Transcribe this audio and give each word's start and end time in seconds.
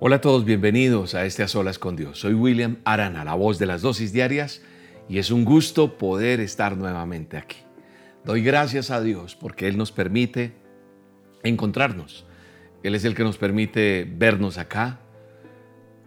Hola 0.00 0.16
a 0.16 0.20
todos, 0.20 0.44
bienvenidos 0.44 1.16
a 1.16 1.24
este 1.24 1.42
A 1.42 1.48
Solas 1.48 1.80
con 1.80 1.96
Dios. 1.96 2.20
Soy 2.20 2.32
William 2.32 2.76
Arana, 2.84 3.24
la 3.24 3.34
voz 3.34 3.58
de 3.58 3.66
las 3.66 3.82
dosis 3.82 4.12
diarias, 4.12 4.62
y 5.08 5.18
es 5.18 5.32
un 5.32 5.44
gusto 5.44 5.98
poder 5.98 6.38
estar 6.38 6.76
nuevamente 6.76 7.36
aquí. 7.36 7.56
Doy 8.24 8.44
gracias 8.44 8.92
a 8.92 9.00
Dios 9.00 9.34
porque 9.34 9.66
Él 9.66 9.76
nos 9.76 9.90
permite 9.90 10.52
encontrarnos. 11.42 12.24
Él 12.84 12.94
es 12.94 13.04
el 13.04 13.16
que 13.16 13.24
nos 13.24 13.38
permite 13.38 14.08
vernos 14.08 14.56
acá, 14.56 15.00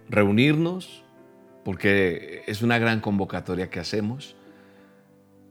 reunirnos, 0.08 1.04
porque 1.66 2.44
es 2.48 2.62
una 2.62 2.80
gran 2.80 3.02
convocatoria 3.02 3.70
que 3.70 3.82
hacemos. 3.82 4.38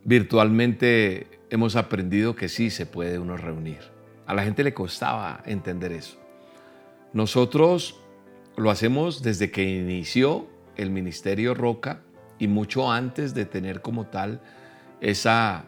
Virtualmente 0.03 1.27
hemos 1.51 1.77
aprendido 1.77 2.37
que 2.37 2.49
sí 2.49 2.71
se 2.71 2.87
puede 2.87 3.19
uno 3.19 3.37
reunir. 3.37 3.81
A 4.25 4.33
la 4.33 4.45
gente 4.45 4.65
le 4.65 4.73
costaba 4.73 5.43
entender 5.45 5.93
eso. 5.93 6.19
Nosotros 7.13 8.01
lo 8.57 8.71
hacemos 8.71 9.23
desde 9.23 9.51
que 9.51 9.65
inició 9.65 10.47
el 10.77 10.91
Ministerio 10.91 11.55
Roca 11.55 12.03
y 12.39 12.49
mucho 12.49 12.91
antes 12.91 13.35
de 13.35 13.45
tener 13.45 13.83
como 13.83 14.07
tal 14.07 14.41
esa, 15.01 15.65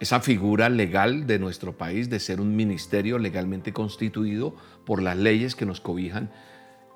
esa 0.00 0.20
figura 0.20 0.68
legal 0.68 1.26
de 1.26 1.38
nuestro 1.38 1.76
país, 1.76 2.10
de 2.10 2.20
ser 2.20 2.40
un 2.40 2.56
ministerio 2.56 3.18
legalmente 3.18 3.72
constituido 3.72 4.54
por 4.84 5.02
las 5.02 5.16
leyes 5.16 5.54
que 5.54 5.66
nos 5.66 5.80
cobijan 5.80 6.30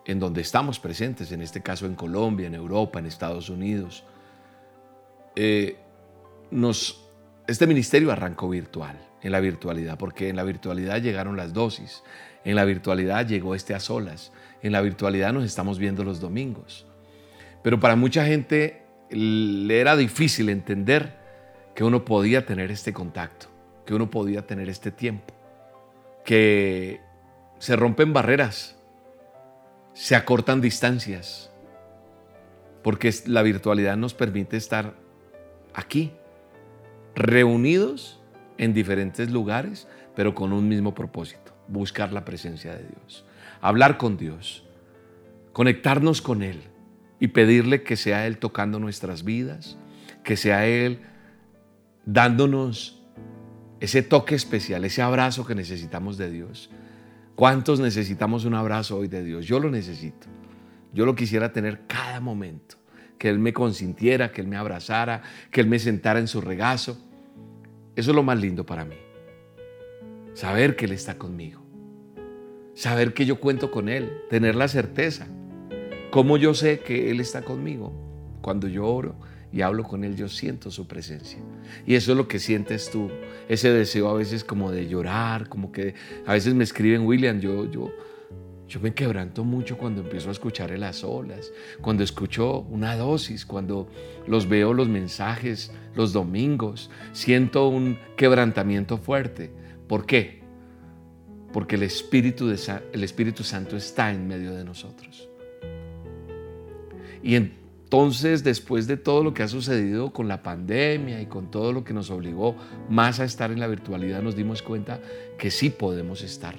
en 0.09 0.21
donde 0.21 0.41
estamos 0.41 0.81
presentes, 0.81 1.33
en 1.33 1.43
este 1.43 1.61
caso 1.61 1.85
en 1.85 1.95
Colombia, 1.95 2.47
en 2.47 2.55
Europa, 2.55 2.99
en 2.99 3.07
Estados 3.07 3.51
Unidos. 3.51 4.05
Eh, 5.37 5.77
nos, 6.51 7.05
este 7.47 7.67
ministerio 7.67 8.11
arrancó 8.11 8.49
virtual, 8.49 8.99
en 9.21 9.33
la 9.33 9.41
virtualidad, 9.41 9.99
porque 9.99 10.31
en 10.31 10.37
la 10.37 10.45
virtualidad 10.45 11.03
llegaron 11.03 11.37
las 11.37 11.53
dosis, 11.53 12.03
en 12.45 12.57
la 12.57 12.65
virtualidad 12.65 13.27
llegó 13.27 13.55
este 13.55 13.75
a 13.75 13.81
solas, 13.81 14.33
en 14.63 14.73
la 14.73 14.81
virtualidad 14.81 15.33
nos 15.33 15.45
estamos 15.45 15.79
viendo 15.79 16.05
los 16.05 16.21
domingos. 16.21 16.87
Pero 17.63 17.81
para 17.81 17.97
mucha 17.97 18.25
gente 18.25 18.83
le 19.11 19.81
era 19.81 19.97
difícil 19.97 20.49
entender 20.49 21.17
que 21.75 21.85
uno 21.85 22.05
podía 22.05 22.45
tener 22.47 22.71
este 22.71 22.93
contacto, 22.93 23.47
que 23.87 23.95
uno 23.95 24.11
podía 24.11 24.47
tener 24.47 24.69
este 24.69 24.91
tiempo, 24.91 25.35
que 26.25 27.01
se 27.59 27.77
rompen 27.77 28.13
barreras, 28.13 28.77
se 29.93 30.15
acortan 30.15 30.61
distancias, 30.61 31.51
porque 32.83 33.13
la 33.27 33.43
virtualidad 33.43 33.97
nos 33.97 34.15
permite 34.15 34.57
estar 34.57 34.95
aquí, 35.75 36.13
reunidos 37.15 38.21
en 38.59 38.75
diferentes 38.75 39.31
lugares, 39.31 39.89
pero 40.15 40.35
con 40.35 40.53
un 40.53 40.69
mismo 40.69 40.95
propósito, 40.95 41.53
buscar 41.69 42.13
la 42.13 42.25
presencia 42.25 42.75
de 42.75 42.85
Dios 42.85 43.25
hablar 43.61 43.99
con 43.99 44.17
Dios, 44.17 44.65
conectarnos 45.53 46.23
con 46.23 46.43
Él 46.43 46.63
y 47.21 47.29
pedirle 47.29 47.83
que 47.83 47.97
sea 47.97 48.27
Él 48.27 48.39
tocando 48.39 48.79
nuestras 48.79 49.25
vidas, 49.25 49.79
que 50.25 50.37
sea 50.37 50.67
Él 50.67 51.01
dándonos 52.05 53.03
ese 53.81 54.03
toque 54.03 54.35
especial, 54.35 54.85
ese 54.85 55.03
abrazo 55.03 55.47
que 55.47 55.55
necesitamos 55.55 56.17
de 56.17 56.31
Dios. 56.31 56.71
¿Cuántos 57.35 57.79
necesitamos 57.79 58.45
un 58.45 58.55
abrazo 58.55 58.97
hoy 58.97 59.09
de 59.09 59.23
Dios? 59.23 59.47
Yo 59.47 59.61
lo 59.61 59.71
necesito. 59.71 60.27
Yo 60.93 61.07
lo 61.07 61.15
quisiera 61.15 61.53
tener 61.53 61.87
cada 61.87 62.19
momento. 62.19 62.77
Que 63.17 63.29
Él 63.29 63.39
me 63.39 63.53
consintiera, 63.53 64.33
que 64.33 64.41
Él 64.41 64.49
me 64.49 64.57
abrazara, 64.57 65.23
que 65.51 65.61
Él 65.61 65.69
me 65.69 65.79
sentara 65.79 66.19
en 66.19 66.27
su 66.27 66.41
regazo. 66.41 66.99
Eso 67.95 68.11
es 68.11 68.15
lo 68.17 68.23
más 68.23 68.41
lindo 68.41 68.67
para 68.67 68.85
mí. 68.85 68.97
Saber 70.35 70.75
que 70.75 70.87
Él 70.87 70.93
está 70.93 71.17
conmigo 71.17 71.68
saber 72.79 73.13
que 73.13 73.27
yo 73.27 73.41
cuento 73.41 73.73
con 73.73 73.89
Él, 73.89 74.13
tener 74.31 74.55
la 74.55 74.69
certeza. 74.69 75.27
¿Cómo 76.13 76.37
yo 76.37 76.55
sé 76.55 76.79
que 76.79 77.11
Él 77.11 77.19
está 77.19 77.43
conmigo? 77.43 77.93
Cuando 78.41 78.69
yo 78.69 78.87
oro 78.87 79.17
y 79.53 79.63
hablo 79.63 79.83
con 79.83 80.05
Él, 80.05 80.15
yo 80.15 80.29
siento 80.29 80.71
su 80.71 80.87
presencia. 80.87 81.41
Y 81.89 81.97
eso 81.97 82.13
es 82.13 82.17
lo 82.17 82.29
que 82.29 82.39
sientes 82.39 82.89
tú, 82.89 83.11
ese 83.49 83.73
deseo 83.73 84.09
a 84.09 84.15
veces 84.15 84.45
como 84.45 84.71
de 84.71 84.87
llorar, 84.87 85.49
como 85.49 85.73
que 85.73 85.95
a 86.25 86.35
veces 86.35 86.55
me 86.55 86.63
escriben, 86.63 87.05
William, 87.05 87.41
yo, 87.41 87.69
yo, 87.69 87.91
yo 88.69 88.79
me 88.79 88.95
quebranto 88.95 89.43
mucho 89.43 89.77
cuando 89.77 90.03
empiezo 90.03 90.29
a 90.29 90.33
escuchar 90.33 90.71
en 90.71 90.83
las 90.83 91.03
olas, 91.03 91.51
cuando 91.81 92.05
escucho 92.05 92.61
una 92.61 92.95
dosis, 92.95 93.45
cuando 93.45 93.89
los 94.29 94.49
veo 94.49 94.73
los 94.73 94.89
mensajes 94.89 95.73
los 95.97 96.13
domingos, 96.13 96.91
siento 97.11 97.67
un 97.67 97.99
quebrantamiento 98.17 98.99
fuerte. 98.99 99.51
¿Por 99.89 100.07
qué? 100.07 100.38
Porque 101.59 101.75
el 101.75 101.83
Espíritu, 101.83 102.55
el 102.93 103.03
Espíritu 103.03 103.43
Santo 103.43 103.77
está 103.77 104.13
en 104.13 104.29
medio 104.29 104.55
de 104.55 104.63
nosotros. 104.63 105.29
Y 107.21 107.35
entonces, 107.35 108.45
después 108.45 108.87
de 108.87 108.97
todo 108.97 109.25
lo 109.25 109.35
que 109.35 109.43
ha 109.43 109.49
sucedido 109.49 110.13
con 110.13 110.29
la 110.29 110.41
pandemia 110.45 111.21
y 111.21 111.27
con 111.27 111.51
todo 111.51 111.73
lo 111.73 111.83
que 111.83 111.93
nos 111.93 112.13
obligó 112.13 112.55
más 112.89 113.19
a 113.19 113.25
estar 113.25 113.51
en 113.51 113.59
la 113.59 113.67
virtualidad, 113.67 114.23
nos 114.23 114.37
dimos 114.37 114.63
cuenta 114.63 115.01
que 115.37 115.51
sí 115.51 115.69
podemos 115.69 116.23
estar 116.23 116.55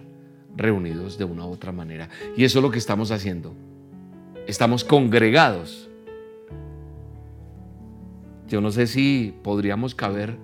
reunidos 0.57 1.17
de 1.17 1.23
una 1.23 1.45
u 1.45 1.51
otra 1.51 1.71
manera. 1.71 2.09
Y 2.35 2.43
eso 2.43 2.59
es 2.59 2.63
lo 2.63 2.69
que 2.69 2.79
estamos 2.79 3.11
haciendo. 3.11 3.53
Estamos 4.47 4.83
congregados. 4.83 5.87
Yo 8.49 8.59
no 8.59 8.69
sé 8.71 8.85
si 8.85 9.33
podríamos 9.43 9.95
caber 9.95 10.35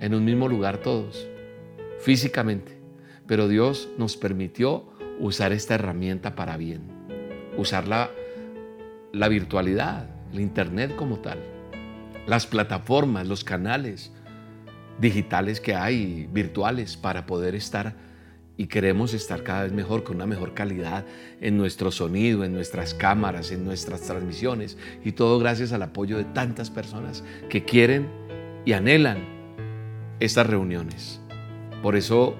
en 0.00 0.12
un 0.12 0.24
mismo 0.24 0.48
lugar 0.48 0.78
todos, 0.78 1.24
físicamente 2.00 2.81
pero 3.32 3.48
Dios 3.48 3.88
nos 3.96 4.18
permitió 4.18 4.84
usar 5.18 5.52
esta 5.52 5.76
herramienta 5.76 6.34
para 6.34 6.58
bien, 6.58 6.82
usar 7.56 7.88
la, 7.88 8.10
virtualidad, 9.28 10.04
el 10.34 10.40
Internet 10.40 10.94
como 10.96 11.18
tal, 11.20 11.38
las 12.26 12.46
plataformas, 12.46 13.26
los 13.26 13.42
canales 13.42 14.12
digitales 15.00 15.62
que 15.62 15.74
hay, 15.74 16.28
virtuales, 16.30 16.98
para 16.98 17.24
poder 17.24 17.54
estar 17.54 17.94
y 18.58 18.66
queremos 18.66 19.14
estar 19.14 19.42
cada 19.42 19.62
vez 19.62 19.72
mejor, 19.72 20.04
con 20.04 20.16
una 20.16 20.26
mejor 20.26 20.52
calidad 20.52 21.06
en 21.40 21.56
nuestro 21.56 21.90
sonido, 21.90 22.44
en 22.44 22.52
nuestras 22.52 22.92
cámaras, 22.92 23.50
en 23.50 23.64
nuestras 23.64 24.02
transmisiones 24.02 24.76
y 25.06 25.12
todo 25.12 25.38
gracias 25.38 25.72
al 25.72 25.80
apoyo 25.80 26.18
de 26.18 26.24
tantas 26.24 26.68
personas 26.68 27.24
que 27.48 27.64
quieren 27.64 28.10
y 28.66 28.74
anhelan 28.74 29.24
estas 30.20 30.46
reuniones. 30.46 31.18
Por 31.82 31.96
eso 31.96 32.36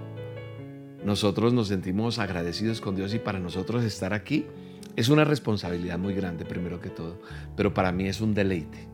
nosotros 1.04 1.52
nos 1.52 1.68
sentimos 1.68 2.18
agradecidos 2.18 2.80
con 2.80 2.94
Dios 2.94 3.12
y 3.14 3.18
para 3.18 3.40
nosotros 3.40 3.84
estar 3.84 4.14
aquí 4.14 4.46
es 4.94 5.08
una 5.08 5.24
responsabilidad 5.24 5.98
muy 5.98 6.14
grande, 6.14 6.44
primero 6.44 6.80
que 6.80 6.90
todo, 6.90 7.20
pero 7.56 7.74
para 7.74 7.92
mí 7.92 8.06
es 8.06 8.20
un 8.20 8.34
deleite 8.34 8.88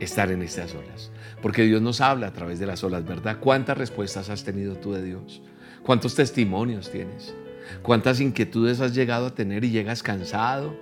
estar 0.00 0.30
en 0.30 0.42
estas 0.42 0.74
olas, 0.74 1.10
porque 1.42 1.64
Dios 1.64 1.82
nos 1.82 2.00
habla 2.00 2.28
a 2.28 2.32
través 2.32 2.58
de 2.58 2.66
las 2.66 2.84
olas, 2.84 3.04
¿verdad? 3.04 3.38
¿Cuántas 3.40 3.76
respuestas 3.76 4.30
has 4.30 4.44
tenido 4.44 4.76
tú 4.76 4.92
de 4.92 5.02
Dios? 5.02 5.42
¿Cuántos 5.82 6.14
testimonios 6.14 6.90
tienes? 6.90 7.34
¿Cuántas 7.82 8.20
inquietudes 8.20 8.80
has 8.80 8.94
llegado 8.94 9.26
a 9.26 9.34
tener 9.34 9.64
y 9.64 9.70
llegas 9.70 10.02
cansado? 10.02 10.74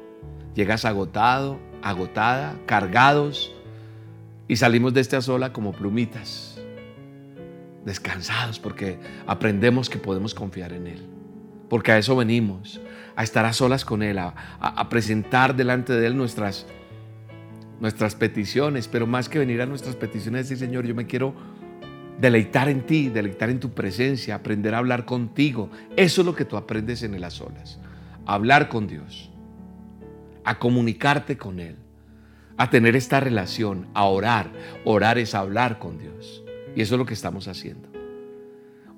¿Llegas 0.54 0.84
agotado, 0.84 1.58
agotada, 1.82 2.56
cargados? 2.66 3.52
Y 4.48 4.56
salimos 4.56 4.94
de 4.94 5.00
esta 5.00 5.20
sola 5.22 5.52
como 5.52 5.72
plumitas 5.72 6.55
descansados 7.86 8.58
porque 8.58 8.98
aprendemos 9.26 9.88
que 9.88 9.98
podemos 9.98 10.34
confiar 10.34 10.74
en 10.74 10.88
Él. 10.88 11.06
Porque 11.70 11.92
a 11.92 11.98
eso 11.98 12.16
venimos, 12.16 12.80
a 13.14 13.22
estar 13.22 13.46
a 13.46 13.52
solas 13.52 13.84
con 13.84 14.02
Él, 14.02 14.18
a, 14.18 14.88
presentar 14.90 15.56
delante 15.56 15.94
de 15.94 16.08
Él 16.08 16.16
nuestras, 16.16 16.66
nuestras 17.80 18.16
peticiones, 18.16 18.88
pero 18.88 19.06
más 19.06 19.28
que 19.28 19.38
venir 19.38 19.62
a 19.62 19.66
nuestras 19.66 19.94
peticiones, 19.94 20.48
decir, 20.48 20.66
Señor, 20.66 20.84
yo 20.84 20.94
me 20.94 21.06
quiero 21.06 21.34
deleitar 22.18 22.68
en 22.68 22.82
ti, 22.82 23.08
deleitar 23.08 23.50
en 23.50 23.60
tu 23.60 23.70
presencia, 23.70 24.34
aprender 24.34 24.74
a 24.74 24.78
hablar 24.78 25.04
contigo. 25.04 25.70
Eso 25.96 26.22
es 26.22 26.26
lo 26.26 26.34
que 26.34 26.44
tú 26.44 26.56
aprendes 26.56 27.04
en 27.04 27.14
el 27.14 27.22
a 27.22 27.30
solas, 27.30 27.78
hablar 28.26 28.68
con 28.68 28.88
Dios, 28.88 29.30
a 30.44 30.58
comunicarte 30.58 31.36
con 31.36 31.60
Él, 31.60 31.76
a 32.56 32.68
tener 32.68 32.96
esta 32.96 33.20
relación, 33.20 33.86
a 33.94 34.04
orar. 34.06 34.50
Orar 34.84 35.18
es 35.18 35.36
hablar 35.36 35.78
con 35.78 35.98
Dios. 35.98 36.42
Y 36.76 36.82
eso 36.82 36.94
es 36.94 36.98
lo 36.98 37.06
que 37.06 37.14
estamos 37.14 37.48
haciendo. 37.48 37.88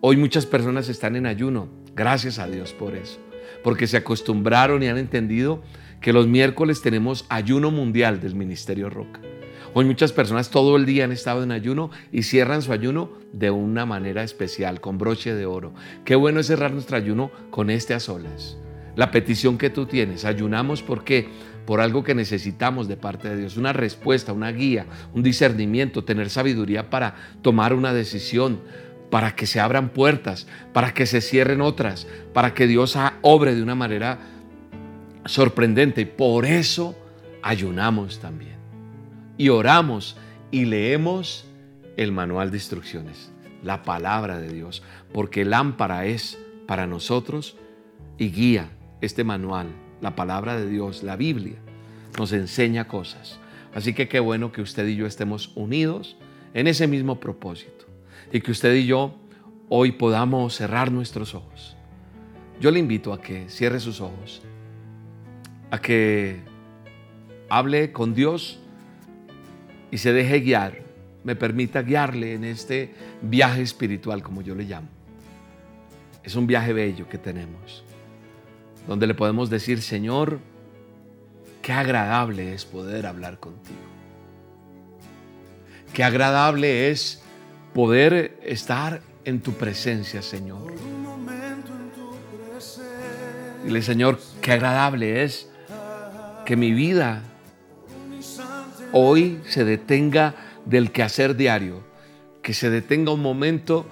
Hoy 0.00 0.16
muchas 0.16 0.46
personas 0.46 0.88
están 0.88 1.16
en 1.16 1.26
ayuno. 1.26 1.69
Gracias 1.94 2.38
a 2.38 2.48
Dios 2.48 2.72
por 2.72 2.96
eso. 2.96 3.20
Porque 3.62 3.86
se 3.86 3.96
acostumbraron 3.96 4.82
y 4.82 4.88
han 4.88 4.98
entendido 4.98 5.62
que 6.00 6.12
los 6.12 6.26
miércoles 6.26 6.82
tenemos 6.82 7.25
ayuno 7.28 7.70
mundial 7.70 8.20
del 8.20 8.34
Ministerio 8.34 8.90
Roca. 8.90 9.20
Hoy 9.75 9.84
muchas 9.84 10.12
personas 10.12 10.50
todo 10.50 10.76
el 10.76 10.86
día 10.86 11.04
han 11.04 11.12
estado 11.12 11.44
en 11.44 11.52
ayuno 11.52 11.90
y 12.10 12.25
cierran 12.25 12.62
su 12.62 12.72
ayuno 12.72 13.12
de 13.32 13.50
una 13.50 13.86
manera 13.86 14.25
especial, 14.25 14.80
con 14.80 14.98
broche 14.98 15.34
de 15.34 15.46
oro. 15.46 15.72
Qué 16.04 16.16
bueno 16.16 16.40
es 16.40 16.46
cerrar 16.46 16.72
nuestro 16.72 16.96
ayuno 16.96 17.30
con 17.50 17.70
este 17.70 17.94
a 17.94 18.00
solas. 18.00 18.56
La 18.96 19.12
petición 19.12 19.56
que 19.56 19.70
tú 19.70 19.86
tienes, 19.86 20.25
ayunamos 20.25 20.82
porque 20.82 21.28
por 21.68 21.82
algo 21.82 22.02
que 22.02 22.14
necesitamos 22.14 22.88
de 22.88 22.96
parte 22.96 23.28
de 23.28 23.36
Dios, 23.36 23.58
una 23.58 23.74
respuesta, 23.74 24.32
una 24.32 24.50
guía, 24.50 24.86
un 25.12 25.22
discernimiento, 25.22 26.02
tener 26.02 26.30
sabiduría 26.30 26.88
para 26.88 27.14
tomar 27.42 27.74
una 27.74 27.92
decisión, 27.92 28.62
para 29.10 29.36
que 29.36 29.46
se 29.46 29.60
abran 29.60 29.90
puertas, 29.90 30.46
para 30.72 30.94
que 30.94 31.04
se 31.04 31.20
cierren 31.20 31.60
otras, 31.60 32.06
para 32.32 32.54
que 32.54 32.66
Dios 32.66 32.96
obre 33.20 33.54
de 33.54 33.62
una 33.62 33.74
manera 33.74 34.18
sorprendente. 35.26 36.06
Por 36.06 36.46
eso 36.46 36.96
ayunamos 37.42 38.18
también. 38.18 38.56
Y 39.36 39.50
oramos 39.50 40.16
y 40.50 40.64
leemos 40.64 41.50
el 41.98 42.12
manual 42.12 42.50
de 42.50 42.56
instrucciones, 42.56 43.30
la 43.62 43.82
palabra 43.82 44.38
de 44.38 44.54
Dios, 44.54 44.82
porque 45.12 45.44
lámpara 45.44 46.06
es 46.06 46.38
para 46.66 46.86
nosotros 46.86 47.58
y 48.16 48.30
guía 48.30 48.70
este 49.02 49.22
manual, 49.22 49.66
la 50.00 50.14
palabra 50.14 50.56
de 50.56 50.68
Dios, 50.68 51.02
la 51.02 51.16
Biblia, 51.16 51.56
nos 52.18 52.32
enseña 52.32 52.88
cosas. 52.88 53.38
Así 53.74 53.94
que 53.94 54.08
qué 54.08 54.20
bueno 54.20 54.52
que 54.52 54.62
usted 54.62 54.86
y 54.86 54.96
yo 54.96 55.06
estemos 55.06 55.52
unidos 55.54 56.16
en 56.54 56.66
ese 56.66 56.86
mismo 56.86 57.20
propósito 57.20 57.86
y 58.32 58.40
que 58.40 58.50
usted 58.50 58.74
y 58.74 58.86
yo 58.86 59.14
hoy 59.68 59.92
podamos 59.92 60.54
cerrar 60.54 60.90
nuestros 60.90 61.34
ojos. 61.34 61.76
Yo 62.60 62.70
le 62.70 62.80
invito 62.80 63.12
a 63.12 63.20
que 63.20 63.48
cierre 63.48 63.78
sus 63.78 64.00
ojos, 64.00 64.42
a 65.70 65.80
que 65.80 66.40
hable 67.48 67.92
con 67.92 68.14
Dios 68.14 68.58
y 69.90 69.98
se 69.98 70.12
deje 70.12 70.40
guiar, 70.40 70.82
me 71.24 71.36
permita 71.36 71.82
guiarle 71.82 72.34
en 72.34 72.44
este 72.44 72.94
viaje 73.22 73.62
espiritual, 73.62 74.22
como 74.22 74.42
yo 74.42 74.54
le 74.54 74.64
llamo. 74.64 74.88
Es 76.22 76.36
un 76.36 76.46
viaje 76.46 76.72
bello 76.72 77.08
que 77.08 77.18
tenemos, 77.18 77.84
donde 78.88 79.06
le 79.06 79.14
podemos 79.14 79.50
decir, 79.50 79.82
Señor, 79.82 80.40
qué 81.61 81.73
agradable 81.73 82.55
es 82.55 82.64
poder 82.64 83.06
hablar 83.06 83.38
contigo. 83.38 83.79
Qué 85.93 86.02
agradable 86.02 86.90
es 86.90 87.23
poder 87.75 88.38
estar 88.43 89.02
en 89.26 89.40
tu 89.40 89.52
presencia, 89.52 90.23
Señor. 90.23 90.73
Dile, 93.64 93.82
Señor, 93.82 94.19
qué 94.40 94.52
agradable 94.52 95.23
es 95.23 95.50
que 96.46 96.56
mi 96.56 96.73
vida 96.73 97.23
hoy 98.93 99.38
se 99.46 99.67
detenga 99.67 100.35
del 100.64 100.93
quehacer 100.93 101.37
diario, 101.37 101.82
que 102.40 102.55
se 102.55 102.70
detenga 102.70 103.12
un 103.12 103.20
momento 103.20 103.85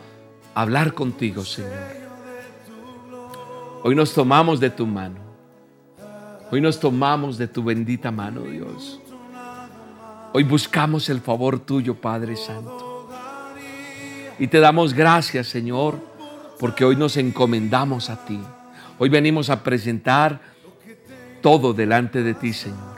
a 0.55 0.63
hablar 0.63 0.95
contigo, 0.95 1.45
Señor. 1.45 2.06
Hoy 3.83 3.95
nos 3.95 4.13
tomamos 4.13 4.61
de 4.61 4.71
tu 4.71 4.87
mano. 4.87 5.21
Hoy 6.51 6.61
nos 6.61 6.79
tomamos 6.79 7.39
de 7.39 7.49
tu 7.49 7.63
bendita 7.63 8.11
mano, 8.11 8.43
Dios. 8.43 9.01
Hoy 10.33 10.45
buscamos 10.45 11.09
el 11.09 11.21
favor 11.21 11.61
tuyo, 11.61 11.95
Padre 11.95 12.37
Santo. 12.37 13.09
Y 14.39 14.49
te 14.49 14.61
damos 14.61 14.93
gracias, 14.93 15.47
Señor, 15.47 15.99
porque 16.59 16.85
hoy 16.85 16.97
nos 16.97 17.17
encomendamos 17.17 18.11
a 18.11 18.25
ti. 18.25 18.41
Hoy 18.99 19.09
venimos 19.09 19.51
a 19.51 19.63
presentar 19.63 20.41
todo 21.41 21.73
delante 21.73 22.23
de 22.23 22.35
ti, 22.35 22.53
Señor. 22.53 22.97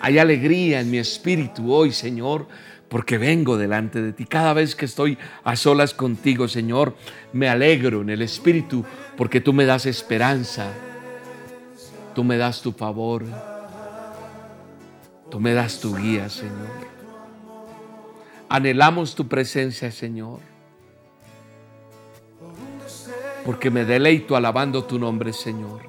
Hay 0.00 0.18
alegría 0.18 0.80
en 0.80 0.90
mi 0.90 0.98
espíritu 0.98 1.72
hoy, 1.72 1.92
Señor, 1.92 2.48
porque 2.92 3.16
vengo 3.16 3.56
delante 3.56 4.02
de 4.02 4.12
ti. 4.12 4.26
Cada 4.26 4.52
vez 4.52 4.76
que 4.76 4.84
estoy 4.84 5.16
a 5.44 5.56
solas 5.56 5.94
contigo, 5.94 6.46
Señor, 6.46 6.94
me 7.32 7.48
alegro 7.48 8.02
en 8.02 8.10
el 8.10 8.20
espíritu 8.20 8.84
porque 9.16 9.40
tú 9.40 9.54
me 9.54 9.64
das 9.64 9.86
esperanza. 9.86 10.70
Tú 12.14 12.22
me 12.22 12.36
das 12.36 12.60
tu 12.60 12.70
favor. 12.72 13.24
Tú 15.30 15.40
me 15.40 15.54
das 15.54 15.80
tu 15.80 15.96
guía, 15.96 16.28
Señor. 16.28 16.68
Anhelamos 18.50 19.14
tu 19.14 19.26
presencia, 19.26 19.90
Señor. 19.90 20.40
Porque 23.46 23.70
me 23.70 23.86
deleito 23.86 24.36
alabando 24.36 24.84
tu 24.84 24.98
nombre, 24.98 25.32
Señor. 25.32 25.80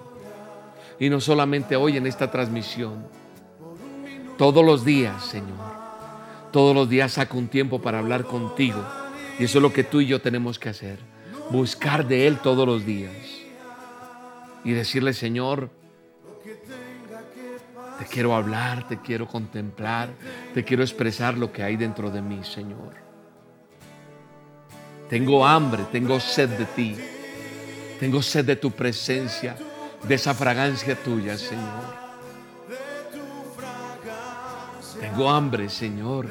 Y 1.01 1.09
no 1.09 1.19
solamente 1.19 1.75
hoy 1.75 1.97
en 1.97 2.07
esta 2.07 2.31
transmisión 2.31 3.05
todos 4.37 4.63
los 4.63 4.85
días, 4.85 5.21
Señor. 5.25 5.82
Todos 6.53 6.75
los 6.75 6.87
días 6.87 7.13
saco 7.13 7.39
un 7.39 7.47
tiempo 7.47 7.81
para 7.81 7.97
hablar 7.97 8.25
contigo. 8.25 8.85
Y 9.39 9.45
eso 9.45 9.57
es 9.57 9.61
lo 9.63 9.73
que 9.73 9.83
tú 9.83 10.01
y 10.01 10.05
yo 10.05 10.21
tenemos 10.21 10.59
que 10.59 10.69
hacer. 10.69 10.99
Buscar 11.49 12.07
de 12.07 12.27
Él 12.27 12.37
todos 12.37 12.67
los 12.67 12.85
días. 12.85 13.11
Y 14.63 14.71
decirle, 14.71 15.13
Señor, 15.13 15.71
te 17.97 18.05
quiero 18.05 18.35
hablar, 18.35 18.87
te 18.87 19.01
quiero 19.01 19.27
contemplar, 19.27 20.09
te 20.53 20.63
quiero 20.63 20.83
expresar 20.83 21.39
lo 21.39 21.51
que 21.51 21.63
hay 21.63 21.75
dentro 21.75 22.11
de 22.11 22.21
mí, 22.21 22.43
Señor. 22.43 22.93
Tengo 25.09 25.47
hambre, 25.47 25.85
tengo 25.91 26.19
sed 26.19 26.49
de 26.49 26.65
ti. 26.65 26.95
Tengo 27.99 28.21
sed 28.21 28.45
de 28.45 28.57
tu 28.57 28.69
presencia, 28.69 29.55
de 30.07 30.13
esa 30.13 30.35
fragancia 30.35 30.95
tuya, 30.95 31.35
Señor. 31.35 32.03
Tengo 34.99 35.29
hambre, 35.29 35.67
Señor, 35.69 36.27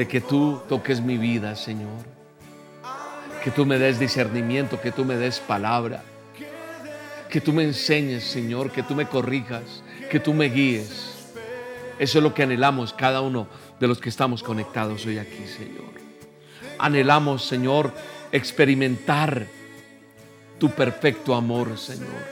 de 0.00 0.08
que 0.08 0.22
tú 0.22 0.62
toques 0.66 0.98
mi 1.02 1.18
vida, 1.18 1.54
Señor. 1.54 1.90
Que 3.44 3.50
tú 3.50 3.66
me 3.66 3.78
des 3.78 3.98
discernimiento, 3.98 4.80
que 4.80 4.92
tú 4.92 5.04
me 5.04 5.16
des 5.16 5.40
palabra. 5.40 6.02
Que 7.28 7.38
tú 7.38 7.52
me 7.52 7.64
enseñes, 7.64 8.24
Señor, 8.24 8.70
que 8.72 8.82
tú 8.82 8.94
me 8.94 9.04
corrijas, 9.04 9.82
que 10.10 10.18
tú 10.18 10.32
me 10.32 10.46
guíes. 10.46 11.34
Eso 11.98 12.16
es 12.16 12.24
lo 12.24 12.32
que 12.32 12.44
anhelamos 12.44 12.94
cada 12.94 13.20
uno 13.20 13.46
de 13.78 13.88
los 13.88 14.00
que 14.00 14.08
estamos 14.08 14.42
conectados 14.42 15.04
hoy 15.04 15.18
aquí, 15.18 15.44
Señor. 15.46 15.92
Anhelamos, 16.78 17.44
Señor, 17.44 17.92
experimentar 18.32 19.46
tu 20.58 20.70
perfecto 20.70 21.34
amor, 21.34 21.76
Señor. 21.76 22.24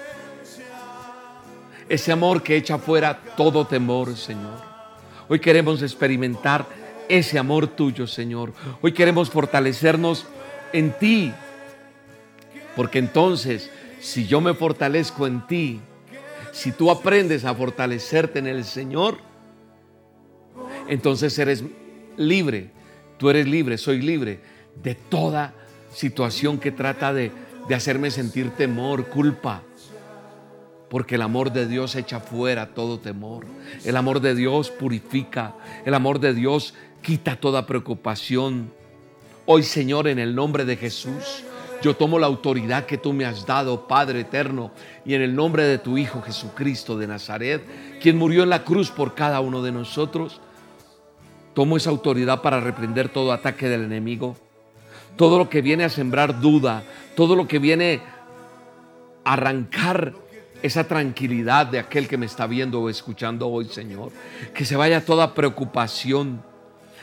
Ese 1.87 2.13
amor 2.13 2.43
que 2.43 2.57
echa 2.57 2.79
fuera 2.79 3.21
todo 3.37 3.67
temor, 3.67 4.17
Señor. 4.17 4.59
Hoy 5.29 5.39
queremos 5.39 5.83
experimentar 5.83 6.88
ese 7.09 7.39
amor 7.39 7.67
tuyo, 7.69 8.07
Señor. 8.07 8.53
Hoy 8.83 8.93
queremos 8.93 9.31
fortalecernos 9.31 10.27
en 10.73 10.93
ti. 10.99 11.33
Porque 12.77 12.99
entonces, 12.99 13.71
si 14.01 14.27
yo 14.27 14.41
me 14.41 14.55
fortalezco 14.55 15.27
en 15.27 15.47
ti, 15.47 15.81
si 16.53 16.73
tú 16.73 16.91
aprendes 16.91 17.45
a 17.45 17.55
fortalecerte 17.55 18.39
en 18.39 18.47
el 18.47 18.65
Señor, 18.65 19.19
entonces 20.89 21.39
eres 21.39 21.65
libre. 22.17 22.71
Tú 23.17 23.31
eres 23.31 23.49
libre, 23.49 23.79
soy 23.79 24.01
libre 24.01 24.41
de 24.83 24.95
toda 24.95 25.55
situación 25.93 26.59
que 26.59 26.71
trata 26.71 27.13
de, 27.13 27.33
de 27.69 27.75
hacerme 27.75 28.11
sentir 28.11 28.51
temor, 28.51 29.07
culpa, 29.07 29.63
porque 30.89 31.17
el 31.17 31.23
amor 31.23 31.53
de 31.53 31.67
Dios 31.67 31.97
echa 31.97 32.21
fuera 32.21 32.75
todo 32.75 32.99
temor. 32.99 33.45
El 33.85 33.97
amor 33.97 34.21
de 34.21 34.35
Dios 34.35 34.71
purifica. 34.71 35.55
El 35.85 35.95
amor 35.95 36.19
de 36.19 36.33
Dios 36.33 36.75
quita 37.03 37.37
toda 37.37 37.67
preocupación. 37.67 38.73
Hoy, 39.47 39.63
Señor, 39.63 40.09
en 40.09 40.19
el 40.19 40.35
nombre 40.35 40.65
de 40.65 40.77
Jesús, 40.77 41.45
yo 41.83 41.95
tomo 41.95 42.19
la 42.19 42.27
autoridad 42.27 42.87
que 42.87 42.99
tú 42.99 43.13
me 43.13 43.25
has 43.25 43.47
dado, 43.47 43.87
Padre 43.87 44.21
eterno, 44.21 44.73
y 45.05 45.15
en 45.15 45.23
el 45.23 45.35
nombre 45.35 45.65
de 45.65 45.79
tu 45.79 45.97
Hijo 45.97 46.23
Jesucristo 46.23 46.99
de 46.99 47.07
Nazaret, 47.07 47.63
quien 48.01 48.19
murió 48.19 48.43
en 48.43 48.51
la 48.51 48.65
cruz 48.65 48.91
por 48.91 49.15
cada 49.15 49.41
uno 49.41 49.63
de 49.63 49.73
nosotros, 49.73 50.41
tomo 51.55 51.77
esa 51.77 51.91
autoridad 51.91 52.43
para 52.43 52.61
reprender 52.61 53.09
todo 53.09 53.33
ataque 53.33 53.69
del 53.69 53.85
enemigo, 53.85 54.37
todo 55.17 55.39
lo 55.39 55.49
que 55.49 55.63
viene 55.63 55.85
a 55.85 55.89
sembrar 55.89 56.41
duda, 56.41 56.83
todo 57.17 57.37
lo 57.37 57.49
que 57.49 57.59
viene 57.59 58.01
a 59.25 59.33
arrancar 59.33 60.15
esa 60.63 60.85
tranquilidad 60.85 61.67
de 61.67 61.79
aquel 61.79 62.09
que 62.09 62.17
me 62.17 62.27
está 62.27 62.47
viendo 62.47 62.81
o 62.81 62.89
escuchando 62.89 63.49
hoy, 63.49 63.67
Señor. 63.67 64.11
Que 64.55 64.65
se 64.65 64.77
vaya 64.77 65.05
toda 65.05 65.35
preocupación, 65.35 66.43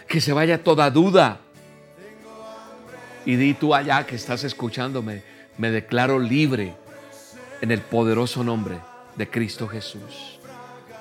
que 0.08 0.22
se 0.22 0.34
vaya 0.34 0.64
toda 0.64 0.90
duda. 0.90 1.40
Y 3.26 3.36
di 3.36 3.54
tú 3.54 3.74
allá 3.74 4.06
que 4.06 4.16
estás 4.16 4.44
escuchándome, 4.44 5.24
me 5.58 5.72
declaro 5.72 6.20
libre 6.20 6.76
en 7.62 7.72
el 7.72 7.82
poderoso 7.82 8.44
nombre 8.44 8.78
de 9.16 9.30
Cristo 9.30 9.68
Jesús. 9.68 10.40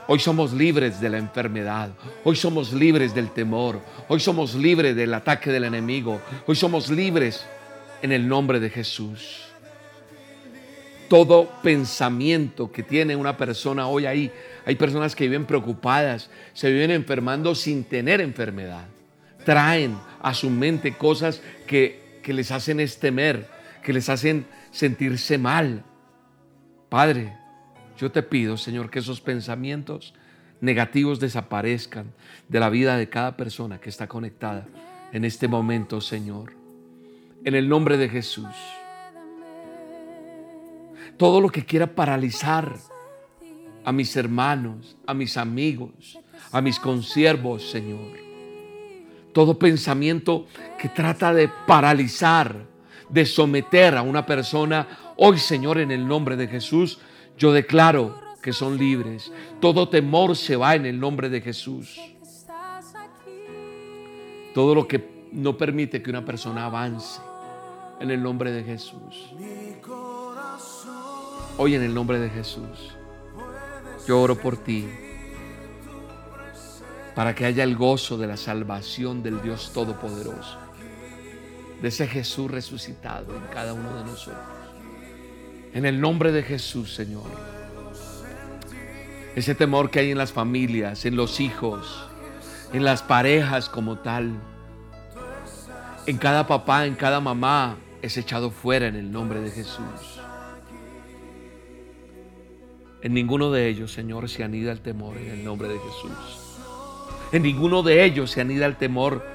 Hoy 0.06 0.18
somos 0.18 0.52
libres 0.52 1.00
de 1.00 1.08
la 1.08 1.18
enfermedad, 1.18 1.90
hoy 2.25 2.37
somos 2.37 2.73
libres 2.73 3.14
del 3.14 3.30
temor, 3.30 3.80
hoy 4.08 4.20
somos 4.20 4.54
libres 4.54 4.94
del 4.94 5.14
ataque 5.14 5.50
del 5.50 5.64
enemigo, 5.64 6.20
hoy 6.46 6.56
somos 6.56 6.90
libres 6.90 7.44
en 8.02 8.12
el 8.12 8.28
nombre 8.28 8.61
de 8.61 8.68
Jesús 8.68 9.44
todo 11.08 11.49
pensamiento 11.62 12.73
que 12.73 12.82
tiene 12.82 13.14
una 13.14 13.37
persona 13.37 13.87
hoy 13.87 14.06
ahí. 14.06 14.32
Hay 14.66 14.75
personas 14.75 15.14
que 15.14 15.25
viven 15.25 15.44
preocupadas, 15.44 16.30
se 16.54 16.70
viven 16.73 16.90
enfermando 16.90 17.54
sin 17.54 17.84
tener 17.84 18.20
enfermedad. 18.20 18.87
Traen 19.44 19.96
a 20.22 20.34
su 20.34 20.50
mente 20.50 20.94
cosas 20.94 21.42
que, 21.66 22.20
que 22.22 22.32
les 22.32 22.50
hacen 22.50 22.80
estemer, 22.80 23.48
que 23.82 23.92
les 23.92 24.08
hacen 24.08 24.46
sentirse 24.70 25.38
mal. 25.38 25.84
Padre, 26.88 27.36
yo 27.98 28.10
te 28.10 28.22
pido, 28.22 28.56
Señor, 28.56 28.90
que 28.90 29.00
esos 29.00 29.20
pensamientos 29.20 30.14
negativos 30.60 31.20
desaparezcan 31.20 32.12
de 32.48 32.60
la 32.60 32.70
vida 32.70 32.96
de 32.96 33.08
cada 33.08 33.36
persona 33.36 33.80
que 33.80 33.90
está 33.90 34.06
conectada 34.06 34.66
en 35.12 35.24
este 35.24 35.48
momento, 35.48 36.00
Señor. 36.00 36.52
En 37.44 37.54
el 37.54 37.68
nombre 37.68 37.98
de 37.98 38.08
Jesús 38.08 38.48
todo 41.16 41.40
lo 41.40 41.48
que 41.48 41.64
quiera 41.64 41.86
paralizar 41.86 42.74
a 43.84 43.92
mis 43.92 44.16
hermanos, 44.16 44.96
a 45.06 45.14
mis 45.14 45.36
amigos, 45.36 46.18
a 46.50 46.60
mis 46.60 46.78
consiervos, 46.78 47.70
Señor. 47.70 48.18
Todo 49.34 49.58
pensamiento 49.58 50.46
que 50.78 50.88
trata 50.88 51.34
de 51.34 51.50
paralizar, 51.66 52.54
de 53.08 53.26
someter 53.26 53.96
a 53.96 54.02
una 54.02 54.24
persona, 54.24 54.86
hoy, 55.16 55.38
Señor, 55.38 55.78
en 55.78 55.90
el 55.90 56.06
nombre 56.06 56.36
de 56.36 56.46
Jesús, 56.46 57.00
yo 57.36 57.52
declaro 57.52 58.14
que 58.40 58.52
son 58.52 58.78
libres. 58.78 59.32
Todo 59.60 59.88
temor 59.88 60.36
se 60.36 60.54
va 60.54 60.76
en 60.76 60.86
el 60.86 61.00
nombre 61.00 61.28
de 61.28 61.40
Jesús. 61.40 62.00
Todo 64.54 64.72
lo 64.72 64.86
que 64.86 65.28
no 65.32 65.58
permite 65.58 66.00
que 66.00 66.10
una 66.10 66.24
persona 66.24 66.66
avance 66.66 67.20
en 67.98 68.12
el 68.12 68.22
nombre 68.22 68.52
de 68.52 68.62
Jesús. 68.62 69.34
Hoy 71.56 71.74
en 71.74 71.82
el 71.82 71.92
nombre 71.92 72.20
de 72.20 72.30
Jesús, 72.30 72.94
yo 74.06 74.20
oro 74.20 74.36
por 74.38 74.56
ti 74.56 74.86
para 77.14 77.35
que 77.35 77.47
haya 77.47 77.62
el 77.62 77.76
gozo 77.76 78.18
de 78.18 78.26
la 78.26 78.37
salvación 78.37 79.23
del 79.23 79.40
Dios 79.40 79.73
Todopoderoso, 79.73 80.59
de 81.80 81.88
ese 81.88 82.06
Jesús 82.06 82.50
resucitado 82.50 83.37
en 83.37 83.42
cada 83.52 83.73
uno 83.73 83.97
de 83.97 84.04
nosotros. 84.04 84.42
En 85.73 85.85
el 85.85 86.00
nombre 86.00 86.33
de 86.33 86.42
Jesús, 86.42 86.94
Señor. 86.94 87.30
Ese 89.35 89.54
temor 89.54 89.90
que 89.90 90.00
hay 90.00 90.11
en 90.12 90.18
las 90.18 90.33
familias, 90.33 91.04
en 91.04 91.16
los 91.16 91.40
hijos, 91.40 92.06
en 92.73 92.85
las 92.85 93.02
parejas 93.02 93.68
como 93.68 93.99
tal, 93.99 94.33
en 96.06 96.18
cada 96.18 96.47
papá, 96.47 96.87
en 96.87 96.94
cada 96.94 97.21
mamá, 97.21 97.76
es 98.02 98.16
echado 98.16 98.50
fuera 98.50 98.87
en 98.87 98.97
el 98.97 99.11
nombre 99.11 99.40
de 99.40 99.50
Jesús. 99.50 100.21
En 103.02 103.14
ninguno 103.14 103.50
de 103.50 103.68
ellos, 103.68 103.92
Señor, 103.92 104.28
se 104.28 104.44
anida 104.44 104.73
el 104.73 104.80
temor 104.80 105.16
en 105.16 105.30
el 105.30 105.44
nombre 105.44 105.68
de 105.68 105.78
Jesús. 105.78 106.43
En 107.34 107.42
ninguno 107.42 107.82
de 107.82 108.04
ellos 108.04 108.30
se 108.30 108.40
anida 108.40 108.64
el 108.64 108.76
temor. 108.76 109.26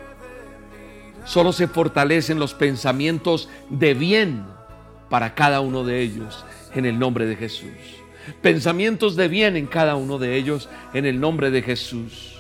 Solo 1.26 1.52
se 1.52 1.68
fortalecen 1.68 2.40
los 2.40 2.54
pensamientos 2.54 3.50
de 3.70 3.94
bien 3.94 4.46
para 5.10 5.36
cada 5.36 5.60
uno 5.60 5.84
de 5.84 6.00
ellos 6.00 6.46
en 6.74 6.86
el 6.86 6.98
nombre 6.98 7.26
de 7.26 7.36
Jesús. 7.36 7.68
Pensamientos 8.42 9.18
de 9.18 9.28
bien 9.28 9.58
en 9.58 9.68
cada 9.68 9.98
uno 9.98 10.18
de 10.18 10.38
ellos 10.38 10.70
en 10.94 11.06
el 11.06 11.20
nombre 11.20 11.52
de 11.52 11.62
Jesús. 11.62 12.40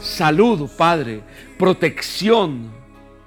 Salud, 0.00 0.68
Padre, 0.76 1.20
protección 1.56 2.72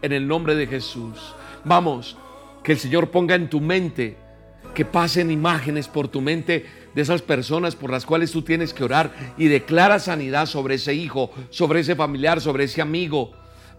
en 0.01 0.11
el 0.11 0.27
nombre 0.27 0.55
de 0.55 0.67
Jesús. 0.67 1.33
Vamos, 1.63 2.17
que 2.63 2.73
el 2.73 2.79
Señor 2.79 3.11
ponga 3.11 3.35
en 3.35 3.49
tu 3.49 3.61
mente 3.61 4.17
que 4.77 4.85
pasen 4.85 5.31
imágenes 5.31 5.87
por 5.87 6.07
tu 6.07 6.21
mente 6.21 6.65
de 6.97 7.03
esas 7.03 7.21
personas 7.21 7.75
por 7.75 7.91
las 7.91 8.07
cuales 8.07 8.31
tú 8.31 8.41
tienes 8.41 8.73
que 8.73 8.83
orar 8.83 9.13
y 9.37 9.49
declara 9.49 9.99
sanidad 9.99 10.47
sobre 10.47 10.75
ese 10.75 10.95
hijo, 10.95 11.29
sobre 11.51 11.81
ese 11.81 11.95
familiar, 11.95 12.41
sobre 12.41 12.63
ese 12.63 12.81
amigo. 12.81 13.33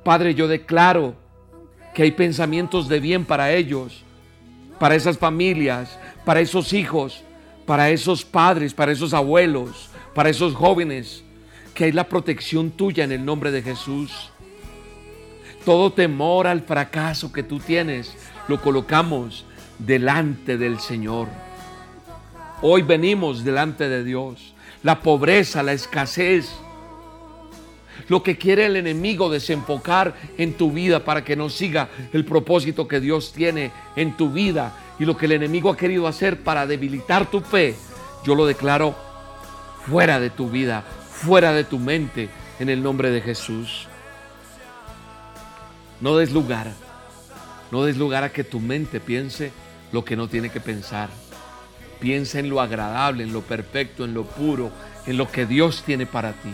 Padre, 0.04 0.36
yo 0.36 0.46
declaro 0.46 1.16
que 1.96 2.04
hay 2.04 2.12
pensamientos 2.12 2.88
de 2.88 3.00
bien 3.00 3.24
para 3.24 3.50
ellos, 3.50 4.04
para 4.78 4.94
esas 4.94 5.18
familias, 5.18 5.98
para 6.24 6.38
esos 6.38 6.72
hijos, 6.72 7.24
para 7.66 7.90
esos 7.90 8.24
padres, 8.24 8.72
para 8.72 8.92
esos 8.92 9.12
abuelos, 9.12 9.90
para 10.14 10.30
esos 10.30 10.54
jóvenes, 10.54 11.24
que 11.74 11.86
hay 11.86 11.92
la 11.92 12.08
protección 12.08 12.70
tuya 12.70 13.02
en 13.02 13.10
el 13.10 13.24
nombre 13.24 13.50
de 13.50 13.62
Jesús. 13.62 14.30
Todo 15.64 15.92
temor 15.92 16.46
al 16.46 16.60
fracaso 16.60 17.32
que 17.32 17.42
tú 17.42 17.58
tienes, 17.58 18.14
lo 18.46 18.62
colocamos 18.62 19.44
delante 19.80 20.56
del 20.56 20.78
Señor. 20.78 21.47
Hoy 22.60 22.82
venimos 22.82 23.44
delante 23.44 23.88
de 23.88 24.02
Dios. 24.02 24.54
La 24.82 25.00
pobreza, 25.00 25.62
la 25.62 25.72
escasez, 25.72 26.50
lo 28.08 28.22
que 28.22 28.36
quiere 28.36 28.66
el 28.66 28.76
enemigo 28.76 29.30
desenfocar 29.30 30.14
en 30.38 30.54
tu 30.54 30.72
vida 30.72 31.04
para 31.04 31.24
que 31.24 31.36
no 31.36 31.50
siga 31.50 31.88
el 32.12 32.24
propósito 32.24 32.88
que 32.88 33.00
Dios 33.00 33.32
tiene 33.32 33.70
en 33.96 34.16
tu 34.16 34.30
vida 34.30 34.76
y 34.98 35.04
lo 35.04 35.16
que 35.16 35.26
el 35.26 35.32
enemigo 35.32 35.70
ha 35.70 35.76
querido 35.76 36.06
hacer 36.08 36.42
para 36.42 36.66
debilitar 36.66 37.30
tu 37.30 37.40
fe, 37.40 37.76
yo 38.24 38.34
lo 38.34 38.46
declaro 38.46 38.94
fuera 39.86 40.18
de 40.18 40.30
tu 40.30 40.50
vida, 40.50 40.82
fuera 41.10 41.52
de 41.52 41.64
tu 41.64 41.78
mente, 41.78 42.28
en 42.58 42.68
el 42.68 42.82
nombre 42.82 43.10
de 43.10 43.20
Jesús. 43.20 43.86
No 46.00 46.16
des 46.16 46.32
lugar, 46.32 46.72
no 47.70 47.84
des 47.84 47.96
lugar 47.96 48.24
a 48.24 48.32
que 48.32 48.42
tu 48.42 48.58
mente 48.58 48.98
piense 48.98 49.52
lo 49.92 50.04
que 50.04 50.16
no 50.16 50.28
tiene 50.28 50.50
que 50.50 50.60
pensar. 50.60 51.08
Piensa 52.00 52.38
en 52.38 52.48
lo 52.48 52.60
agradable, 52.60 53.24
en 53.24 53.32
lo 53.32 53.42
perfecto, 53.42 54.04
en 54.04 54.14
lo 54.14 54.24
puro, 54.24 54.70
en 55.06 55.16
lo 55.16 55.30
que 55.30 55.46
Dios 55.46 55.82
tiene 55.84 56.06
para 56.06 56.32
ti. 56.32 56.52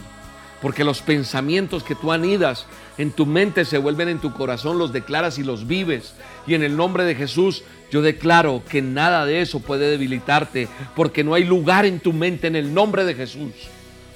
Porque 0.62 0.84
los 0.84 1.02
pensamientos 1.02 1.84
que 1.84 1.94
tú 1.94 2.10
anidas 2.10 2.66
en 2.96 3.12
tu 3.12 3.26
mente 3.26 3.64
se 3.64 3.76
vuelven 3.76 4.08
en 4.08 4.18
tu 4.18 4.32
corazón, 4.32 4.78
los 4.78 4.92
declaras 4.92 5.38
y 5.38 5.42
los 5.42 5.66
vives. 5.66 6.14
Y 6.46 6.54
en 6.54 6.62
el 6.62 6.76
nombre 6.76 7.04
de 7.04 7.14
Jesús 7.14 7.64
yo 7.90 8.02
declaro 8.02 8.62
que 8.68 8.80
nada 8.82 9.26
de 9.26 9.40
eso 9.40 9.60
puede 9.60 9.90
debilitarte, 9.90 10.68
porque 10.96 11.22
no 11.22 11.34
hay 11.34 11.44
lugar 11.44 11.84
en 11.84 12.00
tu 12.00 12.12
mente 12.12 12.46
en 12.46 12.56
el 12.56 12.72
nombre 12.72 13.04
de 13.04 13.14
Jesús 13.14 13.52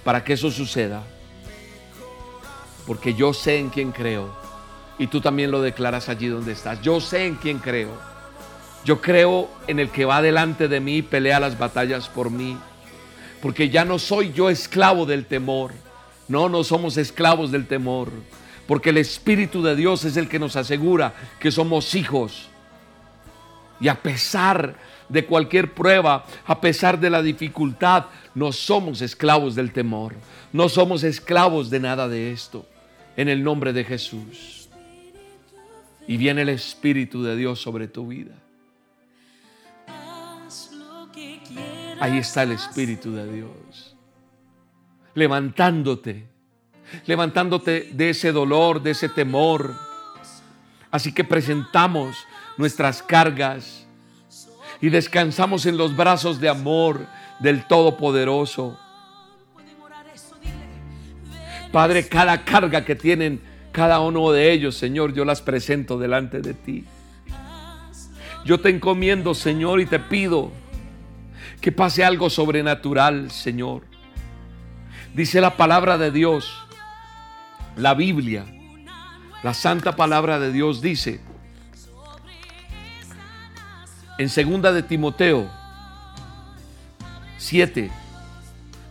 para 0.04 0.25
que 0.25 0.32
eso 0.32 0.50
suceda. 0.50 1.02
Porque 2.87 3.12
yo 3.12 3.35
sé 3.35 3.58
en 3.58 3.68
quién 3.68 3.92
creo. 3.92 4.35
Y 4.99 5.08
tú 5.08 5.20
también 5.20 5.50
lo 5.50 5.61
declaras 5.61 6.08
allí 6.08 6.28
donde 6.28 6.52
estás. 6.52 6.80
Yo 6.80 7.00
sé 7.00 7.26
en 7.26 7.35
quién 7.35 7.58
creo. 7.58 7.90
Yo 8.85 9.00
creo 9.00 9.50
en 9.66 9.80
el 9.80 9.90
que 9.90 10.04
va 10.04 10.23
delante 10.23 10.68
de 10.68 10.80
mí 10.80 10.99
y 10.99 11.02
pelea 11.02 11.40
las 11.40 11.58
batallas 11.58 12.08
por 12.08 12.30
mí. 12.30 12.56
Porque 13.42 13.68
ya 13.68 13.85
no 13.85 13.99
soy 13.99 14.32
yo 14.32 14.50
esclavo 14.50 15.06
del 15.06 15.26
temor. 15.26 15.73
No, 16.26 16.49
no 16.49 16.64
somos 16.64 16.97
esclavos 16.97 17.50
del 17.50 17.66
temor. 17.66 18.11
Porque 18.66 18.90
el 18.90 18.99
Espíritu 18.99 19.62
de 19.62 19.76
Dios 19.76 20.04
es 20.04 20.16
el 20.16 20.28
que 20.28 20.38
nos 20.38 20.56
asegura 20.56 21.14
que 21.38 21.50
somos 21.50 21.94
hijos. 21.94 22.49
Y 23.80 23.88
a 23.88 23.94
pesar 23.94 24.76
de 25.08 25.25
cualquier 25.25 25.73
prueba, 25.73 26.26
a 26.47 26.61
pesar 26.61 26.99
de 26.99 27.11
la 27.11 27.23
dificultad, 27.23 28.06
no 28.35 28.52
somos 28.52 29.00
esclavos 29.00 29.54
del 29.54 29.73
temor. 29.73 30.14
No 30.52 30.68
somos 30.68 31.02
esclavos 31.02 31.70
de 31.70 31.80
nada 31.80 32.08
de 32.08 32.32
esto. 32.32 32.66
En 33.16 33.28
el 33.28 33.42
nombre 33.42 33.73
de 33.73 33.85
Jesús. 33.85 34.68
Y 36.06 36.16
viene 36.16 36.42
el 36.42 36.49
Espíritu 36.49 37.23
de 37.23 37.37
Dios 37.37 37.61
sobre 37.61 37.88
tu 37.88 38.08
vida. 38.08 38.35
Ahí 42.00 42.18
está 42.18 42.44
el 42.44 42.52
Espíritu 42.52 43.12
de 43.12 43.32
Dios. 43.32 43.96
Levantándote, 45.14 46.28
levantándote 47.06 47.90
de 47.92 48.10
ese 48.10 48.30
dolor, 48.30 48.80
de 48.82 48.92
ese 48.92 49.08
temor. 49.08 49.74
Así 50.90 51.12
que 51.12 51.24
presentamos 51.24 52.16
nuestras 52.56 53.02
cargas 53.02 53.86
y 54.80 54.90
descansamos 54.90 55.66
en 55.66 55.76
los 55.76 55.96
brazos 55.96 56.40
de 56.40 56.48
amor 56.48 57.06
del 57.40 57.66
Todopoderoso. 57.66 58.78
Padre, 61.72 62.08
cada 62.08 62.44
carga 62.44 62.84
que 62.84 62.94
tienen 62.94 63.40
cada 63.72 64.00
uno 64.00 64.30
de 64.30 64.52
ellos, 64.52 64.76
Señor, 64.76 65.12
yo 65.12 65.24
las 65.24 65.42
presento 65.42 65.98
delante 65.98 66.40
de 66.40 66.54
ti. 66.54 66.84
Yo 68.44 68.60
te 68.60 68.70
encomiendo, 68.70 69.34
Señor, 69.34 69.80
y 69.80 69.86
te 69.86 69.98
pido 69.98 70.52
que 71.60 71.72
pase 71.72 72.04
algo 72.04 72.30
sobrenatural, 72.30 73.30
Señor. 73.30 73.82
Dice 75.14 75.40
la 75.40 75.56
palabra 75.56 75.98
de 75.98 76.10
Dios, 76.10 76.52
la 77.76 77.94
Biblia, 77.94 78.44
la 79.42 79.54
santa 79.54 79.96
palabra 79.96 80.38
de 80.38 80.52
Dios 80.52 80.80
dice 80.82 81.20
en 84.18 84.28
segunda 84.28 84.72
de 84.72 84.82
Timoteo 84.82 85.48
7 87.36 87.88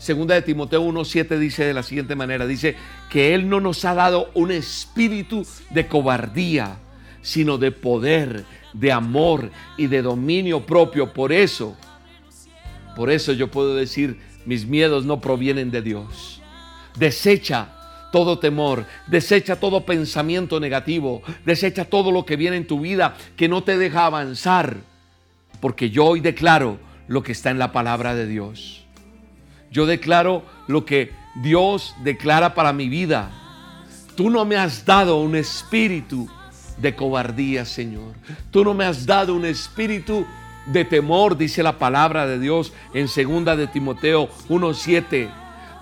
Segunda 0.08 0.36
de 0.36 0.42
Timoteo 0.42 0.84
1:7 0.84 1.38
dice 1.38 1.66
de 1.66 1.74
la 1.74 1.84
siguiente 1.84 2.16
manera, 2.16 2.48
dice 2.48 2.78
que 3.10 3.34
él 3.34 3.50
no 3.50 3.60
nos 3.60 3.84
ha 3.84 3.94
dado 3.94 4.30
un 4.36 4.52
espíritu 4.52 5.46
de 5.72 5.88
cobardía, 5.88 6.78
sino 7.22 7.58
de 7.58 7.72
poder, 7.72 8.46
de 8.72 8.94
amor 8.94 9.52
y 9.76 9.88
de 9.88 10.02
dominio 10.02 10.66
propio. 10.66 11.12
Por 11.12 11.34
eso 11.34 11.76
por 12.98 13.12
eso 13.12 13.32
yo 13.32 13.52
puedo 13.52 13.76
decir, 13.76 14.18
mis 14.48 14.66
miedos 14.66 15.06
no 15.06 15.22
provienen 15.22 15.70
de 15.70 15.84
Dios. 15.84 16.42
Desecha 16.98 17.70
todo 18.12 18.40
temor, 18.40 18.88
desecha 19.06 19.58
todo 19.58 19.86
pensamiento 19.86 20.60
negativo, 20.60 21.22
desecha 21.46 21.86
todo 21.86 22.10
lo 22.10 22.26
que 22.26 22.38
viene 22.38 22.58
en 22.58 22.66
tu 22.66 22.80
vida 22.80 23.16
que 23.36 23.48
no 23.48 23.64
te 23.64 23.78
deja 23.78 24.08
avanzar, 24.08 24.78
porque 25.62 25.92
yo 25.92 26.06
hoy 26.06 26.22
declaro 26.22 26.80
lo 27.08 27.22
que 27.22 27.34
está 27.34 27.52
en 27.52 27.60
la 27.60 27.72
palabra 27.72 28.16
de 28.16 28.26
Dios. 28.26 28.84
Yo 29.70 29.86
declaro 29.86 30.44
lo 30.68 30.84
que 30.84 31.12
Dios 31.44 31.94
declara 32.04 32.56
para 32.56 32.74
mi 32.74 32.90
vida. 32.90 33.30
Tú 34.16 34.32
no 34.32 34.44
me 34.44 34.56
has 34.56 34.86
dado 34.86 35.22
un 35.22 35.36
espíritu 35.36 36.28
de 36.78 36.96
cobardía, 36.96 37.64
Señor. 37.64 38.16
Tú 38.50 38.64
no 38.64 38.74
me 38.74 38.86
has 38.86 39.06
dado 39.06 39.36
un 39.36 39.46
espíritu 39.46 40.26
de 40.68 40.86
temor, 40.86 41.38
dice 41.38 41.64
la 41.64 41.78
palabra 41.78 42.28
de 42.28 42.40
Dios 42.40 42.74
en 42.94 43.08
segunda 43.08 43.56
de 43.56 43.68
Timoteo 43.68 44.30
1:7. 44.50 45.30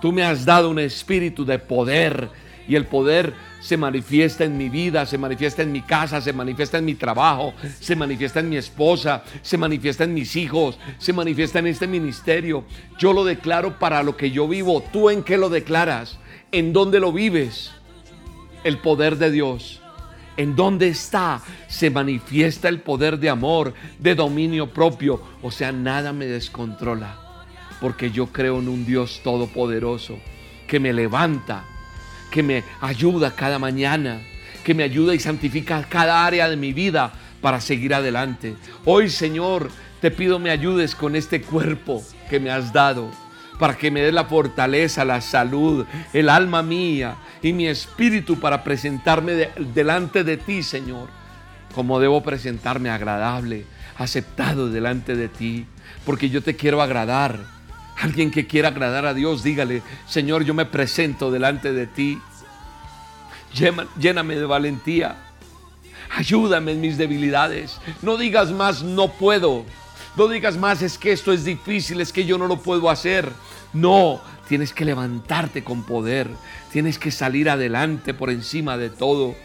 Tú 0.01 0.11
me 0.11 0.23
has 0.23 0.45
dado 0.45 0.69
un 0.69 0.79
espíritu 0.79 1.45
de 1.45 1.59
poder 1.59 2.29
y 2.67 2.75
el 2.75 2.85
poder 2.85 3.33
se 3.59 3.77
manifiesta 3.77 4.43
en 4.43 4.57
mi 4.57 4.69
vida, 4.69 5.05
se 5.05 5.17
manifiesta 5.17 5.63
en 5.63 5.71
mi 5.71 5.81
casa, 5.81 6.21
se 6.21 6.33
manifiesta 6.33 6.77
en 6.77 6.85
mi 6.85 6.95
trabajo, 6.95 7.53
se 7.79 7.95
manifiesta 7.95 8.39
en 8.39 8.49
mi 8.49 8.57
esposa, 8.57 9.23
se 9.41 9.57
manifiesta 9.57 10.03
en 10.03 10.13
mis 10.13 10.35
hijos, 10.35 10.77
se 10.99 11.13
manifiesta 11.13 11.59
en 11.59 11.67
este 11.67 11.87
ministerio. 11.87 12.63
Yo 12.99 13.13
lo 13.13 13.23
declaro 13.23 13.79
para 13.79 14.03
lo 14.03 14.15
que 14.15 14.31
yo 14.31 14.47
vivo. 14.47 14.83
¿Tú 14.93 15.09
en 15.09 15.23
qué 15.23 15.37
lo 15.37 15.49
declaras? 15.49 16.19
¿En 16.51 16.73
dónde 16.73 16.99
lo 16.99 17.11
vives? 17.11 17.71
El 18.63 18.77
poder 18.77 19.17
de 19.17 19.31
Dios. 19.31 19.81
¿En 20.37 20.55
dónde 20.55 20.89
está? 20.89 21.41
Se 21.67 21.89
manifiesta 21.89 22.67
el 22.67 22.81
poder 22.81 23.19
de 23.19 23.29
amor, 23.29 23.73
de 23.99 24.15
dominio 24.15 24.69
propio. 24.71 25.21
O 25.41 25.51
sea, 25.51 25.71
nada 25.71 26.11
me 26.11 26.25
descontrola. 26.25 27.17
Porque 27.79 28.11
yo 28.11 28.27
creo 28.27 28.59
en 28.59 28.67
un 28.67 28.85
Dios 28.85 29.21
todopoderoso 29.23 30.17
que 30.67 30.79
me 30.79 30.93
levanta, 30.93 31.63
que 32.31 32.43
me 32.43 32.63
ayuda 32.81 33.35
cada 33.35 33.59
mañana, 33.59 34.21
que 34.63 34.73
me 34.73 34.83
ayuda 34.83 35.13
y 35.13 35.19
santifica 35.19 35.85
cada 35.87 36.25
área 36.25 36.49
de 36.49 36.57
mi 36.57 36.73
vida 36.73 37.13
para 37.41 37.61
seguir 37.61 37.93
adelante. 37.93 38.55
Hoy, 38.85 39.09
Señor, 39.09 39.69
te 40.01 40.11
pido 40.11 40.39
me 40.39 40.49
ayudes 40.49 40.95
con 40.95 41.15
este 41.15 41.41
cuerpo 41.41 42.03
que 42.29 42.39
me 42.39 42.49
has 42.49 42.73
dado 42.73 43.09
para 43.59 43.77
que 43.77 43.91
me 43.91 44.01
dé 44.01 44.11
la 44.11 44.25
fortaleza, 44.25 45.05
la 45.05 45.21
salud, 45.21 45.85
el 46.13 46.29
alma 46.29 46.61
mía 46.61 47.15
y 47.41 47.53
mi 47.53 47.67
espíritu 47.67 48.39
para 48.39 48.63
presentarme 48.63 49.49
delante 49.73 50.23
de 50.23 50.37
ti, 50.37 50.63
Señor, 50.63 51.07
como 51.73 51.99
debo 51.99 52.23
presentarme 52.23 52.89
agradable, 52.89 53.65
aceptado 53.97 54.69
delante 54.69 55.15
de 55.15 55.27
ti, 55.27 55.65
porque 56.05 56.29
yo 56.29 56.41
te 56.41 56.55
quiero 56.55 56.81
agradar. 56.81 57.39
Alguien 57.97 58.29
que 58.29 58.45
quiera 58.45 58.67
agradar 58.69 59.05
a 59.05 59.13
Dios, 59.13 59.41
dígale, 59.41 59.81
Señor, 60.05 60.43
yo 60.43 60.53
me 60.53 60.65
presento 60.65 61.31
delante 61.31 61.71
de 61.71 61.87
ti. 61.87 62.19
Lléname 63.97 64.35
de 64.35 64.45
valentía. 64.45 65.15
Ayúdame 66.13 66.73
en 66.73 66.81
mis 66.81 66.97
debilidades. 66.97 67.79
No 68.01 68.17
digas 68.17 68.51
más, 68.51 68.83
no 68.83 69.13
puedo. 69.13 69.65
No 70.17 70.27
digas 70.27 70.57
más, 70.57 70.81
es 70.81 70.97
que 70.97 71.11
esto 71.11 71.33
es 71.33 71.43
difícil, 71.43 71.99
es 71.99 72.13
que 72.13 72.25
yo 72.25 72.37
no 72.37 72.47
lo 72.47 72.57
puedo 72.57 72.89
hacer. 72.89 73.31
No, 73.73 74.21
tienes 74.47 74.71
que 74.71 74.85
levantarte 74.85 75.63
con 75.63 75.83
poder. 75.83 76.29
Tienes 76.71 76.97
que 76.97 77.11
salir 77.11 77.49
adelante 77.49 78.13
por 78.13 78.29
encima 78.29 78.77
de 78.77 78.89
todo. 78.89 79.35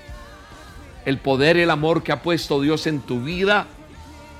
El 1.04 1.18
poder 1.18 1.56
y 1.56 1.62
el 1.62 1.70
amor 1.70 2.02
que 2.02 2.12
ha 2.12 2.22
puesto 2.22 2.60
Dios 2.60 2.86
en 2.86 3.00
tu 3.00 3.20
vida 3.22 3.66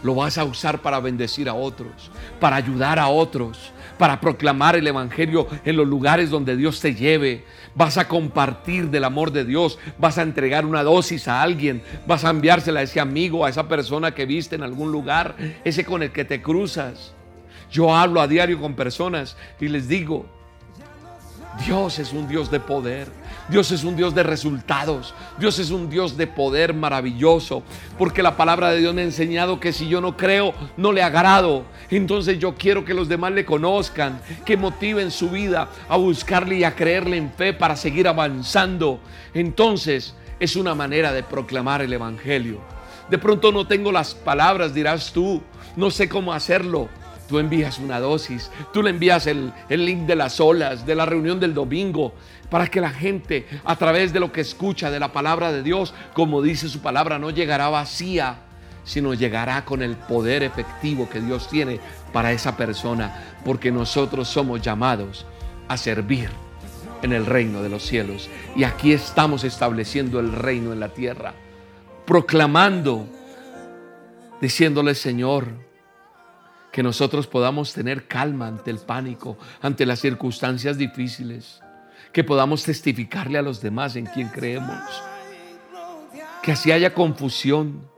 lo 0.03 0.15
vas 0.15 0.39
a 0.39 0.45
usar 0.45 0.81
para 0.83 1.01
bendecir 1.01 1.49
a 1.49 1.55
otros, 1.55 2.11
para 2.39 2.57
ayudar 2.57 2.99
a 2.99 3.09
otros, 3.09 3.73
para 4.01 4.19
proclamar 4.19 4.77
el 4.77 4.87
Evangelio 4.87 5.47
en 5.63 5.77
los 5.77 5.87
lugares 5.87 6.31
donde 6.31 6.57
Dios 6.57 6.81
te 6.81 6.95
lleve. 6.95 7.45
Vas 7.75 7.99
a 7.99 8.09
compartir 8.09 8.89
del 8.89 9.05
amor 9.05 9.31
de 9.31 9.45
Dios, 9.45 9.79
vas 9.99 10.17
a 10.17 10.23
entregar 10.23 10.65
una 10.65 10.83
dosis 10.83 11.29
a 11.29 11.43
alguien, 11.43 11.83
vas 12.07 12.25
a 12.25 12.31
enviársela 12.31 12.81
a 12.81 12.85
ese 12.85 12.99
amigo, 12.99 13.45
a 13.45 13.51
esa 13.51 13.69
persona 13.69 14.15
que 14.15 14.25
viste 14.25 14.57
en 14.57 14.63
algún 14.63 14.91
lugar, 14.91 15.37
ese 15.65 15.85
con 15.85 16.03
el 16.03 16.13
que 16.13 16.25
te 16.25 16.41
cruzas. 16.41 17.13
Yo 17.71 17.95
hablo 17.95 18.23
a 18.23 18.27
diario 18.27 18.59
con 18.59 18.75
personas 18.75 19.37
y 19.61 19.69
les 19.69 19.87
digo, 19.87 20.25
Dios 21.67 21.99
es 21.99 22.15
un 22.15 22.27
Dios 22.27 22.51
de 22.51 22.59
poder. 22.59 23.20
Dios 23.51 23.73
es 23.73 23.83
un 23.83 23.97
Dios 23.97 24.15
de 24.15 24.23
resultados. 24.23 25.13
Dios 25.39 25.59
es 25.59 25.71
un 25.73 25.91
Dios 25.91 26.17
de 26.17 26.29
poder 26.29 26.73
maravilloso. 26.73 27.65
Porque 27.99 28.23
la 28.23 28.37
palabra 28.37 28.71
de 28.71 28.79
Dios 28.79 28.95
me 28.95 29.03
ha 29.03 29.05
enseñado 29.05 29.59
que 29.59 29.73
si 29.73 29.89
yo 29.89 30.01
no 30.01 30.17
creo, 30.17 30.55
no 30.77 30.93
le 30.93 31.03
agrado. 31.03 31.65
Entonces 31.91 32.39
yo 32.39 32.55
quiero 32.55 32.85
que 32.85 32.95
los 32.95 33.09
demás 33.09 33.33
le 33.33 33.45
conozcan, 33.45 34.21
que 34.45 34.57
motiven 34.57 35.11
su 35.11 35.31
vida 35.31 35.69
a 35.89 35.97
buscarle 35.97 36.59
y 36.59 36.65
a 36.65 36.77
creerle 36.77 37.17
en 37.17 37.33
fe 37.33 37.53
para 37.53 37.75
seguir 37.75 38.07
avanzando. 38.07 39.01
Entonces 39.35 40.15
es 40.39 40.55
una 40.55 40.77
manera 40.77 41.13
de 41.13 41.25
proclamar 41.25 41.83
el 41.83 41.93
Evangelio. 41.93 42.61
De 43.11 43.19
pronto 43.19 43.51
no 43.51 43.67
tengo 43.67 43.91
las 43.91 44.15
palabras, 44.15 44.73
dirás 44.73 45.13
tú. 45.13 45.43
No 45.75 45.91
sé 45.91 46.09
cómo 46.09 46.33
hacerlo 46.33 46.89
tú 47.31 47.39
envías 47.39 47.79
una 47.79 48.01
dosis, 48.01 48.51
tú 48.73 48.83
le 48.83 48.91
envías 48.91 49.29
el, 49.29 49.53
el, 49.69 49.87
link 49.87 50.01
de 50.01 50.17
las 50.17 50.41
olas, 50.41 50.85
de 50.85 50.97
la 50.97 51.07
reunión 51.07 51.39
del 51.39 51.55
domingo, 51.55 52.13
para 52.51 52.67
que 52.67 52.81
la 52.81 52.91
gente 52.91 53.47
a 53.65 53.77
través 53.77 54.13
de 54.13 54.21
lo 54.21 54.33
que 54.33 54.41
escucha 54.41 54.91
de 54.91 55.01
la 55.01 55.13
palabra 55.13 55.53
de 55.53 55.63
Dios, 55.63 55.95
como 56.13 56.43
dice 56.43 56.69
su 56.69 56.81
palabra, 56.81 57.19
no 57.19 57.31
llegará 57.31 57.69
vacía, 57.69 58.41
sino 58.85 59.15
llegará 59.15 59.65
con 59.65 59.83
el 59.83 59.97
poder 59.97 60.43
efectivo 60.43 61.09
que 61.09 61.21
Dios 61.21 61.49
tiene 61.49 61.81
para 62.13 62.33
esa 62.33 62.57
persona, 62.57 63.37
porque 63.45 63.71
nosotros 63.71 64.29
somos 64.29 64.61
llamados 64.61 65.27
a 65.69 65.77
servir 65.77 66.29
en 67.03 67.13
el 67.13 67.25
reino 67.25 67.63
de 67.63 67.69
los 67.69 67.85
cielos. 67.85 68.29
Y 68.57 68.65
aquí 68.65 68.93
estamos 68.93 69.45
estableciendo 69.45 70.19
el 70.19 70.33
reino 70.33 70.73
en 70.73 70.81
la 70.81 70.89
tierra, 70.89 71.35
proclamando, 72.05 73.07
diciéndole, 74.41 74.95
Señor, 74.95 75.47
que 76.73 76.83
nosotros 76.83 77.27
podamos 77.27 77.73
tener 77.73 78.07
calma 78.07 78.49
ante 78.49 78.71
el 78.71 78.79
pánico, 78.79 79.39
ante 79.61 79.87
las 79.87 80.01
circunstancias 80.01 80.79
difíciles, 80.79 81.61
que 82.13 82.25
podamos 82.25 82.65
testificarle 82.65 83.39
a 83.39 83.43
los 83.43 83.61
demás 83.61 83.97
en 83.97 84.07
quien 84.07 84.29
creemos, 84.29 84.85
que 86.43 86.53
así 86.53 86.73
haya 86.73 86.95
confusión, 86.95 87.89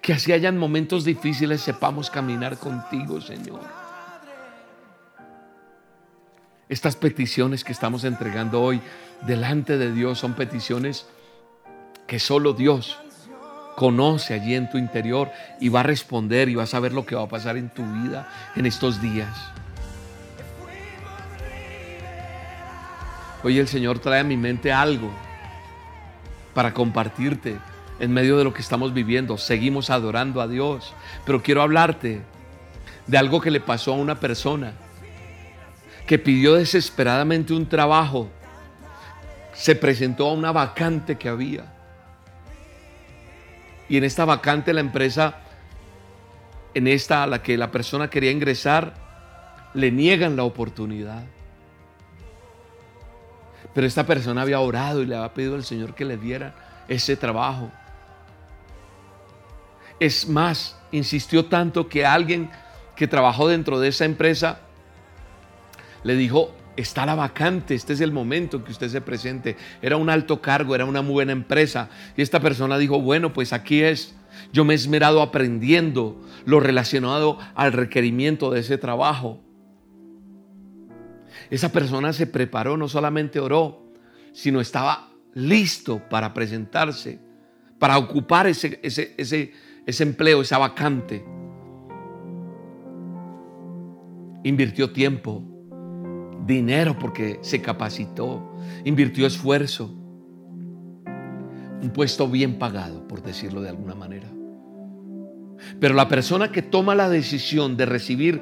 que 0.00 0.12
así 0.12 0.32
hayan 0.32 0.58
momentos 0.58 1.04
difíciles, 1.04 1.60
sepamos 1.60 2.10
caminar 2.10 2.58
contigo, 2.58 3.20
Señor. 3.20 3.60
Estas 6.68 6.96
peticiones 6.96 7.64
que 7.64 7.72
estamos 7.72 8.04
entregando 8.04 8.60
hoy 8.60 8.80
delante 9.26 9.78
de 9.78 9.92
Dios 9.92 10.18
son 10.18 10.34
peticiones 10.34 11.06
que 12.06 12.18
solo 12.18 12.52
Dios 12.52 12.98
conoce 13.74 14.34
allí 14.34 14.54
en 14.54 14.68
tu 14.68 14.76
interior 14.76 15.30
y 15.60 15.68
va 15.68 15.80
a 15.80 15.84
responder 15.84 16.48
y 16.48 16.56
vas 16.56 16.74
a 16.74 16.80
ver 16.80 16.92
lo 16.92 17.06
que 17.06 17.14
va 17.14 17.22
a 17.22 17.28
pasar 17.28 17.56
en 17.56 17.70
tu 17.70 17.84
vida 17.84 18.28
en 18.56 18.66
estos 18.66 19.00
días. 19.00 19.34
Hoy 23.48 23.58
el 23.58 23.66
Señor 23.66 23.98
trae 23.98 24.20
a 24.20 24.24
mi 24.24 24.36
mente 24.36 24.70
algo 24.74 25.10
para 26.52 26.74
compartirte 26.74 27.56
en 27.98 28.12
medio 28.12 28.36
de 28.36 28.44
lo 28.44 28.52
que 28.52 28.60
estamos 28.60 28.92
viviendo. 28.92 29.38
Seguimos 29.38 29.88
adorando 29.88 30.42
a 30.42 30.48
Dios, 30.48 30.92
pero 31.24 31.42
quiero 31.42 31.62
hablarte 31.62 32.20
de 33.06 33.16
algo 33.16 33.40
que 33.40 33.50
le 33.50 33.60
pasó 33.60 33.94
a 33.94 33.96
una 33.96 34.20
persona 34.20 34.74
que 36.06 36.18
pidió 36.18 36.56
desesperadamente 36.56 37.54
un 37.54 37.66
trabajo. 37.66 38.28
Se 39.54 39.74
presentó 39.74 40.28
a 40.28 40.34
una 40.34 40.52
vacante 40.52 41.16
que 41.16 41.30
había 41.30 41.72
y 43.88 43.96
en 43.96 44.04
esta 44.04 44.26
vacante 44.26 44.74
la 44.74 44.80
empresa, 44.80 45.38
en 46.74 46.86
esta 46.86 47.22
a 47.22 47.26
la 47.26 47.42
que 47.42 47.56
la 47.56 47.70
persona 47.70 48.10
quería 48.10 48.30
ingresar, 48.30 48.92
le 49.72 49.90
niegan 49.90 50.36
la 50.36 50.42
oportunidad. 50.42 51.24
Pero 53.78 53.86
esta 53.86 54.06
persona 54.06 54.42
había 54.42 54.58
orado 54.58 55.02
y 55.02 55.06
le 55.06 55.14
había 55.14 55.32
pedido 55.32 55.54
al 55.54 55.62
Señor 55.62 55.94
que 55.94 56.04
le 56.04 56.16
diera 56.16 56.82
ese 56.88 57.16
trabajo. 57.16 57.70
Es 60.00 60.26
más, 60.26 60.76
insistió 60.90 61.44
tanto 61.44 61.88
que 61.88 62.04
alguien 62.04 62.50
que 62.96 63.06
trabajó 63.06 63.46
dentro 63.46 63.78
de 63.78 63.86
esa 63.86 64.04
empresa 64.04 64.62
le 66.02 66.16
dijo, 66.16 66.52
está 66.76 67.06
la 67.06 67.14
vacante, 67.14 67.76
este 67.76 67.92
es 67.92 68.00
el 68.00 68.10
momento 68.10 68.64
que 68.64 68.72
usted 68.72 68.88
se 68.88 69.00
presente. 69.00 69.56
Era 69.80 69.96
un 69.96 70.10
alto 70.10 70.42
cargo, 70.42 70.74
era 70.74 70.84
una 70.84 70.98
buena 70.98 71.30
empresa. 71.30 71.88
Y 72.16 72.22
esta 72.22 72.40
persona 72.40 72.78
dijo, 72.78 73.00
bueno, 73.00 73.32
pues 73.32 73.52
aquí 73.52 73.84
es. 73.84 74.16
Yo 74.52 74.64
me 74.64 74.74
he 74.74 74.76
esmerado 74.76 75.22
aprendiendo 75.22 76.20
lo 76.46 76.58
relacionado 76.58 77.38
al 77.54 77.72
requerimiento 77.72 78.50
de 78.50 78.58
ese 78.58 78.76
trabajo. 78.76 79.38
Esa 81.50 81.70
persona 81.70 82.12
se 82.12 82.26
preparó, 82.26 82.76
no 82.76 82.88
solamente 82.88 83.40
oró, 83.40 83.92
sino 84.32 84.60
estaba 84.60 85.10
listo 85.34 86.02
para 86.08 86.34
presentarse, 86.34 87.18
para 87.78 87.98
ocupar 87.98 88.46
ese, 88.46 88.80
ese, 88.82 89.14
ese, 89.16 89.52
ese 89.86 90.02
empleo, 90.02 90.42
esa 90.42 90.58
vacante. 90.58 91.24
Invirtió 94.44 94.92
tiempo, 94.92 95.42
dinero 96.46 96.98
porque 96.98 97.38
se 97.42 97.60
capacitó, 97.60 98.56
invirtió 98.84 99.26
esfuerzo. 99.26 99.94
Un 101.80 101.90
puesto 101.92 102.28
bien 102.28 102.58
pagado, 102.58 103.06
por 103.06 103.22
decirlo 103.22 103.60
de 103.60 103.68
alguna 103.68 103.94
manera. 103.94 104.28
Pero 105.80 105.94
la 105.94 106.08
persona 106.08 106.50
que 106.50 106.62
toma 106.62 106.94
la 106.94 107.08
decisión 107.08 107.76
de 107.76 107.86
recibir 107.86 108.40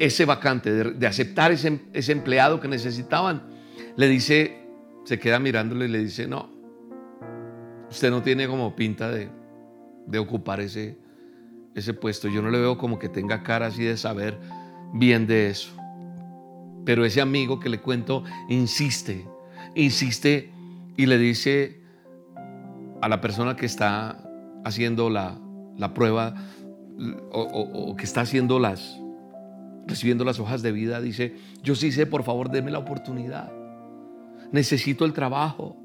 ese 0.00 0.24
vacante, 0.24 0.72
de, 0.72 1.06
aceptar 1.06 1.52
ese, 1.52 1.78
ese, 1.92 2.12
empleado 2.12 2.58
que 2.58 2.68
necesitaban, 2.68 3.42
le 3.96 4.08
dice, 4.08 4.66
se 5.04 5.18
queda 5.18 5.38
mirándole 5.38 5.84
y 5.84 5.88
le 5.88 5.98
dice, 5.98 6.26
no, 6.26 6.48
usted 7.90 8.10
no 8.10 8.22
tiene 8.22 8.48
como 8.48 8.74
pinta 8.74 9.10
de, 9.10 9.28
de 10.06 10.18
ocupar 10.18 10.60
ese, 10.60 10.96
ese 11.74 11.92
puesto. 11.92 12.28
Yo 12.28 12.40
no 12.40 12.48
le 12.50 12.58
veo 12.58 12.78
como 12.78 12.98
que 12.98 13.10
tenga 13.10 13.42
cara 13.42 13.66
así 13.66 13.84
de 13.84 13.98
saber 13.98 14.38
bien 14.94 15.26
de 15.26 15.50
eso. 15.50 15.70
Pero 16.86 17.04
ese 17.04 17.20
amigo 17.20 17.60
que 17.60 17.68
le 17.68 17.80
cuento 17.80 18.24
insiste, 18.48 19.28
insiste 19.74 20.50
y 20.96 21.04
le 21.04 21.18
dice 21.18 21.82
a 23.02 23.08
la 23.10 23.20
persona 23.20 23.54
que 23.54 23.66
está 23.66 24.24
haciendo 24.64 25.10
la, 25.10 25.38
prueba 25.94 26.34
o, 27.32 27.40
o, 27.42 27.96
que 27.96 28.04
está 28.04 28.22
haciendo 28.22 28.58
las, 28.58 28.98
recibiendo 29.86 30.24
las 30.24 30.38
hojas 30.38 30.62
de 30.62 30.72
vida, 30.72 31.00
dice, 31.00 31.34
yo 31.62 31.74
sí 31.74 31.92
sé, 31.92 32.06
por 32.06 32.22
favor, 32.22 32.50
denme 32.50 32.70
la 32.70 32.78
oportunidad. 32.78 33.50
Necesito 34.52 35.04
el 35.04 35.12
trabajo. 35.12 35.76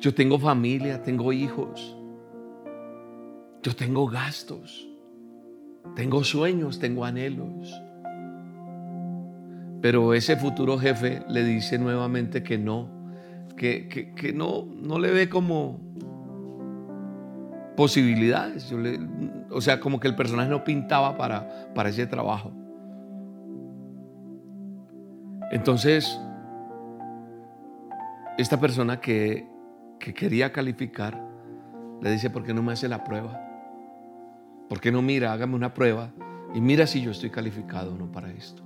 Yo 0.00 0.14
tengo 0.14 0.38
familia, 0.38 1.02
tengo 1.02 1.32
hijos. 1.32 1.96
Yo 3.62 3.74
tengo 3.74 4.06
gastos. 4.06 4.88
Tengo 5.96 6.24
sueños, 6.24 6.78
tengo 6.78 7.04
anhelos. 7.04 7.80
Pero 9.80 10.14
ese 10.14 10.36
futuro 10.36 10.78
jefe 10.78 11.22
le 11.28 11.44
dice 11.44 11.78
nuevamente 11.78 12.42
que 12.42 12.56
no, 12.58 12.88
que, 13.56 14.32
no, 14.34 14.66
no 14.66 14.98
le 14.98 15.10
ve 15.10 15.28
como 15.28 15.80
posibilidades. 17.76 18.72
o 19.50 19.60
sea, 19.60 19.80
como 19.80 20.00
que 20.00 20.08
el 20.08 20.16
personaje 20.16 20.48
no 20.48 20.64
pintaba 20.64 21.16
para, 21.16 21.72
para 21.74 21.90
ese 21.90 22.06
trabajo. 22.06 22.52
Entonces, 25.54 26.20
esta 28.38 28.58
persona 28.58 29.00
que, 29.00 29.48
que 30.00 30.12
quería 30.12 30.52
calificar 30.52 31.24
le 32.02 32.10
dice, 32.10 32.28
¿por 32.28 32.42
qué 32.42 32.52
no 32.52 32.60
me 32.60 32.72
hace 32.72 32.88
la 32.88 33.04
prueba? 33.04 33.40
¿Por 34.68 34.80
qué 34.80 34.90
no 34.90 35.00
mira, 35.00 35.32
hágame 35.32 35.54
una 35.54 35.72
prueba 35.72 36.10
y 36.54 36.60
mira 36.60 36.88
si 36.88 37.02
yo 37.02 37.12
estoy 37.12 37.30
calificado 37.30 37.94
o 37.94 37.96
no 37.96 38.10
para 38.10 38.32
esto? 38.32 38.64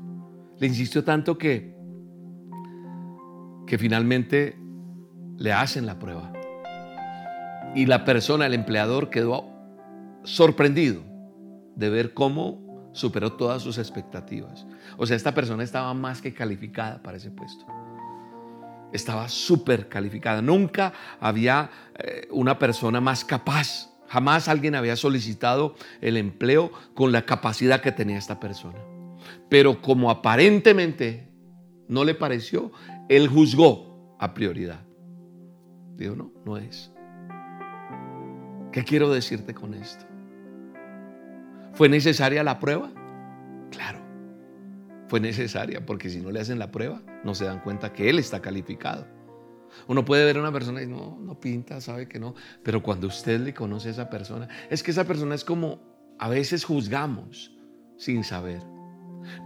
Le 0.57 0.67
insistió 0.67 1.05
tanto 1.05 1.37
que, 1.37 1.77
que 3.67 3.77
finalmente 3.77 4.59
le 5.37 5.53
hacen 5.53 5.85
la 5.85 5.99
prueba. 5.99 6.33
Y 7.75 7.85
la 7.85 8.07
persona, 8.07 8.47
el 8.47 8.55
empleador, 8.55 9.11
quedó 9.11 9.45
sorprendido 10.25 11.03
de 11.77 11.91
ver 11.91 12.15
cómo 12.15 12.68
superó 12.93 13.33
todas 13.33 13.63
sus 13.63 13.79
expectativas. 13.79 14.67
O 14.97 15.07
sea, 15.07 15.17
esta 15.17 15.35
persona 15.35 15.63
estaba 15.63 15.93
más 15.95 16.21
que 16.21 16.35
calificada 16.35 17.03
para 17.03 17.17
ese 17.17 17.31
puesto. 17.31 17.67
Estaba 18.93 19.29
súper 19.29 19.89
calificada. 19.89 20.41
Nunca 20.41 20.93
había 21.21 21.71
eh, 21.99 22.27
una 22.31 22.59
persona 22.59 23.01
más 23.01 23.25
capaz. 23.25 23.91
Jamás 24.09 24.49
alguien 24.49 24.75
había 24.75 24.97
solicitado 24.97 25.75
el 26.01 26.17
empleo 26.17 26.73
con 26.95 27.13
la 27.13 27.27
capacidad 27.27 27.83
que 27.83 27.93
tenía 27.93 28.17
esta 28.17 28.41
persona. 28.41 28.79
Pero 29.51 29.83
como 29.83 30.11
aparentemente 30.11 31.29
no 31.89 32.05
le 32.05 32.15
pareció, 32.15 32.73
él 33.09 33.29
juzgó 33.29 34.17
a 34.19 34.33
prioridad. 34.33 34.81
Digo, 35.97 36.17
no, 36.17 36.33
no 36.45 36.57
es. 36.57 36.91
¿Qué 38.73 38.85
quiero 38.85 39.11
decirte 39.11 39.55
con 39.55 39.75
esto? 39.75 40.08
¿Fue 41.79 41.89
necesaria 41.89 42.43
la 42.43 42.59
prueba? 42.59 42.91
Claro, 43.71 44.01
fue 45.07 45.21
necesaria 45.21 45.87
porque 45.87 46.11
si 46.11 46.19
no 46.19 46.33
le 46.33 46.41
hacen 46.41 46.59
la 46.59 46.73
prueba, 46.73 47.01
no 47.23 47.37
se 47.37 47.45
dan 47.45 47.61
cuenta 47.61 47.93
que 47.93 48.11
él 48.11 48.19
está 48.19 48.43
calificado. 48.43 49.07
Uno 49.87 50.05
puede 50.05 50.25
ver 50.25 50.39
a 50.39 50.41
una 50.41 50.51
persona 50.51 50.83
y 50.83 50.89
no, 50.89 51.17
no 51.21 51.39
pinta, 51.39 51.81
sabe 51.81 52.09
que 52.09 52.19
no, 52.19 52.35
pero 52.65 52.83
cuando 52.83 53.07
usted 53.07 53.39
le 53.39 53.55
conoce 53.55 53.87
a 53.87 53.93
esa 53.93 54.11
persona, 54.11 54.49
es 54.69 54.83
que 54.83 54.91
esa 54.91 55.05
persona 55.05 55.37
es 55.37 55.45
como 55.45 56.17
a 56.19 56.29
veces 56.29 56.65
juzgamos 56.65 57.53
sin 57.97 58.25
saber. 58.25 58.61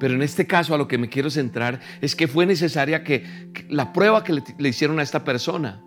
Pero 0.00 0.14
en 0.14 0.22
este 0.22 0.46
caso 0.46 0.74
a 0.74 0.78
lo 0.78 0.88
que 0.88 0.96
me 0.96 1.10
quiero 1.10 1.28
centrar 1.28 1.80
es 2.00 2.16
que 2.16 2.28
fue 2.28 2.46
necesaria 2.46 3.04
que, 3.04 3.26
la 3.68 3.92
prueba 3.92 4.24
que 4.24 4.42
le, 4.56 4.68
hicieron 4.70 5.00
a 5.00 5.02
esta 5.02 5.22
persona. 5.22 5.84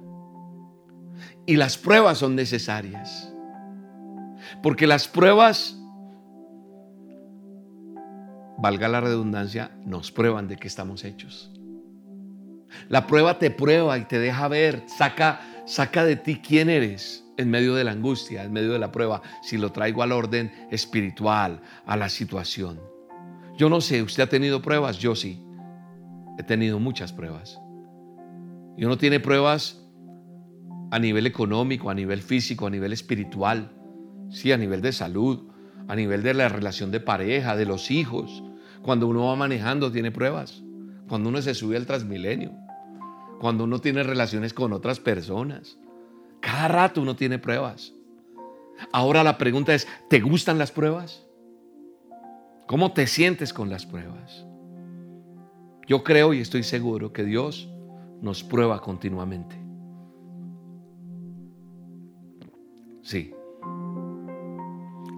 Y 1.47 1.55
las 1.55 1.75
pruebas 1.75 2.19
son 2.19 2.35
necesarias. 2.35 3.33
Porque 4.61 4.85
las 4.85 5.07
pruebas, 5.07 5.81
valga 8.57 8.87
la 8.87 9.01
redundancia, 9.01 9.71
nos 9.85 10.11
prueban 10.11 10.47
de 10.47 10.57
que 10.57 10.67
estamos 10.67 11.03
hechos. 11.03 11.51
La 12.89 13.07
prueba 13.07 13.39
te 13.39 13.51
prueba 13.51 13.97
y 13.97 14.05
te 14.05 14.19
deja 14.19 14.47
ver, 14.47 14.83
saca, 14.87 15.41
saca 15.65 16.03
de 16.03 16.15
ti 16.15 16.41
quién 16.45 16.69
eres 16.69 17.25
en 17.37 17.49
medio 17.49 17.75
de 17.75 17.83
la 17.83 17.91
angustia, 17.91 18.43
en 18.43 18.53
medio 18.53 18.73
de 18.73 18.79
la 18.79 18.91
prueba, 18.91 19.21
si 19.41 19.57
lo 19.57 19.71
traigo 19.71 20.03
al 20.03 20.11
orden 20.11 20.51
espiritual, 20.71 21.61
a 21.85 21.97
la 21.97 22.09
situación. 22.09 22.79
Yo 23.57 23.69
no 23.69 23.81
sé, 23.81 24.01
¿usted 24.01 24.23
ha 24.23 24.27
tenido 24.27 24.61
pruebas? 24.61 24.97
Yo 24.97 25.15
sí. 25.15 25.41
He 26.37 26.43
tenido 26.43 26.79
muchas 26.79 27.13
pruebas. 27.13 27.59
Y 28.77 28.83
uno 28.83 28.97
tiene 28.97 29.19
pruebas 29.21 29.81
a 30.91 30.99
nivel 30.99 31.25
económico, 31.25 31.89
a 31.89 31.93
nivel 31.93 32.21
físico, 32.21 32.67
a 32.67 32.69
nivel 32.69 32.93
espiritual, 32.93 33.71
sí, 34.29 34.51
a 34.51 34.57
nivel 34.57 34.81
de 34.81 34.91
salud, 34.91 35.49
a 35.87 35.95
nivel 35.95 36.23
de 36.23 36.33
la 36.33 36.49
relación 36.49 36.91
de 36.91 36.99
pareja, 36.99 37.55
de 37.55 37.65
los 37.65 37.91
hijos. 37.91 38.43
Cuando 38.85 39.07
uno 39.07 39.25
va 39.25 39.35
manejando 39.35 39.91
tiene 39.91 40.11
pruebas. 40.11 40.61
Cuando 41.09 41.29
uno 41.29 41.41
se 41.41 41.55
sube 41.55 41.75
al 41.75 41.87
transmilenio. 41.87 42.51
Cuando 43.39 43.63
uno 43.63 43.79
tiene 43.79 44.03
relaciones 44.03 44.53
con 44.53 44.73
otras 44.73 44.99
personas. 44.99 45.79
Cada 46.39 46.67
rato 46.67 47.01
uno 47.01 47.15
tiene 47.15 47.39
pruebas. 47.39 47.95
Ahora 48.93 49.23
la 49.23 49.39
pregunta 49.39 49.73
es, 49.73 49.87
¿te 50.07 50.19
gustan 50.19 50.59
las 50.59 50.71
pruebas? 50.71 51.25
¿Cómo 52.67 52.91
te 52.91 53.07
sientes 53.07 53.53
con 53.53 53.71
las 53.71 53.87
pruebas? 53.87 54.45
Yo 55.87 56.03
creo 56.03 56.35
y 56.35 56.41
estoy 56.41 56.61
seguro 56.61 57.11
que 57.11 57.23
Dios 57.23 57.67
nos 58.21 58.43
prueba 58.43 58.81
continuamente. 58.81 59.59
Sí. 63.01 63.33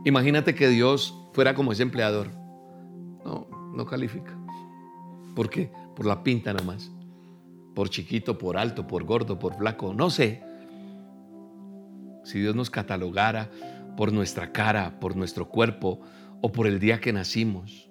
Imagínate 0.06 0.56
que 0.56 0.70
Dios 0.70 1.14
fuera 1.34 1.54
como 1.54 1.74
ese 1.74 1.84
empleador. 1.84 2.47
No, 3.78 3.86
califica. 3.86 4.36
¿Por 5.36 5.52
qué? 5.52 5.72
Por 5.96 6.08
la 6.08 6.24
pinta 6.24 6.52
nomás. 6.52 6.92
Por 7.76 7.92
chiquito, 7.92 8.36
por 8.36 8.58
alto, 8.58 8.88
por 8.88 9.04
gordo, 9.04 9.38
por 9.38 9.56
flaco, 9.56 9.94
no 9.94 10.10
sé. 10.10 10.42
Si 12.24 12.40
Dios 12.40 12.56
nos 12.56 12.72
catalogara 12.72 13.52
por 13.96 14.12
nuestra 14.12 14.52
cara, 14.52 15.00
por 15.00 15.16
nuestro 15.16 15.48
cuerpo, 15.48 16.02
o 16.42 16.52
por 16.52 16.66
el 16.66 16.80
día 16.80 17.00
que 17.00 17.14
nacimos. 17.14 17.88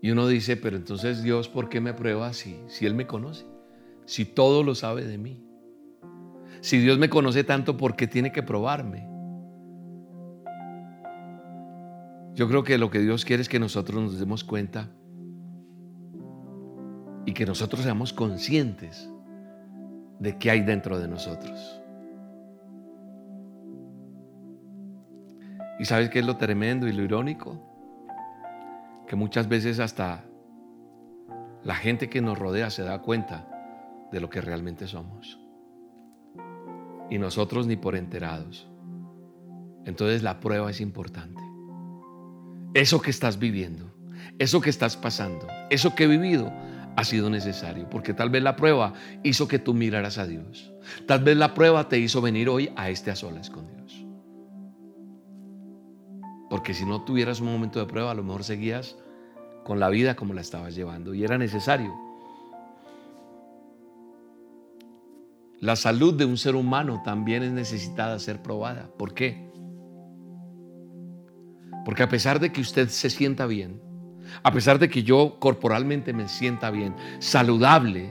Y 0.00 0.12
uno 0.12 0.28
dice, 0.28 0.56
pero 0.56 0.76
entonces 0.76 1.24
Dios, 1.24 1.48
¿por 1.48 1.68
qué 1.68 1.80
me 1.80 1.94
prueba 1.94 2.28
así? 2.28 2.60
Si 2.68 2.86
Él 2.86 2.94
me 2.94 3.08
conoce, 3.08 3.44
si 4.04 4.24
todo 4.24 4.62
lo 4.62 4.76
sabe 4.76 5.04
de 5.04 5.18
mí. 5.18 5.44
Si 6.60 6.78
Dios 6.78 6.96
me 6.98 7.10
conoce 7.10 7.42
tanto, 7.42 7.76
¿por 7.76 7.96
qué 7.96 8.06
tiene 8.06 8.30
que 8.30 8.44
probarme? 8.44 9.11
Yo 12.34 12.48
creo 12.48 12.64
que 12.64 12.78
lo 12.78 12.90
que 12.90 13.00
Dios 13.00 13.24
quiere 13.24 13.42
es 13.42 13.48
que 13.48 13.58
nosotros 13.58 14.02
nos 14.02 14.18
demos 14.18 14.42
cuenta 14.42 14.88
y 17.26 17.34
que 17.34 17.44
nosotros 17.44 17.82
seamos 17.82 18.12
conscientes 18.12 19.10
de 20.18 20.38
qué 20.38 20.50
hay 20.50 20.62
dentro 20.62 20.98
de 20.98 21.08
nosotros. 21.08 21.80
¿Y 25.78 25.84
sabes 25.84 26.10
qué 26.10 26.20
es 26.20 26.26
lo 26.26 26.36
tremendo 26.36 26.88
y 26.88 26.92
lo 26.92 27.02
irónico? 27.02 27.60
Que 29.06 29.16
muchas 29.16 29.48
veces 29.48 29.78
hasta 29.78 30.24
la 31.64 31.74
gente 31.74 32.08
que 32.08 32.22
nos 32.22 32.38
rodea 32.38 32.70
se 32.70 32.82
da 32.82 33.02
cuenta 33.02 33.48
de 34.10 34.20
lo 34.20 34.30
que 34.30 34.40
realmente 34.40 34.86
somos. 34.86 35.38
Y 37.10 37.18
nosotros 37.18 37.66
ni 37.66 37.76
por 37.76 37.94
enterados. 37.94 38.70
Entonces 39.84 40.22
la 40.22 40.40
prueba 40.40 40.70
es 40.70 40.80
importante. 40.80 41.51
Eso 42.74 43.02
que 43.02 43.10
estás 43.10 43.38
viviendo, 43.38 43.92
eso 44.38 44.60
que 44.60 44.70
estás 44.70 44.96
pasando, 44.96 45.46
eso 45.70 45.94
que 45.94 46.04
he 46.04 46.06
vivido 46.06 46.52
ha 46.96 47.04
sido 47.04 47.30
necesario, 47.30 47.88
porque 47.88 48.14
tal 48.14 48.30
vez 48.30 48.42
la 48.42 48.56
prueba 48.56 48.94
hizo 49.22 49.48
que 49.48 49.58
tú 49.58 49.74
miraras 49.74 50.18
a 50.18 50.26
Dios. 50.26 50.72
Tal 51.06 51.22
vez 51.22 51.36
la 51.36 51.54
prueba 51.54 51.88
te 51.88 51.98
hizo 51.98 52.20
venir 52.20 52.48
hoy 52.48 52.70
a 52.76 52.90
este 52.90 53.10
a 53.10 53.16
solas 53.16 53.50
con 53.50 53.66
Dios. 53.66 54.06
Porque 56.50 56.74
si 56.74 56.84
no 56.84 57.02
tuvieras 57.02 57.40
un 57.40 57.46
momento 57.46 57.78
de 57.78 57.86
prueba, 57.86 58.10
a 58.10 58.14
lo 58.14 58.22
mejor 58.22 58.44
seguías 58.44 58.96
con 59.64 59.80
la 59.80 59.88
vida 59.88 60.16
como 60.16 60.34
la 60.34 60.40
estabas 60.40 60.74
llevando. 60.74 61.14
Y 61.14 61.24
era 61.24 61.38
necesario. 61.38 61.94
La 65.60 65.76
salud 65.76 66.14
de 66.14 66.24
un 66.24 66.36
ser 66.36 66.56
humano 66.56 67.02
también 67.04 67.42
es 67.42 67.52
necesitada 67.52 68.18
ser 68.18 68.42
probada. 68.42 68.90
¿Por 68.98 69.14
qué? 69.14 69.51
Porque 71.84 72.02
a 72.02 72.08
pesar 72.08 72.40
de 72.40 72.52
que 72.52 72.60
usted 72.60 72.88
se 72.88 73.10
sienta 73.10 73.46
bien, 73.46 73.80
a 74.42 74.52
pesar 74.52 74.78
de 74.78 74.88
que 74.88 75.02
yo 75.02 75.36
corporalmente 75.38 76.12
me 76.12 76.28
sienta 76.28 76.70
bien, 76.70 76.94
saludable, 77.18 78.10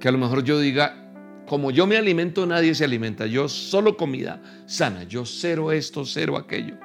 que 0.00 0.08
a 0.08 0.12
lo 0.12 0.18
mejor 0.18 0.42
yo 0.42 0.58
diga, 0.58 1.00
como 1.46 1.70
yo 1.70 1.86
me 1.86 1.96
alimento, 1.96 2.46
nadie 2.46 2.74
se 2.74 2.84
alimenta. 2.84 3.26
Yo 3.26 3.48
solo 3.48 3.96
comida 3.96 4.40
sana. 4.66 5.02
Yo 5.04 5.26
cero 5.26 5.72
esto, 5.72 6.04
cero 6.04 6.36
aquello. 6.36 6.76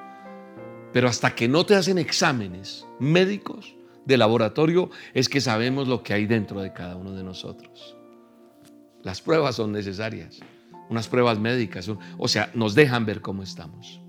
Pero 0.92 1.08
hasta 1.08 1.36
que 1.36 1.48
no 1.48 1.66
te 1.66 1.76
hacen 1.76 1.98
exámenes 1.98 2.86
médicos 3.00 3.76
de 4.06 4.18
laboratorio, 4.18 4.90
es 5.14 5.30
que 5.30 5.42
sabemos 5.42 5.88
lo 5.88 6.04
que 6.04 6.14
hay 6.14 6.26
dentro 6.26 6.62
de 6.62 6.74
cada 6.74 6.96
uno 6.96 7.12
de 7.12 7.24
nosotros. 7.24 7.96
Las 9.04 9.22
pruebas 9.22 9.56
son 9.56 9.72
necesarias, 9.72 10.40
unas 10.90 11.08
pruebas 11.08 11.38
médicas, 11.40 11.90
o 12.18 12.28
sea, 12.28 12.50
nos 12.54 12.76
dejan 12.76 13.06
ver 13.06 13.22
cómo 13.22 13.44
estamos. 13.44 14.02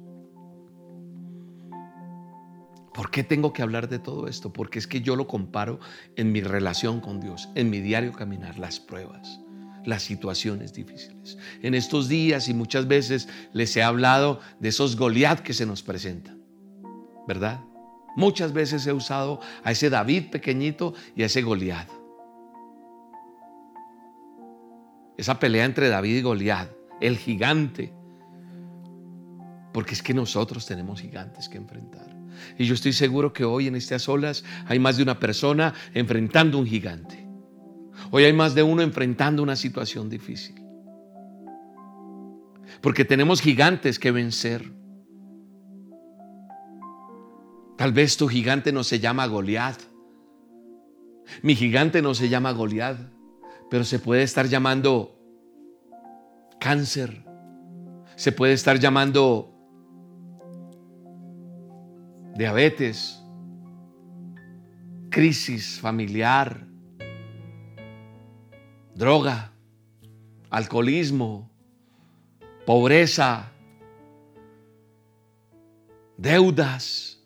¿Por 2.96 3.10
qué 3.10 3.22
tengo 3.22 3.52
que 3.52 3.60
hablar 3.60 3.90
de 3.90 3.98
todo 3.98 4.26
esto? 4.26 4.50
Porque 4.54 4.78
es 4.78 4.86
que 4.86 5.02
yo 5.02 5.16
lo 5.16 5.26
comparo 5.26 5.78
en 6.16 6.32
mi 6.32 6.40
relación 6.40 7.02
con 7.02 7.20
Dios, 7.20 7.50
en 7.54 7.68
mi 7.68 7.80
diario 7.80 8.10
caminar, 8.12 8.58
las 8.58 8.80
pruebas, 8.80 9.38
las 9.84 10.02
situaciones 10.02 10.72
difíciles. 10.72 11.36
En 11.60 11.74
estos 11.74 12.08
días 12.08 12.48
y 12.48 12.54
muchas 12.54 12.88
veces 12.88 13.28
les 13.52 13.76
he 13.76 13.82
hablado 13.82 14.40
de 14.60 14.70
esos 14.70 14.96
Goliat 14.96 15.40
que 15.40 15.52
se 15.52 15.66
nos 15.66 15.82
presentan, 15.82 16.40
¿verdad? 17.28 17.60
Muchas 18.16 18.54
veces 18.54 18.86
he 18.86 18.94
usado 18.94 19.40
a 19.62 19.72
ese 19.72 19.90
David 19.90 20.30
pequeñito 20.30 20.94
y 21.14 21.22
a 21.22 21.26
ese 21.26 21.42
Goliat. 21.42 21.90
Esa 25.18 25.38
pelea 25.38 25.66
entre 25.66 25.90
David 25.90 26.16
y 26.16 26.22
Goliat, 26.22 26.70
el 27.02 27.18
gigante. 27.18 27.92
Porque 29.76 29.92
es 29.92 30.02
que 30.02 30.14
nosotros 30.14 30.64
tenemos 30.64 31.02
gigantes 31.02 31.50
que 31.50 31.58
enfrentar. 31.58 32.06
Y 32.56 32.64
yo 32.64 32.72
estoy 32.72 32.94
seguro 32.94 33.34
que 33.34 33.44
hoy 33.44 33.66
en 33.66 33.76
estas 33.76 34.08
olas 34.08 34.42
hay 34.64 34.78
más 34.78 34.96
de 34.96 35.02
una 35.02 35.18
persona 35.20 35.74
enfrentando 35.92 36.58
un 36.58 36.64
gigante. 36.64 37.28
Hoy 38.10 38.24
hay 38.24 38.32
más 38.32 38.54
de 38.54 38.62
uno 38.62 38.80
enfrentando 38.80 39.42
una 39.42 39.54
situación 39.54 40.08
difícil. 40.08 40.54
Porque 42.80 43.04
tenemos 43.04 43.42
gigantes 43.42 43.98
que 43.98 44.12
vencer. 44.12 44.72
Tal 47.76 47.92
vez 47.92 48.16
tu 48.16 48.28
gigante 48.28 48.72
no 48.72 48.82
se 48.82 48.98
llama 48.98 49.26
Goliat. 49.26 49.78
Mi 51.42 51.54
gigante 51.54 52.00
no 52.00 52.14
se 52.14 52.30
llama 52.30 52.52
Goliat, 52.52 52.98
pero 53.68 53.84
se 53.84 53.98
puede 53.98 54.22
estar 54.22 54.48
llamando 54.48 55.20
cáncer. 56.60 57.26
Se 58.14 58.32
puede 58.32 58.54
estar 58.54 58.78
llamando 58.78 59.52
diabetes, 62.36 63.22
crisis 65.10 65.80
familiar, 65.80 66.66
droga, 68.94 69.52
alcoholismo, 70.50 71.50
pobreza, 72.66 73.50
deudas, 76.18 77.22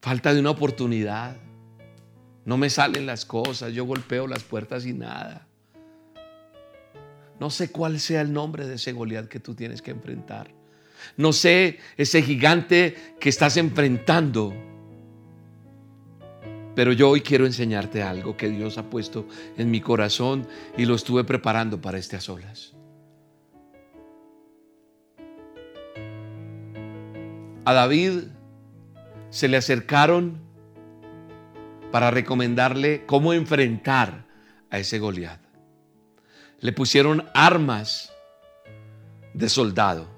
falta 0.00 0.32
de 0.32 0.40
una 0.40 0.50
oportunidad. 0.50 1.36
No 2.44 2.56
me 2.56 2.70
salen 2.70 3.04
las 3.06 3.26
cosas, 3.26 3.72
yo 3.72 3.84
golpeo 3.84 4.26
las 4.26 4.42
puertas 4.42 4.86
y 4.86 4.94
nada. 4.94 5.46
No 7.38 7.50
sé 7.50 7.70
cuál 7.70 8.00
sea 8.00 8.22
el 8.22 8.32
nombre 8.32 8.66
de 8.66 8.76
ese 8.76 8.92
Goliat 8.92 9.28
que 9.28 9.40
tú 9.40 9.54
tienes 9.54 9.82
que 9.82 9.90
enfrentar. 9.90 10.61
No 11.16 11.32
sé 11.32 11.78
ese 11.96 12.22
gigante 12.22 12.96
que 13.20 13.28
estás 13.28 13.56
enfrentando. 13.56 14.54
Pero 16.74 16.92
yo 16.92 17.10
hoy 17.10 17.20
quiero 17.20 17.44
enseñarte 17.44 18.02
algo 18.02 18.36
que 18.36 18.48
Dios 18.48 18.78
ha 18.78 18.88
puesto 18.88 19.26
en 19.58 19.70
mi 19.70 19.80
corazón 19.80 20.46
y 20.76 20.86
lo 20.86 20.94
estuve 20.94 21.24
preparando 21.24 21.80
para 21.80 21.98
estas 21.98 22.28
olas. 22.28 22.74
A 27.64 27.72
David 27.72 28.24
se 29.30 29.48
le 29.48 29.56
acercaron 29.56 30.40
para 31.92 32.10
recomendarle 32.10 33.04
cómo 33.06 33.34
enfrentar 33.34 34.26
a 34.70 34.78
ese 34.78 34.98
Goliat. 34.98 35.40
Le 36.60 36.72
pusieron 36.72 37.28
armas 37.34 38.12
de 39.34 39.48
soldado 39.48 40.11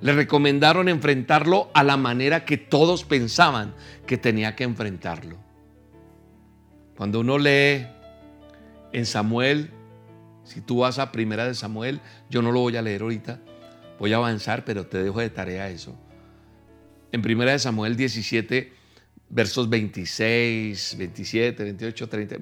le 0.00 0.12
recomendaron 0.12 0.88
enfrentarlo 0.88 1.70
a 1.74 1.82
la 1.82 1.96
manera 1.96 2.44
que 2.44 2.56
todos 2.56 3.04
pensaban 3.04 3.74
que 4.06 4.18
tenía 4.18 4.54
que 4.54 4.64
enfrentarlo. 4.64 5.36
Cuando 6.96 7.20
uno 7.20 7.38
lee 7.38 7.86
en 8.92 9.06
Samuel, 9.06 9.70
si 10.44 10.60
tú 10.60 10.78
vas 10.78 10.98
a 10.98 11.12
Primera 11.12 11.46
de 11.46 11.54
Samuel, 11.54 12.00
yo 12.30 12.42
no 12.42 12.52
lo 12.52 12.60
voy 12.60 12.76
a 12.76 12.82
leer 12.82 13.02
ahorita, 13.02 13.40
voy 13.98 14.12
a 14.12 14.16
avanzar, 14.16 14.64
pero 14.64 14.86
te 14.86 15.02
dejo 15.02 15.20
de 15.20 15.30
tarea 15.30 15.68
eso. 15.68 15.94
En 17.12 17.22
Primera 17.22 17.52
de 17.52 17.58
Samuel 17.58 17.96
17, 17.96 18.72
versos 19.28 19.68
26, 19.68 20.96
27, 20.98 21.64
28, 21.64 22.08
30, 22.08 22.36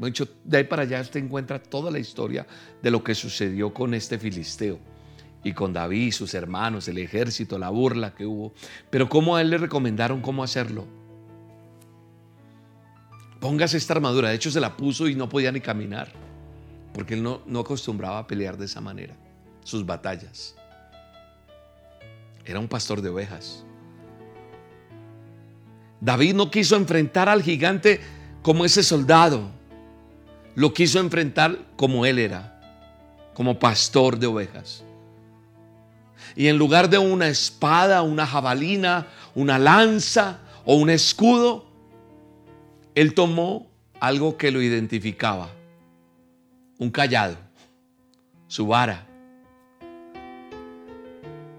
de 0.45 0.57
ahí 0.57 0.65
para 0.65 0.83
allá 0.83 1.01
usted 1.01 1.21
encuentra 1.21 1.63
toda 1.63 1.91
la 1.91 1.99
historia 1.99 2.47
de 2.83 2.91
lo 2.91 3.03
que 3.03 3.15
sucedió 3.15 3.73
con 3.73 3.95
este 3.95 4.19
filisteo 4.19 4.94
y 5.45 5.53
con 5.53 5.75
David, 5.75 6.11
sus 6.13 6.33
hermanos, 6.33 6.89
el 6.89 6.97
ejército, 6.97 7.59
la 7.59 7.69
burla 7.69 8.15
que 8.15 8.25
hubo. 8.25 8.55
Pero 8.89 9.11
¿cómo 9.11 9.37
a 9.37 9.43
él 9.43 9.51
le 9.51 9.59
recomendaron 9.59 10.23
cómo 10.23 10.43
hacerlo? 10.43 10.87
Póngase 13.41 13.77
esta 13.77 13.93
armadura. 13.93 14.31
De 14.31 14.37
hecho, 14.37 14.51
se 14.51 14.59
la 14.59 14.75
puso 14.75 15.07
y 15.07 15.15
no 15.15 15.29
podía 15.29 15.53
ni 15.53 15.61
caminar, 15.61 16.11
porque 16.95 17.13
él 17.13 17.23
no, 17.23 17.43
no 17.45 17.61
acostumbraba 17.61 18.21
a 18.21 18.27
pelear 18.27 18.57
de 18.57 18.65
esa 18.65 18.81
manera, 18.81 19.15
sus 19.63 19.85
batallas. 19.85 20.57
Era 22.47 22.59
un 22.59 22.69
pastor 22.69 23.03
de 23.03 23.11
ovejas. 23.11 23.65
David 26.01 26.35
no 26.35 26.51
quiso 26.51 26.77
enfrentar 26.77 27.29
al 27.29 27.43
gigante 27.43 28.01
como 28.41 28.65
ese 28.65 28.83
soldado. 28.83 29.51
Lo 30.55 30.73
quiso 30.73 31.01
enfrentar 31.01 31.59
como 31.77 32.07
él 32.07 32.19
era, 32.19 32.61
como 33.35 33.59
pastor 33.59 34.19
de 34.19 34.27
ovejas 34.27 34.84
y 36.37 36.49
en 36.49 36.59
lugar 36.59 36.91
de 36.91 36.99
una 36.99 37.29
espada, 37.29 38.03
una 38.03 38.27
jabalina, 38.27 39.07
una 39.35 39.59
lanza 39.59 40.41
o 40.65 40.75
un 40.77 40.91
escudo, 40.91 41.67
él 42.95 43.15
tomó 43.15 43.71
algo 44.01 44.37
que 44.37 44.51
lo 44.51 44.61
identificaba, 44.61 45.51
un 46.79 46.91
callado, 46.91 47.37
su 48.49 48.67
vara. 48.67 49.07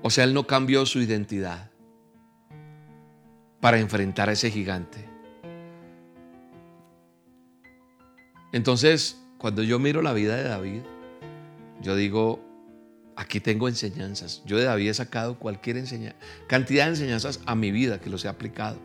O 0.01 0.09
sea, 0.09 0.23
él 0.25 0.33
no 0.33 0.45
cambió 0.45 0.85
su 0.85 0.99
identidad 0.99 1.71
para 3.59 3.79
enfrentar 3.79 4.29
a 4.29 4.33
ese 4.33 4.51
gigante. 4.51 5.03
Entonces, 8.51 9.19
cuando 9.39 9.63
yo 9.63 9.79
miro 9.79 10.01
la 10.01 10.13
vida 10.13 10.35
de 10.35 10.43
David, 10.43 10.81
yo 11.81 11.95
digo, 11.95 12.44
aquí 13.15 13.39
tengo 13.39 13.67
enseñanzas. 13.67 14.41
Yo 14.45 14.58
de 14.58 14.65
David 14.65 14.89
he 14.89 14.93
sacado 14.93 15.38
cualquier 15.39 15.78
enseñanza, 15.78 16.17
cantidad 16.47 16.86
de 16.86 16.91
enseñanzas 16.91 17.39
a 17.45 17.56
mi 17.56 17.71
vida 17.71 17.99
que 17.99 18.10
los 18.10 18.25
he 18.25 18.28
aplicado. 18.28 18.78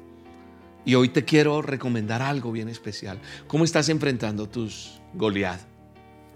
Y 0.84 0.94
hoy 0.94 1.10
te 1.10 1.24
quiero 1.24 1.60
recomendar 1.62 2.22
algo 2.22 2.52
bien 2.52 2.68
especial. 2.68 3.18
¿Cómo 3.46 3.64
estás 3.64 3.88
enfrentando 3.88 4.48
tus 4.48 5.00
Goliat? 5.14 5.60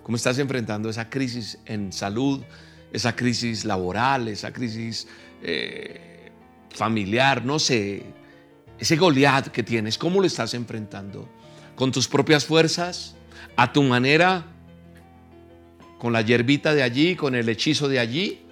¿Cómo 0.02 0.16
estás 0.16 0.38
enfrentando 0.38 0.90
esa 0.90 1.08
crisis 1.08 1.58
en 1.64 1.92
salud, 1.92 2.42
esa 2.92 3.16
crisis 3.16 3.64
laboral, 3.64 4.28
esa 4.28 4.52
crisis 4.52 5.08
eh, 5.42 6.30
familiar? 6.68 7.42
No 7.44 7.58
sé, 7.58 8.04
ese 8.78 8.96
Goliat 8.96 9.48
que 9.48 9.62
tienes, 9.62 9.96
¿cómo 9.96 10.20
lo 10.20 10.26
estás 10.26 10.52
enfrentando? 10.52 11.26
¿Con 11.74 11.90
tus 11.90 12.06
propias 12.06 12.44
fuerzas? 12.44 13.16
¿A 13.56 13.72
tu 13.72 13.82
manera? 13.82 14.53
Con 16.04 16.12
la 16.12 16.20
hierbita 16.20 16.74
de 16.74 16.82
allí, 16.82 17.16
con 17.16 17.34
el 17.34 17.48
hechizo 17.48 17.88
de 17.88 17.98
allí, 17.98 18.42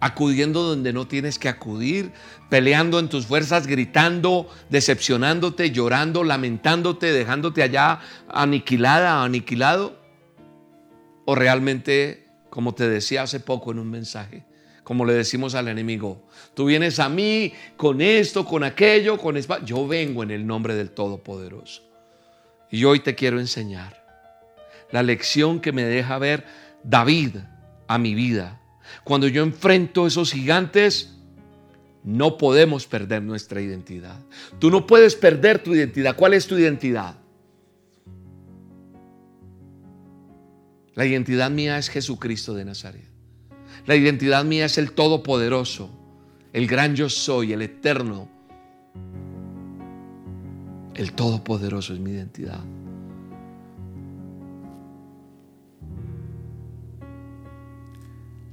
acudiendo 0.00 0.64
donde 0.64 0.92
no 0.92 1.06
tienes 1.06 1.38
que 1.38 1.48
acudir, 1.48 2.10
peleando 2.50 2.98
en 2.98 3.08
tus 3.08 3.26
fuerzas, 3.26 3.68
gritando, 3.68 4.50
decepcionándote, 4.68 5.70
llorando, 5.70 6.24
lamentándote, 6.24 7.12
dejándote 7.12 7.62
allá 7.62 8.00
aniquilada, 8.26 9.22
aniquilado, 9.22 10.00
o 11.26 11.36
realmente, 11.36 12.26
como 12.50 12.74
te 12.74 12.88
decía 12.88 13.22
hace 13.22 13.38
poco 13.38 13.70
en 13.70 13.78
un 13.78 13.88
mensaje, 13.88 14.44
como 14.82 15.04
le 15.04 15.12
decimos 15.12 15.54
al 15.54 15.68
enemigo, 15.68 16.26
tú 16.54 16.64
vienes 16.64 16.98
a 16.98 17.08
mí 17.08 17.52
con 17.76 18.00
esto, 18.00 18.44
con 18.44 18.64
aquello, 18.64 19.16
con 19.16 19.36
yo 19.64 19.86
vengo 19.86 20.24
en 20.24 20.32
el 20.32 20.44
nombre 20.44 20.74
del 20.74 20.90
Todopoderoso. 20.90 21.82
Y 22.68 22.82
hoy 22.82 22.98
te 22.98 23.14
quiero 23.14 23.38
enseñar 23.38 24.05
la 24.90 25.02
lección 25.02 25.60
que 25.60 25.72
me 25.72 25.84
deja 25.84 26.18
ver 26.18 26.44
David 26.82 27.36
a 27.88 27.98
mi 27.98 28.14
vida. 28.14 28.60
Cuando 29.04 29.28
yo 29.28 29.42
enfrento 29.42 30.06
esos 30.06 30.32
gigantes, 30.32 31.16
no 32.04 32.38
podemos 32.38 32.86
perder 32.86 33.22
nuestra 33.22 33.60
identidad. 33.60 34.18
Tú 34.58 34.70
no 34.70 34.86
puedes 34.86 35.16
perder 35.16 35.58
tu 35.58 35.74
identidad. 35.74 36.14
¿Cuál 36.14 36.34
es 36.34 36.46
tu 36.46 36.56
identidad? 36.56 37.16
La 40.94 41.04
identidad 41.04 41.50
mía 41.50 41.78
es 41.78 41.88
Jesucristo 41.88 42.54
de 42.54 42.64
Nazaret. 42.64 43.10
La 43.86 43.96
identidad 43.96 44.44
mía 44.44 44.64
es 44.64 44.78
el 44.78 44.92
Todopoderoso, 44.92 45.90
el 46.52 46.66
gran 46.66 46.96
yo 46.96 47.08
soy, 47.08 47.52
el 47.52 47.62
eterno. 47.62 48.28
El 50.94 51.12
Todopoderoso 51.12 51.92
es 51.92 52.00
mi 52.00 52.12
identidad. 52.12 52.64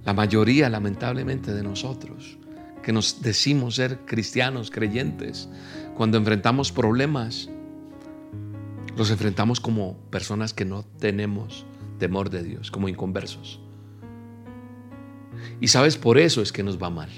La 0.05 0.13
mayoría, 0.13 0.69
lamentablemente, 0.69 1.53
de 1.53 1.63
nosotros 1.63 2.37
que 2.83 2.91
nos 2.91 3.21
decimos 3.21 3.75
ser 3.75 3.99
cristianos, 4.05 4.69
creyentes, 4.69 5.49
cuando 5.95 6.17
enfrentamos 6.17 6.71
problemas, 6.71 7.49
los 8.95 9.09
enfrentamos 9.09 9.59
como 9.59 9.97
personas 10.11 10.53
que 10.53 10.65
no 10.65 10.83
tenemos 10.83 11.65
temor 11.97 12.29
de 12.29 12.43
Dios, 12.43 12.69
como 12.69 12.89
inconversos. 12.89 13.59
Y 15.59 15.69
sabes, 15.69 15.97
por 15.97 16.19
eso 16.19 16.41
es 16.41 16.51
que 16.51 16.61
nos 16.61 16.81
va 16.81 16.89
mal. 16.89 17.09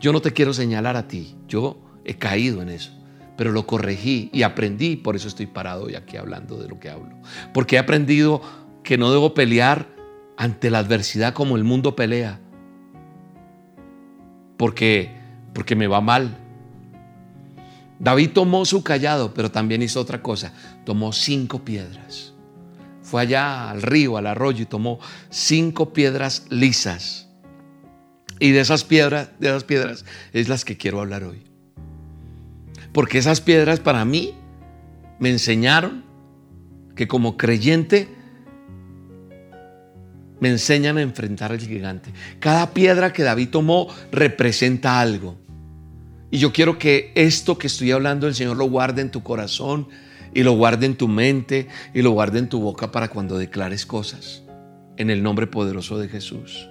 Yo 0.00 0.12
no 0.12 0.20
te 0.20 0.32
quiero 0.32 0.52
señalar 0.52 0.96
a 0.96 1.08
ti, 1.08 1.34
yo 1.48 1.80
he 2.04 2.16
caído 2.16 2.62
en 2.62 2.68
eso, 2.68 2.92
pero 3.36 3.52
lo 3.52 3.66
corregí 3.66 4.30
y 4.32 4.42
aprendí, 4.42 4.96
por 4.96 5.16
eso 5.16 5.28
estoy 5.28 5.46
parado 5.46 5.84
hoy 5.84 5.94
aquí 5.94 6.16
hablando 6.16 6.62
de 6.62 6.68
lo 6.68 6.78
que 6.78 6.90
hablo. 6.90 7.16
Porque 7.54 7.76
he 7.76 7.78
aprendido 7.78 8.42
que 8.82 8.98
no 8.98 9.10
debo 9.10 9.34
pelear 9.34 9.93
ante 10.36 10.70
la 10.70 10.78
adversidad 10.78 11.34
como 11.34 11.56
el 11.56 11.64
mundo 11.64 11.96
pelea. 11.96 12.40
Porque 14.56 15.22
porque 15.52 15.76
me 15.76 15.86
va 15.86 16.00
mal. 16.00 16.36
David 18.00 18.30
tomó 18.32 18.64
su 18.64 18.82
callado, 18.82 19.34
pero 19.34 19.50
también 19.50 19.82
hizo 19.82 20.00
otra 20.00 20.20
cosa. 20.20 20.52
Tomó 20.84 21.12
cinco 21.12 21.64
piedras 21.64 22.34
fue 23.04 23.20
allá 23.20 23.70
al 23.70 23.82
río, 23.82 24.16
al 24.16 24.26
arroyo 24.26 24.62
y 24.62 24.66
tomó 24.66 24.98
cinco 25.30 25.92
piedras 25.92 26.46
lisas. 26.48 27.28
Y 28.40 28.50
de 28.50 28.60
esas 28.60 28.82
piedras, 28.82 29.30
de 29.38 29.48
esas 29.48 29.62
piedras 29.62 30.04
es 30.32 30.48
las 30.48 30.64
que 30.64 30.76
quiero 30.76 31.00
hablar 31.00 31.22
hoy. 31.22 31.44
Porque 32.92 33.18
esas 33.18 33.40
piedras 33.40 33.78
para 33.78 34.04
mí 34.04 34.34
me 35.20 35.30
enseñaron 35.30 36.04
que 36.96 37.06
como 37.06 37.36
creyente 37.36 38.08
me 40.40 40.48
enseñan 40.48 40.98
a 40.98 41.02
enfrentar 41.02 41.52
al 41.52 41.60
gigante. 41.60 42.12
Cada 42.40 42.70
piedra 42.72 43.12
que 43.12 43.22
David 43.22 43.50
tomó 43.50 43.88
representa 44.10 45.00
algo. 45.00 45.36
Y 46.30 46.38
yo 46.38 46.52
quiero 46.52 46.78
que 46.78 47.12
esto 47.14 47.58
que 47.58 47.68
estoy 47.68 47.92
hablando 47.92 48.26
el 48.26 48.34
Señor 48.34 48.56
lo 48.56 48.64
guarde 48.64 49.02
en 49.02 49.10
tu 49.10 49.22
corazón 49.22 49.88
y 50.34 50.42
lo 50.42 50.52
guarde 50.52 50.86
en 50.86 50.96
tu 50.96 51.06
mente 51.06 51.68
y 51.94 52.02
lo 52.02 52.10
guarde 52.10 52.40
en 52.40 52.48
tu 52.48 52.60
boca 52.60 52.90
para 52.90 53.08
cuando 53.08 53.38
declares 53.38 53.86
cosas. 53.86 54.42
En 54.96 55.10
el 55.10 55.22
nombre 55.22 55.46
poderoso 55.46 55.98
de 55.98 56.08
Jesús. 56.08 56.68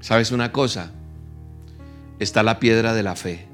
¿Sabes 0.00 0.32
una 0.32 0.50
cosa? 0.50 0.92
Está 2.18 2.42
la 2.42 2.58
piedra 2.58 2.94
de 2.94 3.02
la 3.02 3.14
fe. 3.16 3.46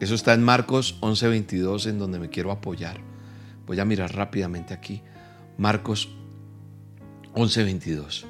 Eso 0.00 0.14
está 0.14 0.32
en 0.32 0.42
Marcos 0.42 0.98
11:22 1.00 1.86
en 1.86 1.98
donde 1.98 2.18
me 2.18 2.30
quiero 2.30 2.50
apoyar. 2.50 3.09
Voy 3.70 3.78
a 3.78 3.84
mirar 3.84 4.12
rápidamente 4.12 4.74
aquí. 4.74 5.00
Marcos 5.56 6.08
11:22. 7.34 8.26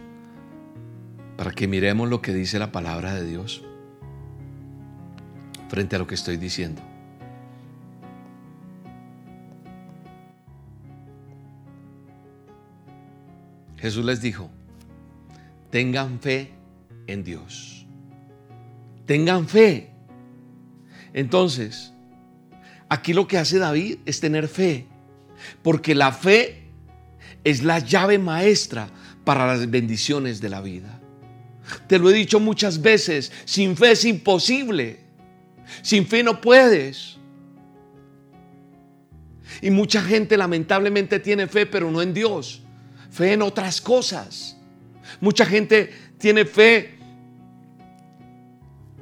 Para 1.38 1.53
que 1.53 1.66
miremos 1.66 2.11
lo 2.11 2.20
que 2.20 2.35
dice 2.35 2.59
la 2.59 2.72
palabra 2.72 3.14
de 3.14 3.24
Dios 3.24 3.64
frente 5.70 5.96
a 5.96 5.98
lo 5.98 6.07
que 6.07 6.14
estoy 6.14 6.37
diciendo. 6.37 6.83
Jesús 13.79 14.05
les 14.05 14.20
dijo, 14.20 14.50
tengan 15.70 16.20
fe 16.20 16.53
en 17.07 17.24
Dios. 17.24 17.87
Tengan 19.07 19.48
fe. 19.48 19.90
Entonces, 21.14 21.94
aquí 22.90 23.14
lo 23.14 23.26
que 23.26 23.38
hace 23.38 23.59
David 23.59 24.00
es 24.05 24.20
tener 24.20 24.46
fe, 24.46 24.87
porque 25.62 25.94
la 25.94 26.12
fe 26.12 26.64
es 27.44 27.62
la 27.62 27.79
llave 27.79 28.18
maestra 28.18 28.88
para 29.24 29.46
las 29.46 29.70
bendiciones 29.70 30.40
de 30.40 30.48
la 30.48 30.61
vida. 30.61 31.00
Te 31.87 31.98
lo 31.98 32.11
he 32.11 32.12
dicho 32.12 32.40
muchas 32.40 32.83
veces, 32.83 33.33
sin 33.44 33.76
fe 33.76 33.92
es 33.92 34.05
imposible. 34.05 35.00
Sin 35.83 36.07
fe 36.07 36.22
no 36.22 36.40
puedes. 36.40 37.16
Y 39.62 39.70
mucha 39.70 40.03
gente 40.03 40.37
lamentablemente 40.37 41.20
tiene 41.20 41.46
fe, 41.46 41.66
pero 41.66 41.90
no 41.90 42.03
en 42.03 42.14
Dios. 42.14 42.62
Fe 43.11 43.33
en 43.33 43.42
otras 43.42 43.81
cosas. 43.81 44.57
Mucha 45.20 45.44
gente 45.44 45.92
tiene 46.18 46.44
fe 46.44 46.98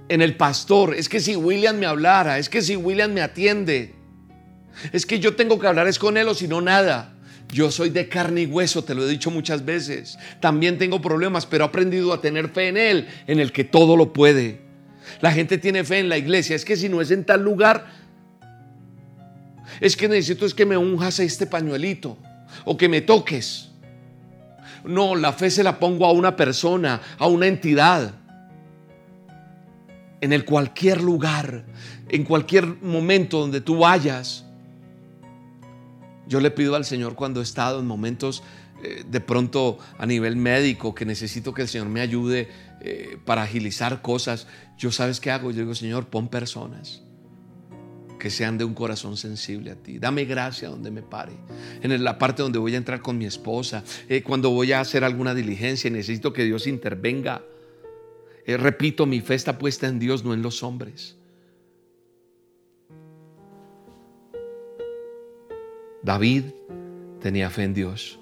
en 0.09 0.23
el 0.23 0.37
pastor. 0.37 0.95
Es 0.95 1.09
que 1.09 1.21
si 1.21 1.37
William 1.37 1.77
me 1.79 1.87
hablara, 1.87 2.39
es 2.39 2.49
que 2.49 2.63
si 2.63 2.77
William 2.77 3.13
me 3.13 3.21
atiende, 3.21 3.95
es 4.93 5.07
que 5.07 5.21
yo 5.21 5.35
tengo 5.37 5.59
que 5.59 5.67
hablar 5.67 5.89
es 5.89 5.99
con 5.99 6.17
él 6.17 6.29
o 6.29 6.35
si 6.35 6.49
no 6.49 6.61
nada. 6.61 7.15
Yo 7.51 7.71
soy 7.71 7.91
de 7.91 8.09
carne 8.09 8.43
y 8.43 8.47
hueso, 8.47 8.85
te 8.85 8.95
lo 8.95 9.05
he 9.05 9.09
dicho 9.09 9.31
muchas 9.31 9.65
veces. 9.65 10.19
También 10.41 10.77
tengo 10.77 11.01
problemas, 11.01 11.47
pero 11.47 11.65
he 11.65 11.69
aprendido 11.69 12.13
a 12.13 12.21
tener 12.21 12.51
fe 12.51 12.69
en 12.69 12.77
él, 12.77 13.09
en 13.27 13.41
el 13.41 13.53
que 13.53 13.65
todo 13.65 13.97
lo 13.97 14.13
puede. 14.13 14.61
La 15.21 15.33
gente 15.33 15.57
tiene 15.57 15.85
fe 15.85 15.99
en 15.99 16.09
la 16.09 16.19
iglesia. 16.19 16.55
Es 16.55 16.65
que 16.65 16.77
si 16.77 16.89
no 16.89 17.01
es 17.01 17.11
en 17.11 17.25
tal 17.25 17.43
lugar, 17.43 17.87
es 19.81 19.97
que 19.97 20.09
necesito 20.09 20.45
es 20.45 20.55
que 20.55 20.67
me 20.67 20.77
unjas 20.77 21.19
este 21.21 21.47
pañuelito 21.47 22.19
o 22.65 22.77
que 22.77 22.89
me 22.89 23.01
toques. 23.01 23.71
No, 24.85 25.17
la 25.17 25.33
fe 25.33 25.51
se 25.51 25.63
la 25.63 25.79
pongo 25.79 26.07
a 26.07 26.13
una 26.13 26.37
persona, 26.37 27.01
a 27.19 27.27
una 27.27 27.47
entidad. 27.47 28.15
En 30.21 30.33
el 30.33 30.45
cualquier 30.45 31.01
lugar, 31.01 31.65
en 32.09 32.25
cualquier 32.25 32.67
momento 32.67 33.41
donde 33.41 33.61
tú 33.61 33.79
vayas. 33.79 34.45
Yo 36.29 36.41
le 36.41 36.51
pido 36.51 36.77
al 36.77 36.85
Señor 36.85 37.15
cuando 37.15 37.41
he 37.41 37.43
estado 37.43 37.81
en 37.81 37.87
momentos 37.87 38.43
eh, 38.83 39.05
de 39.09 39.21
pronto 39.21 39.79
a 39.99 40.07
nivel 40.07 40.37
médico 40.37 40.95
que 40.95 41.05
necesito 41.05 41.53
que 41.53 41.63
el 41.63 41.69
Señor 41.69 41.89
me 41.89 42.01
ayude 42.01 42.49
eh, 42.81 43.19
para 43.25 43.43
agilizar 43.43 44.03
cosas, 44.03 44.47
yo 44.77 44.93
sabes 44.93 45.21
qué 45.21 45.31
hago? 45.33 45.51
Yo 45.51 45.63
digo, 45.63 45.75
Señor, 45.75 46.07
pon 46.07 46.29
personas 46.29 47.03
que 48.19 48.31
sean 48.31 48.59
de 48.59 48.65
un 48.65 48.75
corazón 48.75 49.17
sensible 49.17 49.71
a 49.71 49.77
ti. 49.77 49.99
Dame 49.99 50.25
gracia 50.25 50.69
donde 50.69 50.91
me 50.91 51.03
pare. 51.03 51.33
En 51.83 52.05
la 52.05 52.19
parte 52.19 52.43
donde 52.43 52.59
voy 52.59 52.75
a 52.75 52.79
entrar 52.79 53.01
con 53.01 53.17
mi 53.17 53.25
esposa, 53.25 53.85
eh, 54.09 54.23
cuando 54.23 54.51
voy 54.51 54.73
a 54.73 54.81
hacer 54.81 55.05
alguna 55.05 55.35
diligencia 55.35 55.91
necesito 55.91 56.33
que 56.33 56.45
Dios 56.45 56.67
intervenga. 56.67 57.43
Eh, 58.45 58.57
repito, 58.57 59.07
mi 59.07 59.21
fe 59.21 59.35
está 59.35 59.59
puesta 59.59 59.87
en 59.87 59.99
Dios, 59.99 60.25
no 60.25 60.35
en 60.35 60.43
los 60.43 60.63
hombres. 60.63 61.18
David 66.03 66.45
tenía 67.21 67.51
fe 67.51 67.65
en 67.65 67.75
Dios. 67.75 68.19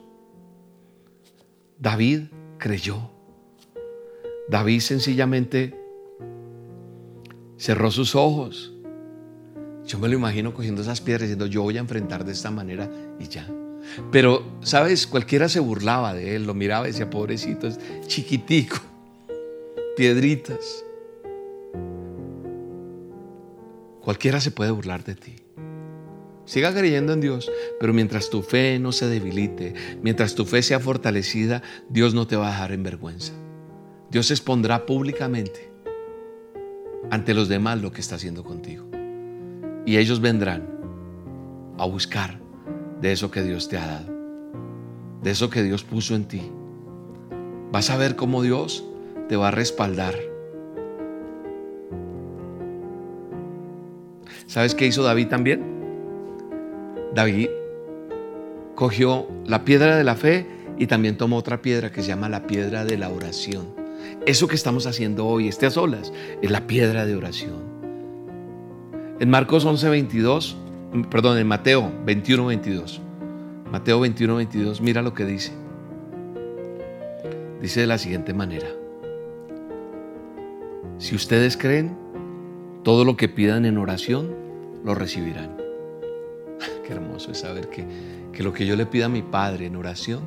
David 1.78 2.22
creyó. 2.58 3.10
David 4.48 4.80
sencillamente 4.80 5.78
cerró 7.56 7.90
sus 7.90 8.14
ojos. 8.14 8.72
Yo 9.84 9.98
me 9.98 10.08
lo 10.08 10.14
imagino 10.14 10.52
cogiendo 10.54 10.82
esas 10.82 11.00
piedras 11.00 11.22
diciendo, 11.22 11.46
yo 11.46 11.62
voy 11.62 11.76
a 11.76 11.80
enfrentar 11.80 12.24
de 12.24 12.32
esta 12.32 12.50
manera 12.50 12.90
y 13.20 13.28
ya. 13.28 13.48
Pero, 14.10 14.44
¿sabes? 14.62 15.06
Cualquiera 15.06 15.48
se 15.48 15.60
burlaba 15.60 16.12
de 16.12 16.36
él, 16.36 16.44
lo 16.44 16.54
miraba 16.54 16.88
y 16.88 16.92
decía, 16.92 17.08
pobrecito, 17.08 17.68
es 17.68 17.78
chiquitico, 18.06 18.78
piedritas. 19.96 20.84
Cualquiera 24.00 24.40
se 24.40 24.50
puede 24.50 24.70
burlar 24.70 25.04
de 25.04 25.14
ti. 25.14 25.45
Siga 26.46 26.72
creyendo 26.72 27.12
en 27.12 27.20
Dios, 27.20 27.50
pero 27.80 27.92
mientras 27.92 28.30
tu 28.30 28.40
fe 28.40 28.78
no 28.78 28.92
se 28.92 29.08
debilite, 29.08 29.74
mientras 30.00 30.36
tu 30.36 30.46
fe 30.46 30.62
sea 30.62 30.78
fortalecida, 30.78 31.60
Dios 31.90 32.14
no 32.14 32.28
te 32.28 32.36
va 32.36 32.46
a 32.46 32.50
dejar 32.52 32.70
en 32.72 32.84
vergüenza. 32.84 33.32
Dios 34.10 34.30
expondrá 34.30 34.86
públicamente 34.86 35.72
ante 37.10 37.34
los 37.34 37.48
demás 37.48 37.82
lo 37.82 37.90
que 37.90 38.00
está 38.00 38.14
haciendo 38.14 38.44
contigo. 38.44 38.86
Y 39.84 39.96
ellos 39.96 40.20
vendrán 40.20 40.68
a 41.78 41.84
buscar 41.84 42.40
de 43.00 43.10
eso 43.10 43.32
que 43.32 43.42
Dios 43.42 43.68
te 43.68 43.76
ha 43.76 43.86
dado, 43.86 44.14
de 45.22 45.30
eso 45.32 45.50
que 45.50 45.64
Dios 45.64 45.82
puso 45.82 46.14
en 46.14 46.26
ti. 46.26 46.42
Vas 47.72 47.90
a 47.90 47.96
ver 47.96 48.14
cómo 48.14 48.42
Dios 48.42 48.84
te 49.28 49.34
va 49.34 49.48
a 49.48 49.50
respaldar. 49.50 50.14
¿Sabes 54.46 54.76
qué 54.76 54.86
hizo 54.86 55.02
David 55.02 55.26
también? 55.26 55.75
David 57.16 57.48
cogió 58.74 59.26
la 59.46 59.64
piedra 59.64 59.96
de 59.96 60.04
la 60.04 60.16
fe 60.16 60.46
y 60.78 60.86
también 60.86 61.16
tomó 61.16 61.38
otra 61.38 61.62
piedra 61.62 61.90
que 61.90 62.02
se 62.02 62.08
llama 62.08 62.28
la 62.28 62.46
piedra 62.46 62.84
de 62.84 62.98
la 62.98 63.08
oración. 63.08 63.74
Eso 64.26 64.46
que 64.46 64.54
estamos 64.54 64.86
haciendo 64.86 65.26
hoy, 65.26 65.48
este 65.48 65.64
a 65.64 65.70
solas, 65.70 66.12
es 66.42 66.50
la 66.50 66.66
piedra 66.66 67.06
de 67.06 67.16
oración. 67.16 67.56
En 69.18 69.30
Marcos 69.30 69.66
11:22 69.66 70.56
perdón, 71.10 71.38
en 71.38 71.46
Mateo 71.46 71.90
21, 72.04 72.46
22. 72.46 73.00
Mateo 73.72 74.00
21, 74.00 74.36
22, 74.36 74.80
mira 74.82 75.00
lo 75.00 75.14
que 75.14 75.24
dice. 75.24 75.52
Dice 77.62 77.80
de 77.80 77.86
la 77.86 77.96
siguiente 77.96 78.34
manera. 78.34 78.68
Si 80.98 81.14
ustedes 81.14 81.56
creen, 81.56 81.96
todo 82.84 83.04
lo 83.04 83.16
que 83.16 83.28
pidan 83.30 83.64
en 83.64 83.78
oración, 83.78 84.34
lo 84.84 84.94
recibirán. 84.94 85.65
Qué 86.86 86.92
hermoso 86.92 87.32
es 87.32 87.40
saber 87.40 87.68
que, 87.68 87.84
que 88.32 88.42
lo 88.42 88.52
que 88.52 88.66
yo 88.66 88.76
le 88.76 88.86
pida 88.86 89.06
a 89.06 89.08
mi 89.08 89.22
Padre 89.22 89.66
en 89.66 89.76
oración, 89.76 90.20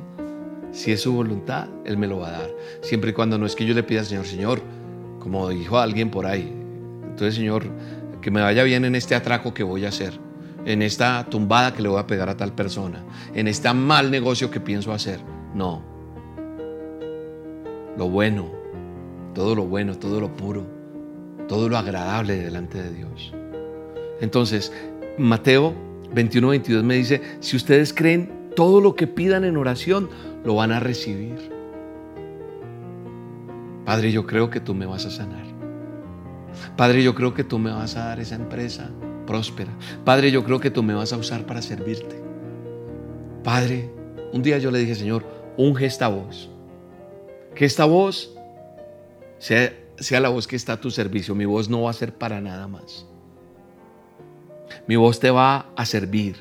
si 0.72 0.92
es 0.92 1.00
su 1.00 1.12
voluntad, 1.12 1.68
Él 1.84 1.96
me 1.96 2.06
lo 2.06 2.18
va 2.18 2.28
a 2.28 2.32
dar. 2.32 2.50
Siempre 2.80 3.10
y 3.10 3.12
cuando 3.12 3.38
no 3.38 3.46
es 3.46 3.56
que 3.56 3.66
yo 3.66 3.74
le 3.74 3.82
pida 3.82 4.00
al 4.00 4.06
Señor, 4.06 4.26
Señor, 4.26 4.62
como 5.18 5.48
dijo 5.48 5.78
alguien 5.78 6.10
por 6.10 6.26
ahí, 6.26 6.52
entonces 7.02 7.34
Señor, 7.34 7.64
que 8.20 8.30
me 8.30 8.40
vaya 8.40 8.62
bien 8.62 8.84
en 8.84 8.94
este 8.94 9.14
atraco 9.14 9.52
que 9.52 9.62
voy 9.62 9.84
a 9.84 9.88
hacer, 9.88 10.18
en 10.64 10.82
esta 10.82 11.26
tumbada 11.28 11.72
que 11.72 11.82
le 11.82 11.88
voy 11.88 11.98
a 11.98 12.06
pegar 12.06 12.28
a 12.28 12.36
tal 12.36 12.52
persona, 12.52 13.04
en 13.34 13.48
este 13.48 13.72
mal 13.72 14.10
negocio 14.10 14.50
que 14.50 14.60
pienso 14.60 14.92
hacer. 14.92 15.20
No. 15.54 15.82
Lo 17.96 18.08
bueno, 18.08 18.50
todo 19.34 19.54
lo 19.54 19.64
bueno, 19.64 19.98
todo 19.98 20.20
lo 20.20 20.34
puro, 20.36 20.66
todo 21.48 21.68
lo 21.68 21.76
agradable 21.76 22.36
delante 22.36 22.82
de 22.82 22.92
Dios. 22.92 23.32
Entonces, 24.20 24.72
Mateo 25.18 25.74
21, 26.14 26.48
22 26.48 26.84
me 26.84 26.94
dice, 26.94 27.20
si 27.40 27.56
ustedes 27.56 27.92
creen 27.92 28.50
todo 28.56 28.80
lo 28.80 28.94
que 28.94 29.06
pidan 29.06 29.44
en 29.44 29.56
oración, 29.56 30.08
lo 30.44 30.54
van 30.56 30.72
a 30.72 30.80
recibir. 30.80 31.50
Padre, 33.84 34.12
yo 34.12 34.26
creo 34.26 34.50
que 34.50 34.60
tú 34.60 34.74
me 34.74 34.86
vas 34.86 35.06
a 35.06 35.10
sanar. 35.10 35.44
Padre, 36.76 37.02
yo 37.02 37.14
creo 37.14 37.34
que 37.34 37.44
tú 37.44 37.58
me 37.58 37.72
vas 37.72 37.96
a 37.96 38.06
dar 38.06 38.20
esa 38.20 38.34
empresa 38.34 38.90
próspera. 39.26 39.70
Padre, 40.04 40.30
yo 40.30 40.44
creo 40.44 40.60
que 40.60 40.70
tú 40.70 40.82
me 40.82 40.94
vas 40.94 41.12
a 41.12 41.16
usar 41.16 41.46
para 41.46 41.62
servirte. 41.62 42.20
Padre, 43.44 43.90
un 44.32 44.42
día 44.42 44.58
yo 44.58 44.70
le 44.70 44.78
dije, 44.78 44.94
Señor, 44.94 45.24
unge 45.56 45.86
esta 45.86 46.08
voz. 46.08 46.50
Que 47.54 47.64
esta 47.64 47.84
voz 47.84 48.34
sea, 49.38 49.72
sea 49.98 50.20
la 50.20 50.28
voz 50.28 50.46
que 50.46 50.56
está 50.56 50.74
a 50.74 50.80
tu 50.80 50.90
servicio. 50.90 51.34
Mi 51.34 51.44
voz 51.44 51.68
no 51.68 51.82
va 51.82 51.90
a 51.90 51.94
ser 51.94 52.12
para 52.12 52.40
nada 52.40 52.68
más. 52.68 53.06
Mi 54.86 54.96
voz 54.96 55.20
te 55.20 55.30
va 55.30 55.66
a 55.76 55.84
servir. 55.84 56.36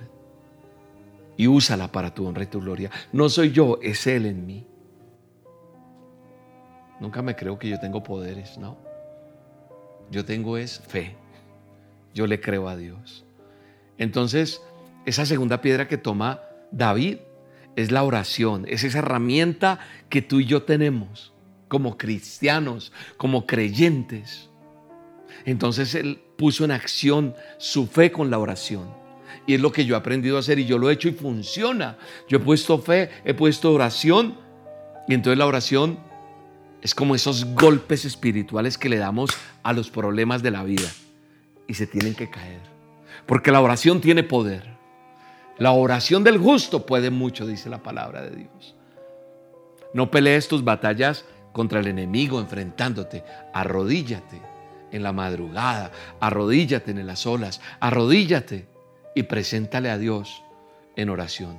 Y 1.38 1.48
úsala 1.48 1.92
para 1.92 2.14
tu 2.14 2.28
honra 2.28 2.44
y 2.44 2.48
tu 2.48 2.60
gloria. 2.60 2.92
No 3.14 3.30
soy 3.30 3.52
yo, 3.52 3.80
es 3.82 4.06
Él 4.08 4.26
en 4.26 4.46
mí. 4.46 4.68
Nunca 7.00 7.22
me 7.22 7.36
creo 7.36 7.58
que 7.58 7.70
yo 7.70 7.80
tengo 7.80 8.04
poderes, 8.04 8.58
¿no? 8.58 8.78
Yo 10.12 10.26
tengo 10.26 10.58
es 10.58 10.80
fe. 10.80 11.16
Yo 12.14 12.28
le 12.28 12.42
creo 12.42 12.68
a 12.68 12.76
Dios. 12.76 13.26
Entonces, 13.98 14.62
esa 15.06 15.26
segunda 15.26 15.62
piedra 15.62 15.88
que 15.88 15.98
toma 15.98 16.42
David 16.72 17.20
es 17.76 17.92
la 17.92 18.04
oración, 18.04 18.66
es 18.68 18.84
esa 18.84 19.00
herramienta 19.00 19.80
que 20.10 20.22
tú 20.22 20.42
y 20.42 20.46
yo 20.46 20.64
tenemos 20.64 21.34
como 21.70 21.98
cristianos, 21.98 22.92
como 23.16 23.46
creyentes. 23.46 24.49
Entonces 25.52 25.95
él 25.95 26.22
puso 26.38 26.64
en 26.64 26.72
acción 26.72 27.34
su 27.58 27.88
fe 27.88 28.12
con 28.12 28.30
la 28.30 28.38
oración. 28.38 28.88
Y 29.47 29.56
es 29.56 29.62
lo 29.62 29.72
que 29.72 29.86
yo 29.86 29.95
he 29.95 29.97
aprendido 29.97 30.38
a 30.38 30.41
hacer 30.41 30.60
y 30.60 30.66
yo 30.66 30.78
lo 30.78 30.89
he 30.89 30.93
hecho 30.93 31.10
y 31.10 31.14
funciona. 31.14 31.97
Yo 32.28 32.38
he 32.38 32.39
puesto 32.39 32.78
fe, 32.80 33.10
he 33.26 33.34
puesto 33.34 33.74
oración 33.74 34.38
y 35.08 35.16
entonces 35.16 35.39
la 35.39 35.47
oración 35.47 35.97
es 36.82 36.93
como 36.93 37.16
esos 37.16 37.45
golpes 37.56 38.06
espirituales 38.06 38.78
que 38.78 38.89
le 38.89 38.97
damos 38.97 39.32
a 39.64 39.74
los 39.74 39.89
problemas 39.89 40.43
de 40.43 40.52
la 40.52 40.64
vida 40.64 40.88
y 41.68 41.74
se 41.74 41.88
tienen 41.88 42.14
que 42.14 42.30
caer. 42.30 42.62
Porque 43.26 43.52
la 43.52 43.62
oración 43.62 44.02
tiene 44.02 44.22
poder. 44.22 44.78
La 45.58 45.72
oración 45.72 46.24
del 46.24 46.38
justo 46.38 46.86
puede 46.86 47.10
mucho, 47.10 47.47
dice 47.47 47.70
la 47.70 47.82
palabra 47.82 48.22
de 48.22 48.36
Dios. 48.36 48.76
No 49.95 50.12
pelees 50.12 50.47
tus 50.47 50.64
batallas 50.64 51.26
contra 51.54 51.80
el 51.80 51.88
enemigo 51.88 52.39
enfrentándote. 52.39 53.24
Arrodíllate 53.52 54.59
en 54.92 55.04
la 55.04 55.14
madrugada, 55.14 55.92
arrodíllate 56.20 56.92
en 56.92 57.06
las 57.06 57.26
olas, 57.26 57.62
arrodíllate 57.80 58.68
y 59.16 59.24
preséntale 59.24 59.90
a 59.90 59.98
Dios 59.98 60.44
en 60.96 61.10
oración. 61.10 61.58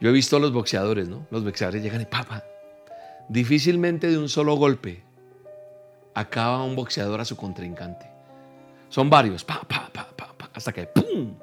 Yo 0.00 0.10
he 0.10 0.12
visto 0.12 0.36
a 0.36 0.40
los 0.40 0.52
boxeadores, 0.52 1.08
¿no? 1.08 1.26
Los 1.30 1.44
boxeadores 1.44 1.82
llegan 1.82 2.00
y 2.00 2.06
papa. 2.06 2.44
Difícilmente 3.28 4.08
de 4.08 4.16
un 4.16 4.28
solo 4.28 4.54
golpe 4.54 5.02
acaba 6.14 6.62
un 6.62 6.76
boxeador 6.76 7.20
a 7.20 7.24
su 7.24 7.36
contrincante. 7.36 8.06
Son 8.88 9.10
varios, 9.10 9.44
pa, 9.44 9.60
pa, 9.66 9.90
pa, 9.92 10.08
pa, 10.16 10.28
hasta 10.54 10.72
que 10.72 10.86
¡pum! 10.86 11.34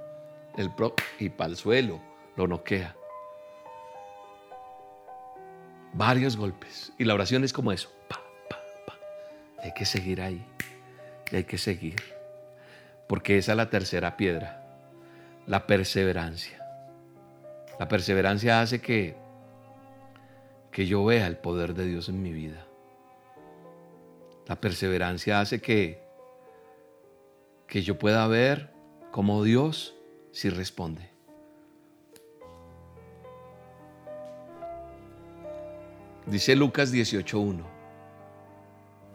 El 0.58 0.74
pro, 0.74 0.94
y 1.20 1.30
para 1.30 1.50
el 1.50 1.58
suelo 1.58 2.02
lo 2.36 2.48
noquea. 2.48 2.96
Varios 5.96 6.36
golpes. 6.36 6.92
Y 6.98 7.06
la 7.06 7.14
oración 7.14 7.46
es 7.46 7.54
como 7.54 7.72
eso. 7.72 7.90
Pa, 8.10 8.20
pa, 8.50 8.58
pa. 8.86 9.00
hay 9.64 9.74
que 9.74 9.86
seguir 9.86 10.22
ahí. 10.22 10.46
Y 11.32 11.38
hay 11.38 11.44
que 11.46 11.58
seguir. 11.58 12.04
Porque 13.08 13.38
esa 13.38 13.54
es 13.54 13.58
la 13.58 13.70
tercera 13.70 14.18
piedra. 14.18 14.62
La 15.48 15.66
perseverancia. 15.68 16.60
La 17.80 17.88
perseverancia 17.88 18.60
hace 18.60 18.82
que, 18.82 19.16
que 20.70 20.86
yo 20.86 21.06
vea 21.06 21.28
el 21.28 21.38
poder 21.38 21.74
de 21.74 21.86
Dios 21.86 22.10
en 22.10 22.22
mi 22.22 22.34
vida. 22.34 22.66
La 24.48 24.60
perseverancia 24.60 25.40
hace 25.40 25.62
que, 25.62 26.04
que 27.68 27.84
yo 27.84 27.98
pueda 27.98 28.28
ver 28.28 28.74
cómo 29.12 29.44
Dios 29.44 29.96
sí 30.34 30.50
responde. 30.50 31.15
Dice 36.28 36.56
Lucas 36.56 36.94
18.1 36.94 37.64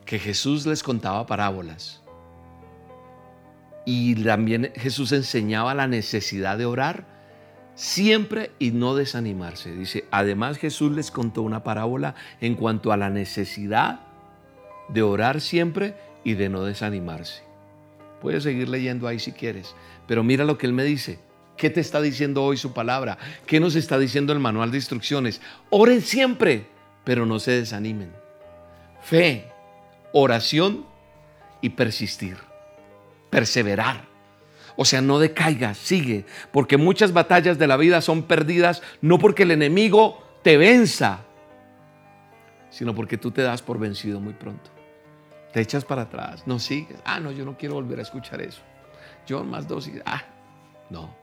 que 0.04 0.18
Jesús 0.18 0.66
les 0.66 0.82
contaba 0.82 1.26
parábolas 1.26 2.02
y 3.84 4.14
también 4.16 4.72
Jesús 4.76 5.12
enseñaba 5.12 5.74
la 5.74 5.86
necesidad 5.86 6.58
de 6.58 6.66
orar 6.66 7.06
siempre 7.74 8.50
y 8.58 8.72
no 8.72 8.94
desanimarse. 8.94 9.74
Dice, 9.74 10.04
además 10.10 10.58
Jesús 10.58 10.92
les 10.92 11.10
contó 11.10 11.42
una 11.42 11.64
parábola 11.64 12.14
en 12.40 12.54
cuanto 12.54 12.92
a 12.92 12.96
la 12.96 13.10
necesidad 13.10 14.00
de 14.88 15.02
orar 15.02 15.40
siempre 15.40 15.94
y 16.24 16.34
de 16.34 16.48
no 16.48 16.64
desanimarse. 16.64 17.42
Puedes 18.20 18.42
seguir 18.42 18.68
leyendo 18.68 19.08
ahí 19.08 19.18
si 19.18 19.32
quieres, 19.32 19.74
pero 20.06 20.22
mira 20.22 20.44
lo 20.44 20.58
que 20.58 20.66
él 20.66 20.72
me 20.72 20.84
dice. 20.84 21.18
¿Qué 21.56 21.70
te 21.70 21.80
está 21.80 22.00
diciendo 22.00 22.42
hoy 22.42 22.56
su 22.56 22.72
palabra? 22.72 23.18
¿Qué 23.46 23.60
nos 23.60 23.74
está 23.76 23.98
diciendo 23.98 24.32
el 24.32 24.40
manual 24.40 24.70
de 24.70 24.78
instrucciones? 24.78 25.40
Oren 25.68 26.00
siempre, 26.00 26.66
pero 27.04 27.26
no 27.26 27.38
se 27.38 27.52
desanimen. 27.52 28.12
Fe, 29.02 29.50
oración 30.12 30.86
y 31.60 31.70
persistir. 31.70 32.36
Perseverar. 33.30 34.08
O 34.76 34.84
sea, 34.84 35.02
no 35.02 35.18
decaiga, 35.18 35.74
sigue, 35.74 36.24
porque 36.52 36.76
muchas 36.76 37.12
batallas 37.12 37.58
de 37.58 37.66
la 37.66 37.76
vida 37.76 38.00
son 38.00 38.22
perdidas 38.22 38.82
no 39.00 39.18
porque 39.18 39.42
el 39.42 39.50
enemigo 39.50 40.24
te 40.42 40.56
venza, 40.56 41.20
sino 42.70 42.94
porque 42.94 43.18
tú 43.18 43.30
te 43.30 43.42
das 43.42 43.60
por 43.62 43.78
vencido 43.78 44.20
muy 44.20 44.32
pronto. 44.32 44.70
Te 45.52 45.60
echas 45.60 45.84
para 45.84 46.02
atrás, 46.02 46.46
no 46.46 46.58
sigues. 46.58 46.98
Ah, 47.04 47.20
no, 47.20 47.32
yo 47.32 47.44
no 47.44 47.58
quiero 47.58 47.74
volver 47.74 47.98
a 47.98 48.02
escuchar 48.02 48.40
eso. 48.40 48.62
Yo 49.26 49.44
más 49.44 49.66
dosis. 49.66 50.00
Ah, 50.06 50.22
no. 50.88 51.19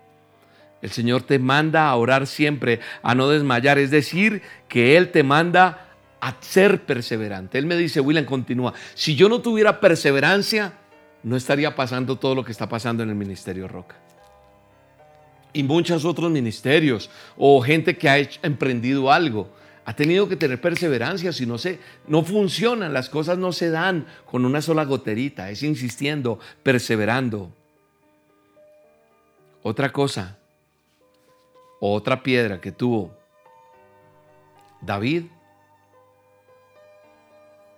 El 0.82 0.92
Señor 0.92 1.24
te 1.24 1.40
manda 1.40 1.90
a 1.90 1.96
orar 1.96 2.28
siempre, 2.28 2.80
a 3.02 3.16
no 3.16 3.30
desmayar. 3.30 3.78
Es 3.78 3.92
decir, 3.92 4.42
que 4.68 4.98
Él 4.98 5.12
te 5.12 5.24
manda 5.24 5.88
a 6.20 6.36
ser 6.40 6.84
perseverante. 6.86 7.58
Él 7.58 7.66
me 7.66 7.76
dice, 7.76 8.00
William, 8.00 8.26
continúa. 8.26 8.74
Si 8.94 9.16
yo 9.16 9.30
no 9.30 9.42
tuviera 9.42 9.80
perseverancia, 9.80 10.74
no 11.24 11.36
estaría 11.36 11.76
pasando 11.76 12.18
todo 12.18 12.36
lo 12.36 12.44
que 12.44 12.52
está 12.52 12.70
pasando 12.70 13.04
en 13.04 13.10
el 13.10 13.16
Ministerio 13.16 13.68
Roca. 13.68 13.96
Y 15.54 15.64
muchos 15.64 16.06
otros 16.06 16.30
ministerios 16.30 17.10
o 17.36 17.62
gente 17.62 17.98
que 17.98 18.10
ha 18.10 18.20
emprendido 18.44 19.12
algo 19.12 19.50
ha 19.86 19.96
tenido 19.96 20.28
que 20.28 20.36
tener 20.36 20.60
perseverancia, 20.60 21.32
si 21.32 21.46
no 21.46 21.58
se 21.58 21.80
no 22.08 22.22
funcionan, 22.22 22.92
las 22.92 23.10
cosas 23.10 23.38
no 23.38 23.54
se 23.54 23.70
dan 23.70 24.06
con 24.26 24.44
una 24.44 24.62
sola 24.62 24.84
goterita, 24.84 25.50
es 25.50 25.64
insistiendo, 25.64 26.40
perseverando. 26.62 27.54
Otra 29.64 29.94
cosa, 29.94 30.38
otra 31.80 32.24
piedra 32.24 32.60
que 32.60 32.72
tuvo 32.72 33.12
David, 34.82 35.26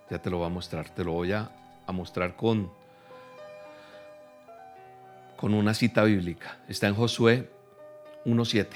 ya 0.09 0.21
te 0.21 0.29
lo 0.29 0.37
voy 0.37 0.47
a 0.47 0.49
mostrar, 0.49 0.89
te 0.89 1.03
lo 1.03 1.11
voy 1.13 1.33
a, 1.33 1.51
a 1.85 1.91
mostrar 1.91 2.35
con, 2.35 2.71
con 5.37 5.53
una 5.53 5.73
cita 5.73 6.03
bíblica. 6.03 6.57
Está 6.67 6.87
en 6.87 6.95
Josué 6.95 7.49
1.7. 8.25 8.67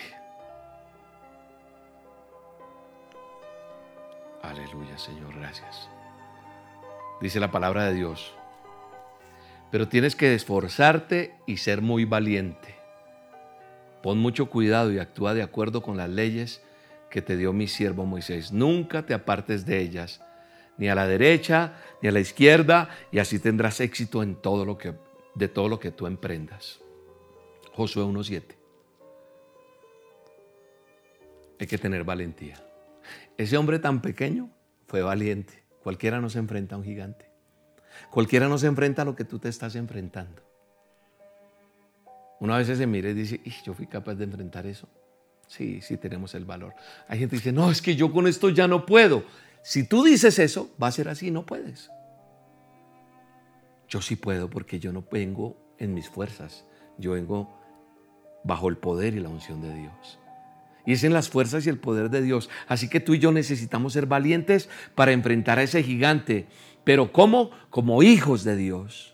Aleluya, 4.42 4.98
Señor, 4.98 5.36
gracias. 5.36 5.90
Dice 7.22 7.40
la 7.40 7.52
palabra 7.52 7.86
de 7.86 7.94
Dios. 7.94 8.34
Pero 9.72 9.88
tienes 9.88 10.16
que 10.16 10.36
esforzarte 10.36 11.36
y 11.48 11.58
ser 11.58 11.82
muy 11.82 12.06
valiente. 12.06 12.83
Pon 14.04 14.20
mucho 14.20 14.50
cuidado 14.50 14.92
y 14.92 15.00
actúa 15.00 15.34
de 15.34 15.42
acuerdo 15.42 15.82
con 15.82 15.96
las 15.96 16.10
leyes 16.10 16.62
que 17.10 17.22
te 17.22 17.38
dio 17.38 17.54
mi 17.54 17.68
siervo 17.70 18.06
Moisés. 18.06 18.52
Nunca 18.52 19.06
te 19.06 19.14
apartes 19.14 19.66
de 19.66 19.80
ellas, 19.80 20.22
ni 20.78 20.90
a 20.90 20.96
la 20.96 21.08
derecha 21.08 21.76
ni 22.02 22.10
a 22.10 22.12
la 22.12 22.20
izquierda, 22.20 22.90
y 23.14 23.20
así 23.20 23.40
tendrás 23.40 23.80
éxito 23.80 24.22
en 24.22 24.36
todo 24.36 24.66
lo 24.66 24.78
que 24.78 24.94
de 25.36 25.48
todo 25.48 25.70
lo 25.70 25.80
que 25.80 25.92
tú 25.92 26.06
emprendas. 26.06 26.82
Josué 27.72 28.04
1:7. 28.04 28.58
Hay 31.60 31.68
que 31.68 31.78
tener 31.78 32.04
valentía. 32.04 32.56
Ese 33.38 33.56
hombre 33.56 33.80
tan 33.80 34.02
pequeño 34.02 34.50
fue 34.86 35.02
valiente. 35.02 35.64
Cualquiera 35.82 36.20
no 36.20 36.30
se 36.30 36.40
enfrenta 36.40 36.76
a 36.76 36.78
un 36.78 36.84
gigante. 36.84 37.32
Cualquiera 38.12 38.50
no 38.50 38.58
se 38.58 38.68
enfrenta 38.68 39.04
a 39.04 39.06
lo 39.06 39.16
que 39.16 39.24
tú 39.24 39.40
te 39.40 39.48
estás 39.48 39.76
enfrentando. 39.76 40.53
Una 42.44 42.58
vez 42.58 42.68
se 42.68 42.88
mira 42.88 43.10
y 43.10 43.14
dice, 43.14 43.40
yo 43.66 43.74
fui 43.74 43.88
capaz 43.88 44.16
de 44.16 44.26
enfrentar 44.26 44.66
eso. 44.66 44.90
Sí, 45.48 45.80
sí 45.80 45.96
tenemos 45.96 46.36
el 46.36 46.44
valor. 46.44 46.74
Hay 47.08 47.20
gente 47.20 47.38
que 47.38 47.40
dice, 47.40 47.52
no, 47.54 47.72
es 47.72 47.82
que 47.82 47.96
yo 47.96 48.12
con 48.12 48.28
esto 48.28 48.50
ya 48.50 48.68
no 48.68 48.86
puedo. 48.86 49.24
Si 49.64 49.88
tú 49.88 50.04
dices 50.04 50.38
eso, 50.40 50.70
va 50.82 50.88
a 50.88 50.92
ser 50.92 51.08
así, 51.08 51.32
no 51.32 51.46
puedes. 51.46 51.90
Yo 53.88 54.02
sí 54.02 54.18
puedo 54.18 54.50
porque 54.50 54.78
yo 54.78 54.92
no 54.92 55.06
vengo 55.10 55.56
en 55.78 55.94
mis 55.94 56.10
fuerzas. 56.10 56.66
Yo 56.98 57.14
vengo 57.14 57.50
bajo 58.44 58.68
el 58.68 58.76
poder 58.76 59.16
y 59.16 59.22
la 59.22 59.30
unción 59.30 59.62
de 59.62 59.74
Dios. 59.74 60.20
Y 60.86 60.92
es 60.92 61.06
en 61.06 61.14
las 61.14 61.30
fuerzas 61.30 61.66
y 61.66 61.70
el 61.70 61.80
poder 61.80 62.10
de 62.10 62.22
Dios. 62.22 62.50
Así 62.68 62.90
que 62.90 63.00
tú 63.00 63.14
y 63.14 63.20
yo 63.20 63.32
necesitamos 63.32 63.94
ser 63.94 64.06
valientes 64.06 64.68
para 64.96 65.14
enfrentar 65.14 65.60
a 65.60 65.64
ese 65.64 65.82
gigante. 65.82 66.48
Pero 66.84 67.14
¿cómo? 67.14 67.52
Como 67.70 68.04
hijos 68.04 68.44
de 68.44 68.58
Dios. 68.58 69.13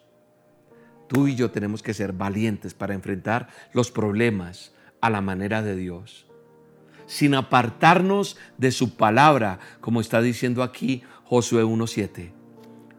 Tú 1.10 1.28
y 1.28 1.36
yo 1.36 1.50
tenemos 1.50 1.82
que 1.82 1.96
ser 1.96 2.14
valientes 2.14 2.76
para 2.76 2.94
enfrentar 2.94 3.50
los 3.74 3.90
problemas 3.90 4.74
a 5.02 5.10
la 5.10 5.22
manera 5.22 5.64
de 5.64 5.76
Dios. 5.76 6.28
Sin 7.08 7.34
apartarnos 7.34 8.38
de 8.60 8.72
su 8.72 8.96
palabra, 8.96 9.58
como 9.82 10.02
está 10.02 10.22
diciendo 10.22 10.62
aquí 10.62 11.02
Josué 11.24 11.64
1.7. 11.66 12.32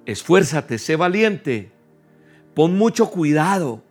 Esfuérzate, 0.06 0.78
sé 0.78 0.96
valiente. 0.96 1.70
Pon 2.52 2.76
mucho 2.76 3.08
cuidado. 3.08 3.84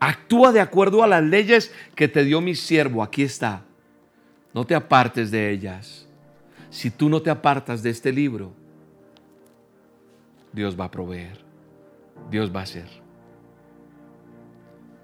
Actúa 0.00 0.52
de 0.52 0.60
acuerdo 0.60 1.02
a 1.02 1.06
las 1.06 1.24
leyes 1.24 1.72
que 1.94 2.08
te 2.08 2.24
dio 2.24 2.42
mi 2.42 2.54
siervo. 2.54 3.02
Aquí 3.02 3.22
está. 3.22 3.62
No 4.52 4.66
te 4.66 4.74
apartes 4.74 5.30
de 5.30 5.50
ellas. 5.50 6.06
Si 6.68 6.90
tú 6.90 7.08
no 7.08 7.22
te 7.22 7.30
apartas 7.30 7.82
de 7.82 7.88
este 7.88 8.12
libro, 8.12 8.52
Dios 10.52 10.78
va 10.78 10.84
a 10.84 10.90
proveer. 10.90 11.42
Dios 12.30 12.54
va 12.54 12.60
a 12.60 12.64
hacer. 12.64 13.03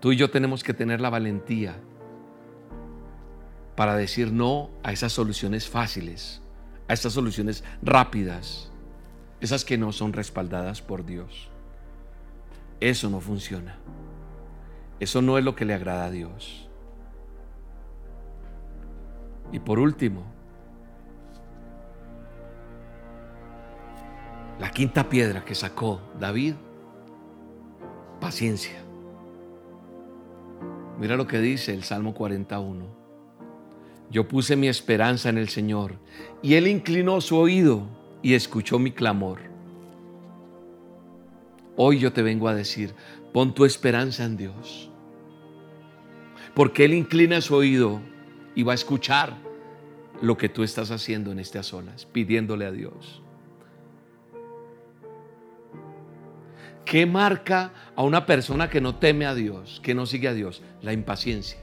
Tú 0.01 0.13
y 0.13 0.17
yo 0.17 0.31
tenemos 0.31 0.65
que 0.65 0.73
tener 0.73 1.01
la 1.01 1.11
valentía 1.11 1.77
para 3.77 3.97
decir 3.97 4.33
no 4.33 4.71
a 4.83 4.93
esas 4.93 5.13
soluciones 5.13 5.69
fáciles, 5.69 6.41
a 6.89 6.95
esas 6.95 7.13
soluciones 7.13 7.65
rápidas, 7.83 8.71
esas 9.41 9.65
que 9.65 9.79
no 9.79 9.93
son 9.93 10.13
respaldadas 10.13 10.81
por 10.81 11.05
Dios. 11.05 11.51
Eso 12.81 13.11
no 13.11 13.21
funciona. 13.21 13.77
Eso 15.01 15.23
no 15.23 15.39
es 15.39 15.45
lo 15.45 15.55
que 15.55 15.65
le 15.65 15.75
agrada 15.75 16.07
a 16.07 16.11
Dios. 16.11 16.69
Y 19.53 19.59
por 19.59 19.79
último, 19.79 20.25
la 24.59 24.71
quinta 24.71 25.09
piedra 25.09 25.45
que 25.45 25.55
sacó 25.55 26.01
David, 26.19 26.55
paciencia. 28.21 28.90
Mira 31.01 31.17
lo 31.17 31.27
que 31.27 31.41
dice 31.41 31.73
el 31.73 31.83
Salmo 31.83 32.13
41. 32.13 32.85
Yo 34.11 34.29
puse 34.29 34.55
mi 34.55 34.69
esperanza 34.69 35.31
en 35.31 35.39
el 35.39 35.49
Señor 35.49 35.95
y 36.43 36.55
Él 36.55 36.67
inclinó 36.67 37.23
su 37.23 37.39
oído 37.39 37.87
y 38.21 38.35
escuchó 38.35 38.79
mi 38.79 38.93
clamor. 38.93 39.39
Hoy 41.77 42.01
yo 42.01 42.13
te 42.13 42.21
vengo 42.21 42.49
a 42.49 42.55
decir, 42.55 42.93
pon 43.33 43.55
tu 43.55 43.65
esperanza 43.65 44.27
en 44.27 44.37
Dios. 44.37 44.91
Porque 46.55 46.85
Él 46.85 46.93
inclina 46.93 47.41
su 47.41 47.55
oído 47.55 48.03
y 48.55 48.63
va 48.63 48.73
a 48.73 48.75
escuchar 48.75 49.39
lo 50.21 50.37
que 50.37 50.51
tú 50.51 50.63
estás 50.63 50.91
haciendo 50.91 51.33
en 51.33 51.39
estas 51.39 51.73
olas, 51.73 52.05
pidiéndole 52.05 52.67
a 52.67 52.73
Dios. 52.73 53.23
¿Qué 56.85 57.07
marca 57.07 57.73
a 57.95 58.03
una 58.03 58.27
persona 58.27 58.69
que 58.69 58.81
no 58.81 58.97
teme 58.97 59.27
a 59.27 59.35
Dios, 59.35 59.81
que 59.83 59.95
no 59.95 60.07
sigue 60.07 60.29
a 60.29 60.35
Dios? 60.35 60.63
La 60.83 60.93
impaciencia. 60.93 61.59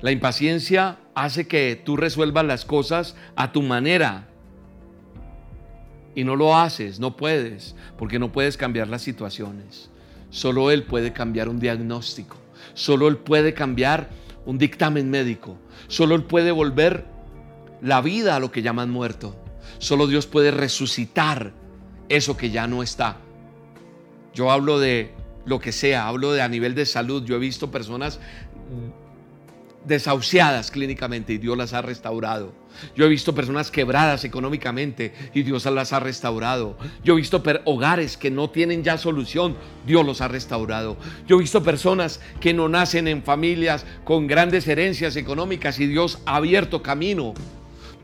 La 0.00 0.12
impaciencia 0.12 0.98
hace 1.14 1.48
que 1.48 1.80
tú 1.84 1.96
resuelvas 1.96 2.44
las 2.44 2.64
cosas 2.64 3.16
a 3.34 3.52
tu 3.52 3.62
manera. 3.62 4.28
Y 6.14 6.24
no 6.24 6.36
lo 6.36 6.56
haces, 6.56 7.00
no 7.00 7.16
puedes, 7.16 7.76
porque 7.96 8.18
no 8.18 8.32
puedes 8.32 8.56
cambiar 8.56 8.88
las 8.88 9.02
situaciones. 9.02 9.90
Solo 10.30 10.70
Él 10.70 10.84
puede 10.84 11.12
cambiar 11.12 11.48
un 11.48 11.58
diagnóstico. 11.58 12.36
Solo 12.74 13.08
Él 13.08 13.16
puede 13.16 13.54
cambiar 13.54 14.08
un 14.46 14.58
dictamen 14.58 15.10
médico. 15.10 15.58
Solo 15.88 16.14
Él 16.14 16.24
puede 16.24 16.52
volver 16.52 17.06
la 17.80 18.00
vida 18.00 18.36
a 18.36 18.40
lo 18.40 18.50
que 18.50 18.62
llaman 18.62 18.90
muerto. 18.90 19.36
Solo 19.78 20.06
Dios 20.06 20.26
puede 20.26 20.50
resucitar 20.50 21.52
eso 22.08 22.36
que 22.36 22.50
ya 22.50 22.66
no 22.66 22.82
está. 22.82 23.18
Yo 24.34 24.50
hablo 24.50 24.78
de 24.78 25.12
lo 25.44 25.58
que 25.60 25.72
sea, 25.72 26.06
hablo 26.06 26.32
de 26.32 26.42
a 26.42 26.48
nivel 26.48 26.74
de 26.74 26.86
salud. 26.86 27.24
Yo 27.24 27.36
he 27.36 27.40
visto 27.40 27.70
personas 27.70 28.20
desahuciadas 29.84 30.70
clínicamente 30.70 31.32
y 31.32 31.38
Dios 31.38 31.56
las 31.56 31.72
ha 31.72 31.82
restaurado. 31.82 32.52
Yo 32.94 33.06
he 33.06 33.08
visto 33.08 33.34
personas 33.34 33.70
quebradas 33.70 34.24
económicamente 34.24 35.12
y 35.34 35.42
Dios 35.42 35.64
las 35.64 35.92
ha 35.92 35.98
restaurado. 35.98 36.76
Yo 37.02 37.14
he 37.14 37.16
visto 37.16 37.42
hogares 37.64 38.16
que 38.16 38.30
no 38.30 38.50
tienen 38.50 38.84
ya 38.84 38.98
solución, 38.98 39.56
Dios 39.86 40.06
los 40.06 40.20
ha 40.20 40.28
restaurado. 40.28 40.96
Yo 41.26 41.36
he 41.36 41.40
visto 41.40 41.62
personas 41.62 42.20
que 42.40 42.54
no 42.54 42.68
nacen 42.68 43.08
en 43.08 43.22
familias 43.22 43.84
con 44.04 44.26
grandes 44.26 44.68
herencias 44.68 45.16
económicas 45.16 45.80
y 45.80 45.86
Dios 45.86 46.20
ha 46.26 46.36
abierto 46.36 46.82
camino. 46.82 47.34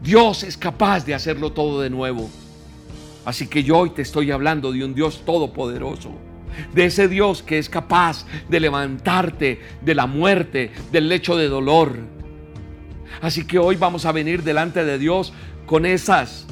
Dios 0.03 0.43
es 0.43 0.57
capaz 0.57 1.05
de 1.05 1.15
hacerlo 1.15 1.53
todo 1.53 1.81
de 1.81 1.91
nuevo. 1.91 2.31
Así 3.25 3.47
que 3.47 3.63
yo 3.63 3.79
hoy 3.79 3.91
te 3.91 4.03
estoy 4.03 4.31
hablando 4.31 4.73
de 4.73 4.85
un 4.85 4.95
Dios 4.95 5.23
todopoderoso 5.25 6.13
de 6.73 6.87
ese 6.87 7.09
Dios 7.09 7.43
que 7.43 7.59
es 7.59 7.69
capaz 7.69 8.27
de 8.49 8.61
levantarte 8.61 9.61
de 9.81 9.95
la 9.95 10.07
muerte, 10.07 10.71
del 10.93 11.09
lecho 11.09 11.37
de 11.37 11.49
dolor. 11.49 11.99
Así 13.21 13.47
que 13.47 13.59
hoy 13.59 13.77
vamos 13.77 14.05
a 14.07 14.13
venir 14.13 14.43
delante 14.43 14.85
de 14.85 14.99
Dios 14.99 15.33
con 15.67 15.87
esas 15.87 16.47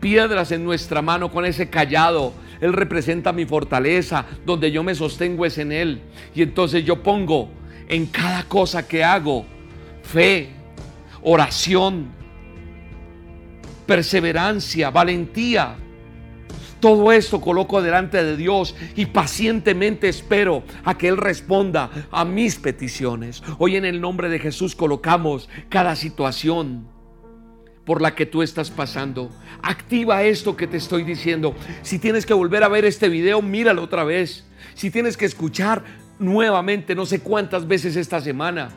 piedras 0.00 0.52
en 0.52 0.64
nuestra 0.64 1.02
mano, 1.02 1.30
con 1.30 1.44
ese 1.44 1.68
callado. 1.68 2.32
Él 2.60 2.72
representa 2.72 3.32
mi 3.32 3.46
fortaleza, 3.46 4.26
donde 4.44 4.70
yo 4.70 4.82
me 4.82 4.94
sostengo 4.94 5.44
es 5.44 5.58
en 5.58 5.72
Él. 5.72 6.00
Y 6.34 6.42
entonces 6.42 6.84
yo 6.84 7.02
pongo 7.02 7.50
en 7.88 8.06
cada 8.06 8.44
cosa 8.44 8.86
que 8.86 9.04
hago 9.04 9.44
fe, 10.02 10.50
oración, 11.22 12.08
perseverancia, 13.86 14.90
valentía 14.90 15.76
todo 16.80 17.12
esto 17.12 17.40
coloco 17.40 17.82
delante 17.82 18.22
de 18.22 18.36
Dios 18.36 18.74
y 18.96 19.06
pacientemente 19.06 20.08
espero 20.08 20.62
a 20.84 20.96
que 20.96 21.08
Él 21.08 21.16
responda 21.16 21.90
a 22.10 22.24
mis 22.24 22.56
peticiones. 22.56 23.42
Hoy 23.58 23.76
en 23.76 23.84
el 23.84 24.00
nombre 24.00 24.28
de 24.28 24.38
Jesús 24.38 24.74
colocamos 24.74 25.48
cada 25.68 25.96
situación 25.96 26.86
por 27.84 28.02
la 28.02 28.14
que 28.14 28.26
tú 28.26 28.42
estás 28.42 28.70
pasando. 28.70 29.30
Activa 29.62 30.22
esto 30.22 30.56
que 30.56 30.66
te 30.66 30.76
estoy 30.76 31.04
diciendo. 31.04 31.54
Si 31.82 31.98
tienes 31.98 32.26
que 32.26 32.34
volver 32.34 32.62
a 32.62 32.68
ver 32.68 32.84
este 32.84 33.08
video, 33.08 33.40
míralo 33.40 33.82
otra 33.82 34.04
vez. 34.04 34.44
Si 34.74 34.90
tienes 34.90 35.16
que 35.16 35.24
escuchar 35.24 35.82
nuevamente, 36.18 36.94
no 36.94 37.06
sé 37.06 37.20
cuántas 37.20 37.66
veces 37.66 37.96
esta 37.96 38.20
semana, 38.20 38.70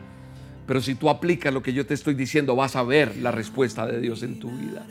pero 0.65 0.81
si 0.81 0.95
tú 0.95 1.09
aplicas 1.09 1.53
lo 1.53 1.61
que 1.61 1.73
yo 1.73 1.85
te 1.85 1.93
estoy 1.93 2.13
diciendo, 2.13 2.55
vas 2.55 2.75
a 2.75 2.83
ver 2.83 3.17
la 3.17 3.31
respuesta 3.31 3.85
de 3.85 3.99
Dios 3.99 4.23
en 4.23 4.39
tu 4.39 4.49
vida 4.49 4.85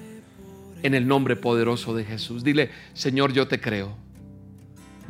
en 0.82 0.94
el 0.94 1.06
nombre 1.06 1.36
poderoso 1.36 1.94
de 1.94 2.04
Jesús. 2.04 2.44
Dile, 2.44 2.70
Señor, 2.94 3.32
yo 3.32 3.48
te 3.48 3.60
creo. 3.60 3.96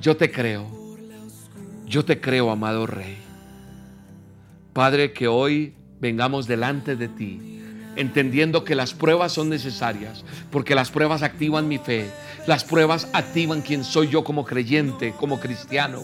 Yo 0.00 0.16
te 0.16 0.30
creo. 0.30 0.66
Yo 1.86 2.04
te 2.04 2.20
creo, 2.20 2.50
amado 2.50 2.86
Rey. 2.86 3.16
Padre, 4.72 5.12
que 5.12 5.26
hoy 5.26 5.74
vengamos 6.00 6.46
delante 6.46 6.94
de 6.96 7.08
ti, 7.08 7.60
entendiendo 7.96 8.64
que 8.64 8.74
las 8.74 8.94
pruebas 8.94 9.32
son 9.32 9.48
necesarias, 9.48 10.24
porque 10.50 10.74
las 10.74 10.90
pruebas 10.90 11.22
activan 11.22 11.68
mi 11.68 11.78
fe, 11.78 12.08
las 12.46 12.64
pruebas 12.64 13.08
activan 13.12 13.60
quién 13.60 13.84
soy 13.84 14.08
yo 14.08 14.22
como 14.24 14.44
creyente, 14.44 15.12
como 15.18 15.40
cristiano. 15.40 16.02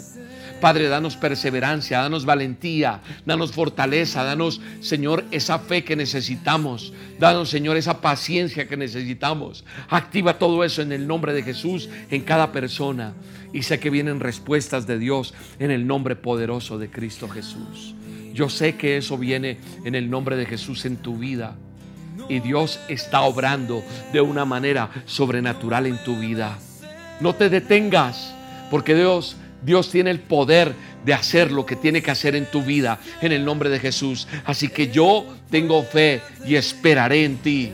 Padre, 0.60 0.88
danos 0.88 1.16
perseverancia, 1.16 2.00
danos 2.00 2.24
valentía, 2.24 3.00
danos 3.24 3.52
fortaleza, 3.52 4.24
danos, 4.24 4.60
Señor, 4.80 5.24
esa 5.30 5.58
fe 5.58 5.84
que 5.84 5.96
necesitamos. 5.96 6.92
Danos, 7.18 7.50
Señor, 7.50 7.76
esa 7.76 8.00
paciencia 8.00 8.66
que 8.66 8.76
necesitamos. 8.76 9.64
Activa 9.88 10.38
todo 10.38 10.64
eso 10.64 10.82
en 10.82 10.92
el 10.92 11.06
nombre 11.06 11.32
de 11.32 11.42
Jesús 11.42 11.88
en 12.10 12.22
cada 12.22 12.52
persona. 12.52 13.14
Y 13.52 13.62
sé 13.62 13.78
que 13.78 13.90
vienen 13.90 14.20
respuestas 14.20 14.86
de 14.86 14.98
Dios 14.98 15.34
en 15.58 15.70
el 15.70 15.86
nombre 15.86 16.16
poderoso 16.16 16.78
de 16.78 16.90
Cristo 16.90 17.28
Jesús. 17.28 17.94
Yo 18.32 18.48
sé 18.48 18.76
que 18.76 18.96
eso 18.96 19.16
viene 19.16 19.58
en 19.84 19.94
el 19.94 20.10
nombre 20.10 20.36
de 20.36 20.46
Jesús 20.46 20.84
en 20.84 20.96
tu 20.96 21.16
vida. 21.16 21.56
Y 22.28 22.40
Dios 22.40 22.80
está 22.88 23.22
obrando 23.22 23.82
de 24.12 24.20
una 24.20 24.44
manera 24.44 24.90
sobrenatural 25.06 25.86
en 25.86 26.02
tu 26.04 26.18
vida. 26.18 26.58
No 27.20 27.34
te 27.34 27.48
detengas, 27.48 28.34
porque 28.70 28.94
Dios, 28.94 29.36
Dios 29.62 29.90
tiene 29.90 30.10
el 30.10 30.20
poder 30.20 30.74
de 31.04 31.14
hacer 31.14 31.50
lo 31.50 31.64
que 31.66 31.76
tiene 31.76 32.02
que 32.02 32.10
hacer 32.10 32.36
en 32.36 32.46
tu 32.50 32.62
vida 32.62 32.98
en 33.20 33.32
el 33.32 33.44
nombre 33.44 33.70
de 33.70 33.78
Jesús. 33.78 34.28
Así 34.44 34.68
que 34.68 34.88
yo 34.88 35.26
tengo 35.50 35.82
fe 35.82 36.20
y 36.44 36.56
esperaré 36.56 37.24
en 37.24 37.38
ti. 37.38 37.72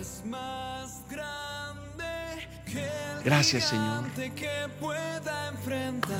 Gracias 3.24 3.64
Señor. 3.64 4.04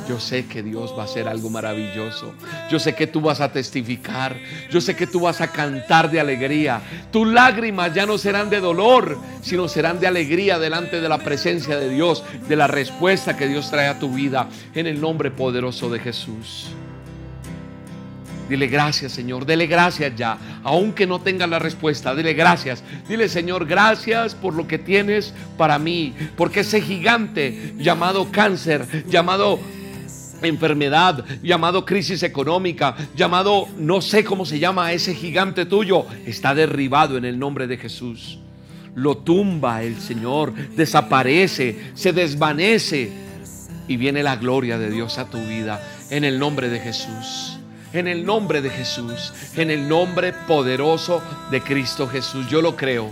Yo 0.09 0.19
sé 0.19 0.47
que 0.47 0.63
Dios 0.63 0.95
va 0.97 1.03
a 1.03 1.05
hacer 1.07 1.29
algo 1.29 1.49
maravilloso. 1.49 2.35
Yo 2.71 2.79
sé 2.79 2.95
que 2.95 3.07
tú 3.07 3.21
vas 3.21 3.41
a 3.41 3.53
testificar. 3.53 4.37
Yo 4.71 4.81
sé 4.81 4.97
que 4.97 5.07
tú 5.07 5.21
vas 5.21 5.41
a 5.41 5.49
cantar 5.49 6.11
de 6.11 6.21
alegría. 6.21 6.81
Tus 7.11 7.27
lágrimas 7.27 7.95
ya 7.95 8.07
no 8.07 8.19
serán 8.19 8.51
de 8.51 8.61
dolor, 8.61 9.19
sino 9.43 9.69
serán 9.69 10.01
de 10.01 10.07
alegría 10.07 10.59
delante 10.59 11.01
de 11.01 11.09
la 11.09 11.19
presencia 11.19 11.79
de 11.79 11.89
Dios, 11.89 12.25
de 12.49 12.57
la 12.57 12.67
respuesta 12.67 13.37
que 13.37 13.49
Dios 13.49 13.71
trae 13.71 13.89
a 13.89 13.99
tu 13.99 14.13
vida 14.13 14.49
en 14.75 14.87
el 14.87 15.01
nombre 15.01 15.31
poderoso 15.31 15.89
de 15.91 16.01
Jesús. 16.01 16.71
Dile 18.53 18.67
gracias, 18.67 19.13
Señor. 19.13 19.47
Dele 19.47 19.67
gracias 19.67 20.15
ya. 20.15 20.37
Aunque 20.63 21.07
no 21.07 21.23
tenga 21.23 21.47
la 21.47 21.59
respuesta, 21.59 22.15
dile 22.15 22.35
gracias. 22.35 22.85
Dile, 23.09 23.27
Señor, 23.31 23.65
gracias 23.65 24.35
por 24.35 24.53
lo 24.53 24.69
que 24.69 24.77
tienes 24.77 25.33
para 25.57 25.79
mí. 25.79 26.13
Porque 26.37 26.61
ese 26.61 26.83
gigante 26.83 27.73
llamado 27.79 28.31
cáncer, 28.31 29.07
llamado 29.09 29.59
enfermedad, 30.43 31.25
llamado 31.43 31.87
crisis 31.87 32.23
económica, 32.25 32.95
llamado 33.17 33.69
no 33.79 34.03
sé 34.03 34.23
cómo 34.23 34.45
se 34.45 34.59
llama 34.59 34.93
ese 34.93 35.15
gigante 35.15 35.65
tuyo, 35.65 36.05
está 36.27 36.55
derribado 36.55 37.17
en 37.17 37.25
el 37.25 37.39
nombre 37.39 37.67
de 37.67 37.79
Jesús. 37.79 38.39
Lo 38.95 39.17
tumba 39.17 39.83
el 39.83 39.99
Señor, 39.99 40.53
desaparece, 40.77 41.93
se 41.95 42.13
desvanece 42.13 43.11
y 43.89 43.97
viene 43.97 44.23
la 44.23 44.37
gloria 44.37 44.77
de 44.77 44.91
Dios 44.91 45.17
a 45.17 45.31
tu 45.31 45.39
vida 45.39 45.83
en 46.11 46.25
el 46.25 46.39
nombre 46.39 46.69
de 46.69 46.81
Jesús 46.81 47.57
en 47.93 48.09
el 48.09 48.25
nombre 48.25 48.63
de 48.63 48.71
Jesús, 48.71 49.33
en 49.57 49.71
el 49.71 49.89
nombre 49.89 50.33
poderoso 50.33 51.23
de 51.51 51.61
Cristo 51.61 52.09
Jesús. 52.09 52.49
Yo 52.49 52.63
lo 52.63 52.77
creo, 52.77 53.11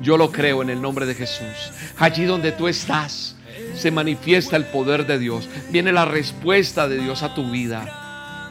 yo 0.00 0.16
lo 0.16 0.30
creo 0.30 0.62
en 0.62 0.70
el 0.70 0.80
nombre 0.80 1.06
de 1.06 1.14
Jesús. 1.14 1.72
Allí 1.98 2.24
donde 2.24 2.52
tú 2.52 2.68
estás, 2.68 3.36
se 3.74 3.90
manifiesta 3.90 4.56
el 4.56 4.64
poder 4.66 5.06
de 5.06 5.18
Dios. 5.18 5.48
Viene 5.70 5.92
la 5.92 6.04
respuesta 6.04 6.88
de 6.88 6.98
Dios 6.98 7.22
a 7.22 7.34
tu 7.34 7.50
vida. 7.50 8.00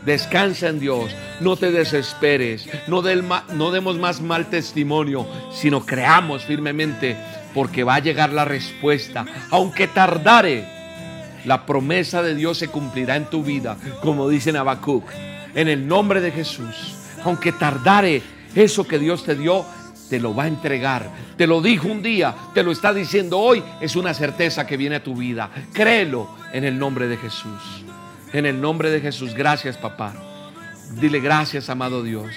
Descansa 0.05 0.67
en 0.67 0.81
Dios, 0.81 1.15
no 1.39 1.55
te 1.55 1.71
desesperes, 1.71 2.67
no, 2.87 3.01
no 3.53 3.71
demos 3.71 3.97
más 3.97 4.19
mal 4.19 4.49
testimonio, 4.49 5.25
sino 5.53 5.85
creamos 5.85 6.43
firmemente, 6.43 7.15
porque 7.53 7.85
va 7.85 7.95
a 7.95 7.99
llegar 7.99 8.33
la 8.33 8.43
respuesta, 8.43 9.25
aunque 9.49 9.87
tardare. 9.87 10.73
La 11.45 11.65
promesa 11.65 12.21
de 12.21 12.35
Dios 12.35 12.57
se 12.57 12.69
cumplirá 12.69 13.15
en 13.17 13.25
tu 13.25 13.43
vida, 13.43 13.77
como 14.01 14.29
dice 14.29 14.57
Habacuc 14.57 15.03
en 15.55 15.67
el 15.67 15.87
nombre 15.87 16.21
de 16.21 16.31
Jesús. 16.31 16.95
Aunque 17.23 17.51
tardare, 17.51 18.21
eso 18.55 18.87
que 18.87 18.99
Dios 18.99 19.23
te 19.23 19.35
dio, 19.35 19.65
te 20.09 20.19
lo 20.19 20.35
va 20.35 20.43
a 20.43 20.47
entregar. 20.47 21.09
Te 21.37 21.47
lo 21.47 21.61
dijo 21.61 21.87
un 21.87 22.03
día, 22.03 22.35
te 22.53 22.63
lo 22.63 22.71
está 22.71 22.93
diciendo 22.93 23.39
hoy, 23.39 23.63
es 23.81 23.95
una 23.95 24.13
certeza 24.13 24.67
que 24.67 24.77
viene 24.77 24.97
a 24.97 25.03
tu 25.03 25.15
vida. 25.15 25.49
Créelo 25.73 26.29
en 26.51 26.63
el 26.63 26.77
nombre 26.77 27.07
de 27.07 27.17
Jesús. 27.17 27.83
En 28.31 28.45
el 28.45 28.59
nombre 28.59 28.89
de 28.89 28.99
Jesús, 28.99 29.33
gracias 29.33 29.77
papá. 29.77 30.13
Dile 30.99 31.19
gracias, 31.19 31.69
amado 31.69 32.03
Dios. 32.03 32.31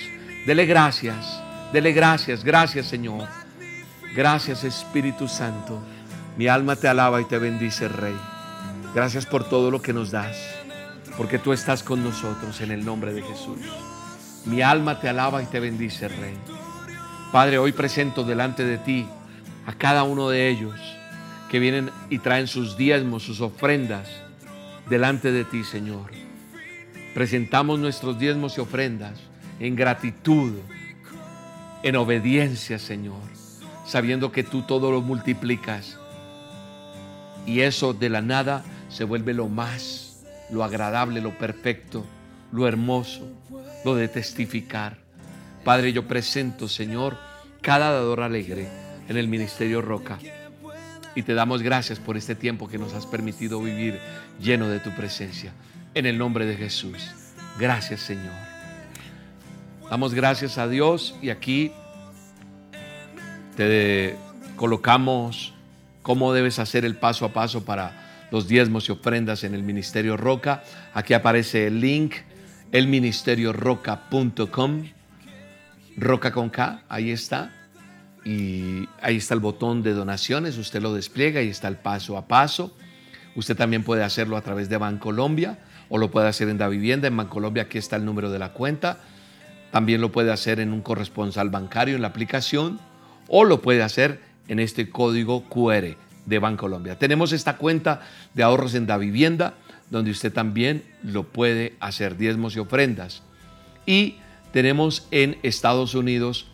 Dele 0.46 0.66
gracias, 0.66 1.42
dele 1.72 1.92
gracias, 1.92 2.44
gracias 2.44 2.86
Señor. 2.86 3.26
Gracias 4.14 4.64
Espíritu 4.64 5.28
Santo. 5.28 5.78
Mi 6.38 6.48
alma 6.48 6.76
te 6.76 6.88
alaba 6.88 7.20
y 7.20 7.24
te 7.24 7.38
bendice, 7.38 7.88
Rey. 7.88 8.16
Gracias 8.94 9.26
por 9.26 9.48
todo 9.48 9.70
lo 9.70 9.82
que 9.82 9.92
nos 9.92 10.10
das 10.10 10.55
porque 11.16 11.38
tú 11.38 11.52
estás 11.52 11.82
con 11.82 12.02
nosotros 12.02 12.60
en 12.60 12.70
el 12.70 12.84
nombre 12.84 13.12
de 13.12 13.22
Jesús. 13.22 13.58
Mi 14.44 14.62
alma 14.62 15.00
te 15.00 15.08
alaba 15.08 15.42
y 15.42 15.46
te 15.46 15.60
bendice, 15.60 16.08
Rey. 16.08 16.36
Padre, 17.32 17.58
hoy 17.58 17.72
presento 17.72 18.22
delante 18.22 18.64
de 18.64 18.78
ti 18.78 19.06
a 19.66 19.72
cada 19.72 20.04
uno 20.04 20.28
de 20.28 20.48
ellos 20.48 20.74
que 21.50 21.58
vienen 21.58 21.90
y 22.10 22.18
traen 22.18 22.46
sus 22.46 22.76
diezmos, 22.76 23.22
sus 23.22 23.40
ofrendas 23.40 24.08
delante 24.88 25.32
de 25.32 25.44
ti, 25.44 25.64
Señor. 25.64 26.10
Presentamos 27.14 27.78
nuestros 27.78 28.18
diezmos 28.18 28.58
y 28.58 28.60
ofrendas 28.60 29.18
en 29.58 29.74
gratitud, 29.74 30.52
en 31.82 31.96
obediencia, 31.96 32.78
Señor, 32.78 33.22
sabiendo 33.86 34.32
que 34.32 34.44
tú 34.44 34.62
todo 34.62 34.92
lo 34.92 35.00
multiplicas. 35.00 35.98
Y 37.46 37.60
eso 37.60 37.94
de 37.94 38.10
la 38.10 38.22
nada 38.22 38.64
se 38.88 39.04
vuelve 39.04 39.32
lo 39.32 39.48
más 39.48 40.05
lo 40.50 40.64
agradable, 40.64 41.20
lo 41.20 41.36
perfecto, 41.36 42.04
lo 42.52 42.66
hermoso, 42.66 43.28
lo 43.84 43.94
de 43.94 44.08
testificar. 44.08 44.98
Padre, 45.64 45.92
yo 45.92 46.06
presento, 46.06 46.68
Señor, 46.68 47.16
cada 47.60 47.90
dador 47.90 48.20
alegre 48.20 48.68
en 49.08 49.16
el 49.16 49.28
Ministerio 49.28 49.82
Roca. 49.82 50.18
Y 51.14 51.22
te 51.22 51.34
damos 51.34 51.62
gracias 51.62 51.98
por 51.98 52.16
este 52.16 52.34
tiempo 52.34 52.68
que 52.68 52.78
nos 52.78 52.92
has 52.94 53.06
permitido 53.06 53.60
vivir 53.60 53.98
lleno 54.40 54.68
de 54.68 54.80
tu 54.80 54.90
presencia. 54.94 55.52
En 55.94 56.04
el 56.04 56.18
nombre 56.18 56.44
de 56.44 56.56
Jesús. 56.56 57.10
Gracias, 57.58 58.00
Señor. 58.00 58.34
Damos 59.88 60.14
gracias 60.14 60.58
a 60.58 60.68
Dios 60.68 61.14
y 61.22 61.30
aquí 61.30 61.72
te 63.56 64.16
colocamos 64.56 65.54
cómo 66.02 66.32
debes 66.32 66.58
hacer 66.58 66.84
el 66.84 66.96
paso 66.96 67.24
a 67.24 67.32
paso 67.32 67.64
para 67.64 68.05
los 68.30 68.48
diezmos 68.48 68.88
y 68.88 68.92
ofrendas 68.92 69.44
en 69.44 69.54
el 69.54 69.62
Ministerio 69.62 70.16
Roca. 70.16 70.64
Aquí 70.94 71.12
aparece 71.14 71.66
el 71.66 71.80
link, 71.80 72.14
elministerioroca.com, 72.72 74.84
Roca 75.96 76.32
con 76.32 76.50
K, 76.50 76.82
ahí 76.88 77.10
está. 77.10 77.52
Y 78.24 78.88
ahí 79.00 79.18
está 79.18 79.34
el 79.34 79.40
botón 79.40 79.84
de 79.84 79.92
donaciones, 79.92 80.58
usted 80.58 80.82
lo 80.82 80.92
despliega 80.92 81.42
y 81.42 81.48
está 81.48 81.68
el 81.68 81.76
paso 81.76 82.16
a 82.16 82.26
paso. 82.26 82.76
Usted 83.36 83.56
también 83.56 83.84
puede 83.84 84.02
hacerlo 84.02 84.36
a 84.36 84.42
través 84.42 84.68
de 84.68 84.78
Bancolombia 84.78 85.58
o 85.88 85.98
lo 85.98 86.10
puede 86.10 86.26
hacer 86.26 86.48
en 86.48 86.58
Da 86.58 86.66
Vivienda. 86.68 87.06
En 87.06 87.16
Bancolombia 87.16 87.62
aquí 87.64 87.78
está 87.78 87.94
el 87.96 88.04
número 88.04 88.30
de 88.30 88.40
la 88.40 88.52
cuenta. 88.52 88.98
También 89.70 90.00
lo 90.00 90.10
puede 90.10 90.32
hacer 90.32 90.58
en 90.58 90.72
un 90.72 90.80
corresponsal 90.80 91.50
bancario 91.50 91.94
en 91.94 92.02
la 92.02 92.08
aplicación 92.08 92.80
o 93.28 93.44
lo 93.44 93.62
puede 93.62 93.82
hacer 93.82 94.20
en 94.48 94.58
este 94.58 94.90
código 94.90 95.48
QR 95.48 95.96
de 96.26 96.38
Bancolombia. 96.38 96.98
Tenemos 96.98 97.32
esta 97.32 97.56
cuenta 97.56 98.02
de 98.34 98.42
ahorros 98.42 98.74
en 98.74 98.86
Da 98.86 98.98
Vivienda, 98.98 99.54
donde 99.90 100.10
usted 100.10 100.32
también 100.32 100.82
lo 101.02 101.24
puede 101.24 101.74
hacer, 101.80 102.16
diezmos 102.16 102.56
y 102.56 102.58
ofrendas. 102.58 103.22
Y 103.86 104.16
tenemos 104.52 105.06
en 105.10 105.38
Estados 105.42 105.94
Unidos 105.94 106.48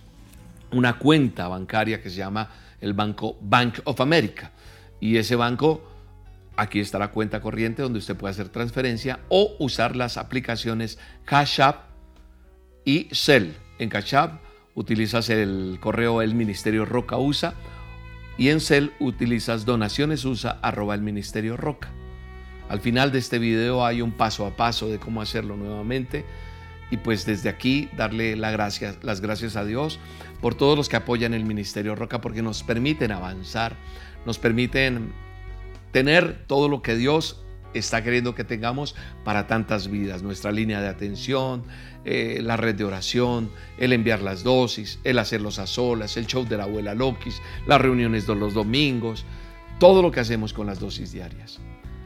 una 0.70 0.98
cuenta 0.98 1.48
bancaria 1.48 2.02
que 2.02 2.10
se 2.10 2.16
llama 2.16 2.50
el 2.80 2.92
Banco 2.92 3.36
Bank 3.40 3.80
of 3.84 4.00
America. 4.00 4.52
Y 5.00 5.16
ese 5.16 5.34
banco, 5.36 5.82
aquí 6.56 6.80
está 6.80 6.98
la 6.98 7.10
cuenta 7.10 7.40
corriente 7.40 7.82
donde 7.82 7.98
usted 7.98 8.16
puede 8.16 8.32
hacer 8.32 8.50
transferencia 8.50 9.20
o 9.28 9.56
usar 9.58 9.96
las 9.96 10.16
aplicaciones 10.16 10.98
Cash 11.24 11.60
App 11.60 11.86
y 12.84 13.08
Cell. 13.12 13.52
En 13.78 13.88
Cash 13.88 14.14
App 14.14 14.42
utilizas 14.74 15.30
el 15.30 15.78
correo 15.80 16.22
El 16.22 16.34
Ministerio 16.34 16.84
Roca 16.84 17.16
USA 17.16 17.54
y 18.42 18.48
en 18.48 18.58
Cel 18.58 18.92
utilizas 18.98 19.64
donaciones 19.64 20.24
USA 20.24 20.58
arroba 20.62 20.96
el 20.96 21.00
Ministerio 21.00 21.56
Roca. 21.56 21.92
Al 22.68 22.80
final 22.80 23.12
de 23.12 23.20
este 23.20 23.38
video 23.38 23.86
hay 23.86 24.02
un 24.02 24.10
paso 24.10 24.44
a 24.44 24.56
paso 24.56 24.88
de 24.88 24.98
cómo 24.98 25.22
hacerlo 25.22 25.56
nuevamente 25.56 26.24
y 26.90 26.96
pues 26.96 27.24
desde 27.24 27.48
aquí 27.48 27.88
darle 27.96 28.34
las 28.34 29.20
gracias 29.20 29.54
a 29.54 29.64
Dios 29.64 30.00
por 30.40 30.56
todos 30.56 30.76
los 30.76 30.88
que 30.88 30.96
apoyan 30.96 31.34
el 31.34 31.44
Ministerio 31.44 31.94
Roca 31.94 32.20
porque 32.20 32.42
nos 32.42 32.64
permiten 32.64 33.12
avanzar, 33.12 33.76
nos 34.26 34.40
permiten 34.40 35.12
tener 35.92 36.42
todo 36.48 36.68
lo 36.68 36.82
que 36.82 36.96
Dios 36.96 37.44
está 37.74 38.02
queriendo 38.02 38.34
que 38.34 38.44
tengamos 38.44 38.94
para 39.24 39.46
tantas 39.46 39.88
vidas, 39.88 40.22
nuestra 40.22 40.52
línea 40.52 40.80
de 40.80 40.88
atención, 40.88 41.64
eh, 42.04 42.40
la 42.42 42.56
red 42.56 42.74
de 42.74 42.84
oración, 42.84 43.50
el 43.78 43.92
enviar 43.92 44.22
las 44.22 44.42
dosis, 44.42 44.98
el 45.04 45.18
hacerlos 45.18 45.58
a 45.58 45.66
solas, 45.66 46.16
el 46.16 46.26
show 46.26 46.44
de 46.44 46.56
la 46.56 46.64
abuela 46.64 46.94
Lokis, 46.94 47.40
las 47.66 47.80
reuniones 47.80 48.26
de 48.26 48.34
los 48.34 48.54
domingos, 48.54 49.24
todo 49.78 50.02
lo 50.02 50.10
que 50.10 50.20
hacemos 50.20 50.52
con 50.52 50.66
las 50.66 50.80
dosis 50.80 51.12
diarias. 51.12 51.60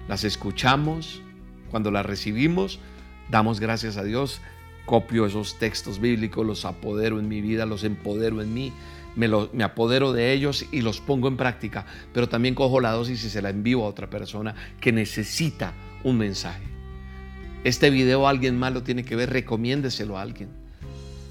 Las 0.09 0.25
escuchamos, 0.25 1.23
cuando 1.71 1.91
las 1.91 2.07
recibimos, 2.07 2.79
Damos 3.31 3.59
gracias 3.59 3.97
a 3.97 4.05
Dios, 4.05 4.41
copio 4.85 5.27
esos 5.27 5.59
textos 5.59 5.99
bíblicos, 5.99 6.47
los 6.47 6.65
apodero 6.65 7.19
en 7.19 7.29
mi 7.29 7.41
vida, 7.41 7.67
los 7.67 7.83
empodero 7.83 8.41
en 8.41 8.55
mí, 8.55 8.73
me, 9.17 9.65
apodero 9.65 10.13
de 10.13 10.33
ellos 10.33 10.67
y 10.71 10.83
los 10.83 11.01
pongo 11.01 11.29
en 11.29 11.37
práctica, 11.37 11.87
pero 12.13 12.29
también 12.29 12.55
cojo 12.55 12.81
la 12.81 12.93
dosis 12.93 13.25
y 13.25 13.31
se 13.31 13.43
la 13.43 13.51
envío 13.51 13.83
a 13.83 13.89
otra 13.89 14.09
persona 14.09 14.55
que 14.81 14.93
necesita 14.93 15.73
un 16.05 16.19
mensaje. 16.19 16.63
Este 17.65 17.91
video 17.91 18.29
alguien 18.29 18.59
más 18.59 18.73
lo 18.73 18.83
tiene 18.83 19.05
que 19.05 19.17
ver, 19.17 19.31
recomiéndeselo 19.31 20.17
a 20.19 20.23
alguien. 20.23 20.51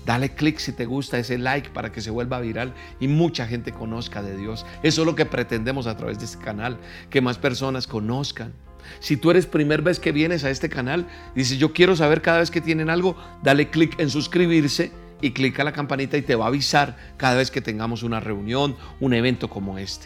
Dale 0.05 0.29
clic 0.35 0.59
si 0.59 0.71
te 0.71 0.85
gusta 0.85 1.17
ese 1.17 1.37
like 1.37 1.69
para 1.69 1.91
que 1.91 2.01
se 2.01 2.11
vuelva 2.11 2.39
viral 2.39 2.73
y 2.99 3.07
mucha 3.07 3.47
gente 3.47 3.71
conozca 3.71 4.21
de 4.21 4.37
Dios. 4.37 4.65
Eso 4.83 5.01
es 5.01 5.05
lo 5.05 5.15
que 5.15 5.25
pretendemos 5.25 5.87
a 5.87 5.97
través 5.97 6.19
de 6.19 6.25
este 6.25 6.43
canal, 6.43 6.77
que 7.09 7.21
más 7.21 7.37
personas 7.37 7.87
conozcan. 7.87 8.53
Si 8.99 9.17
tú 9.17 9.31
eres 9.31 9.47
primer 9.47 9.81
vez 9.81 9.99
que 9.99 10.11
vienes 10.11 10.43
a 10.43 10.51
este 10.51 10.69
canal, 10.69 11.07
dices 11.33 11.57
yo 11.57 11.73
quiero 11.73 11.95
saber 11.95 12.21
cada 12.21 12.39
vez 12.39 12.51
que 12.51 12.61
tienen 12.61 12.91
algo, 12.91 13.15
dale 13.41 13.69
clic 13.69 13.99
en 13.99 14.11
suscribirse 14.11 14.91
y 15.25 15.31
clica 15.31 15.63
la 15.63 15.73
campanita 15.73 16.17
y 16.17 16.21
te 16.21 16.35
va 16.35 16.45
a 16.45 16.49
avisar 16.49 16.97
cada 17.17 17.33
vez 17.33 17.49
que 17.49 17.59
tengamos 17.59 18.03
una 18.03 18.19
reunión, 18.19 18.75
un 18.99 19.11
evento 19.15 19.49
como 19.49 19.79
este. 19.79 20.05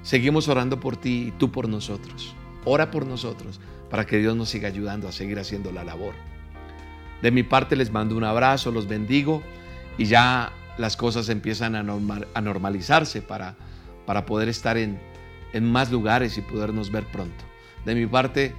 Seguimos 0.00 0.48
orando 0.48 0.80
por 0.80 0.96
ti 0.96 1.26
y 1.28 1.30
tú 1.32 1.52
por 1.52 1.68
nosotros. 1.68 2.34
Ora 2.64 2.90
por 2.90 3.04
nosotros 3.04 3.60
para 3.90 4.06
que 4.06 4.16
Dios 4.16 4.34
nos 4.34 4.48
siga 4.48 4.68
ayudando 4.68 5.06
a 5.06 5.12
seguir 5.12 5.38
haciendo 5.38 5.70
la 5.70 5.84
labor. 5.84 6.14
De 7.20 7.30
mi 7.30 7.42
parte 7.42 7.76
les 7.76 7.92
mando 7.92 8.16
un 8.16 8.24
abrazo, 8.24 8.72
los 8.72 8.88
bendigo 8.88 9.42
y 9.98 10.06
ya 10.06 10.50
las 10.78 10.96
cosas 10.96 11.28
empiezan 11.28 11.76
a, 11.76 11.82
normalizarse 12.40 13.20
para, 13.20 13.56
para 14.06 14.24
poder 14.24 14.48
estar 14.48 14.78
en, 14.78 14.98
en 15.52 15.70
más 15.70 15.92
lugares 15.92 16.38
y 16.38 16.40
podernos 16.40 16.90
ver 16.90 17.04
pronto. 17.04 17.44
De 17.84 17.94
mi 17.94 18.06
parte 18.06 18.54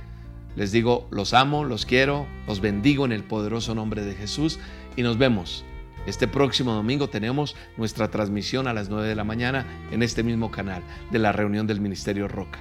les 0.56 0.72
digo, 0.72 1.08
los 1.10 1.34
amo, 1.34 1.64
los 1.64 1.88
quiero, 1.88 2.28
los 2.46 2.60
bendigo 2.60 3.06
en 3.06 3.12
el 3.12 3.24
poderoso 3.24 3.74
nombre 3.74 4.04
de 4.04 4.14
Jesús 4.14 4.60
y 4.96 5.04
nos 5.04 5.18
vemos. 5.18 5.66
Este 6.06 6.28
próximo 6.28 6.74
domingo 6.74 7.10
tenemos 7.10 7.56
nuestra 7.78 8.10
transmisión 8.10 8.68
a 8.68 8.74
las 8.74 8.90
9 8.90 9.08
de 9.08 9.16
la 9.16 9.24
mañana 9.24 9.66
en 9.92 10.04
este 10.04 10.22
mismo 10.24 10.52
canal 10.52 10.84
de 11.12 11.20
la 11.20 11.32
reunión 11.32 11.66
del 11.66 11.80
Ministerio 11.80 12.28
Roca. 12.28 12.60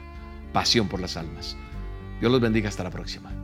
Pasión 0.53 0.89
por 0.89 1.01
las 1.01 1.17
almas. 1.17 1.57
Dios 2.21 2.31
los 2.31 2.41
bendiga 2.41 2.69
hasta 2.69 2.85
la 2.85 2.91
próxima. 2.91 3.42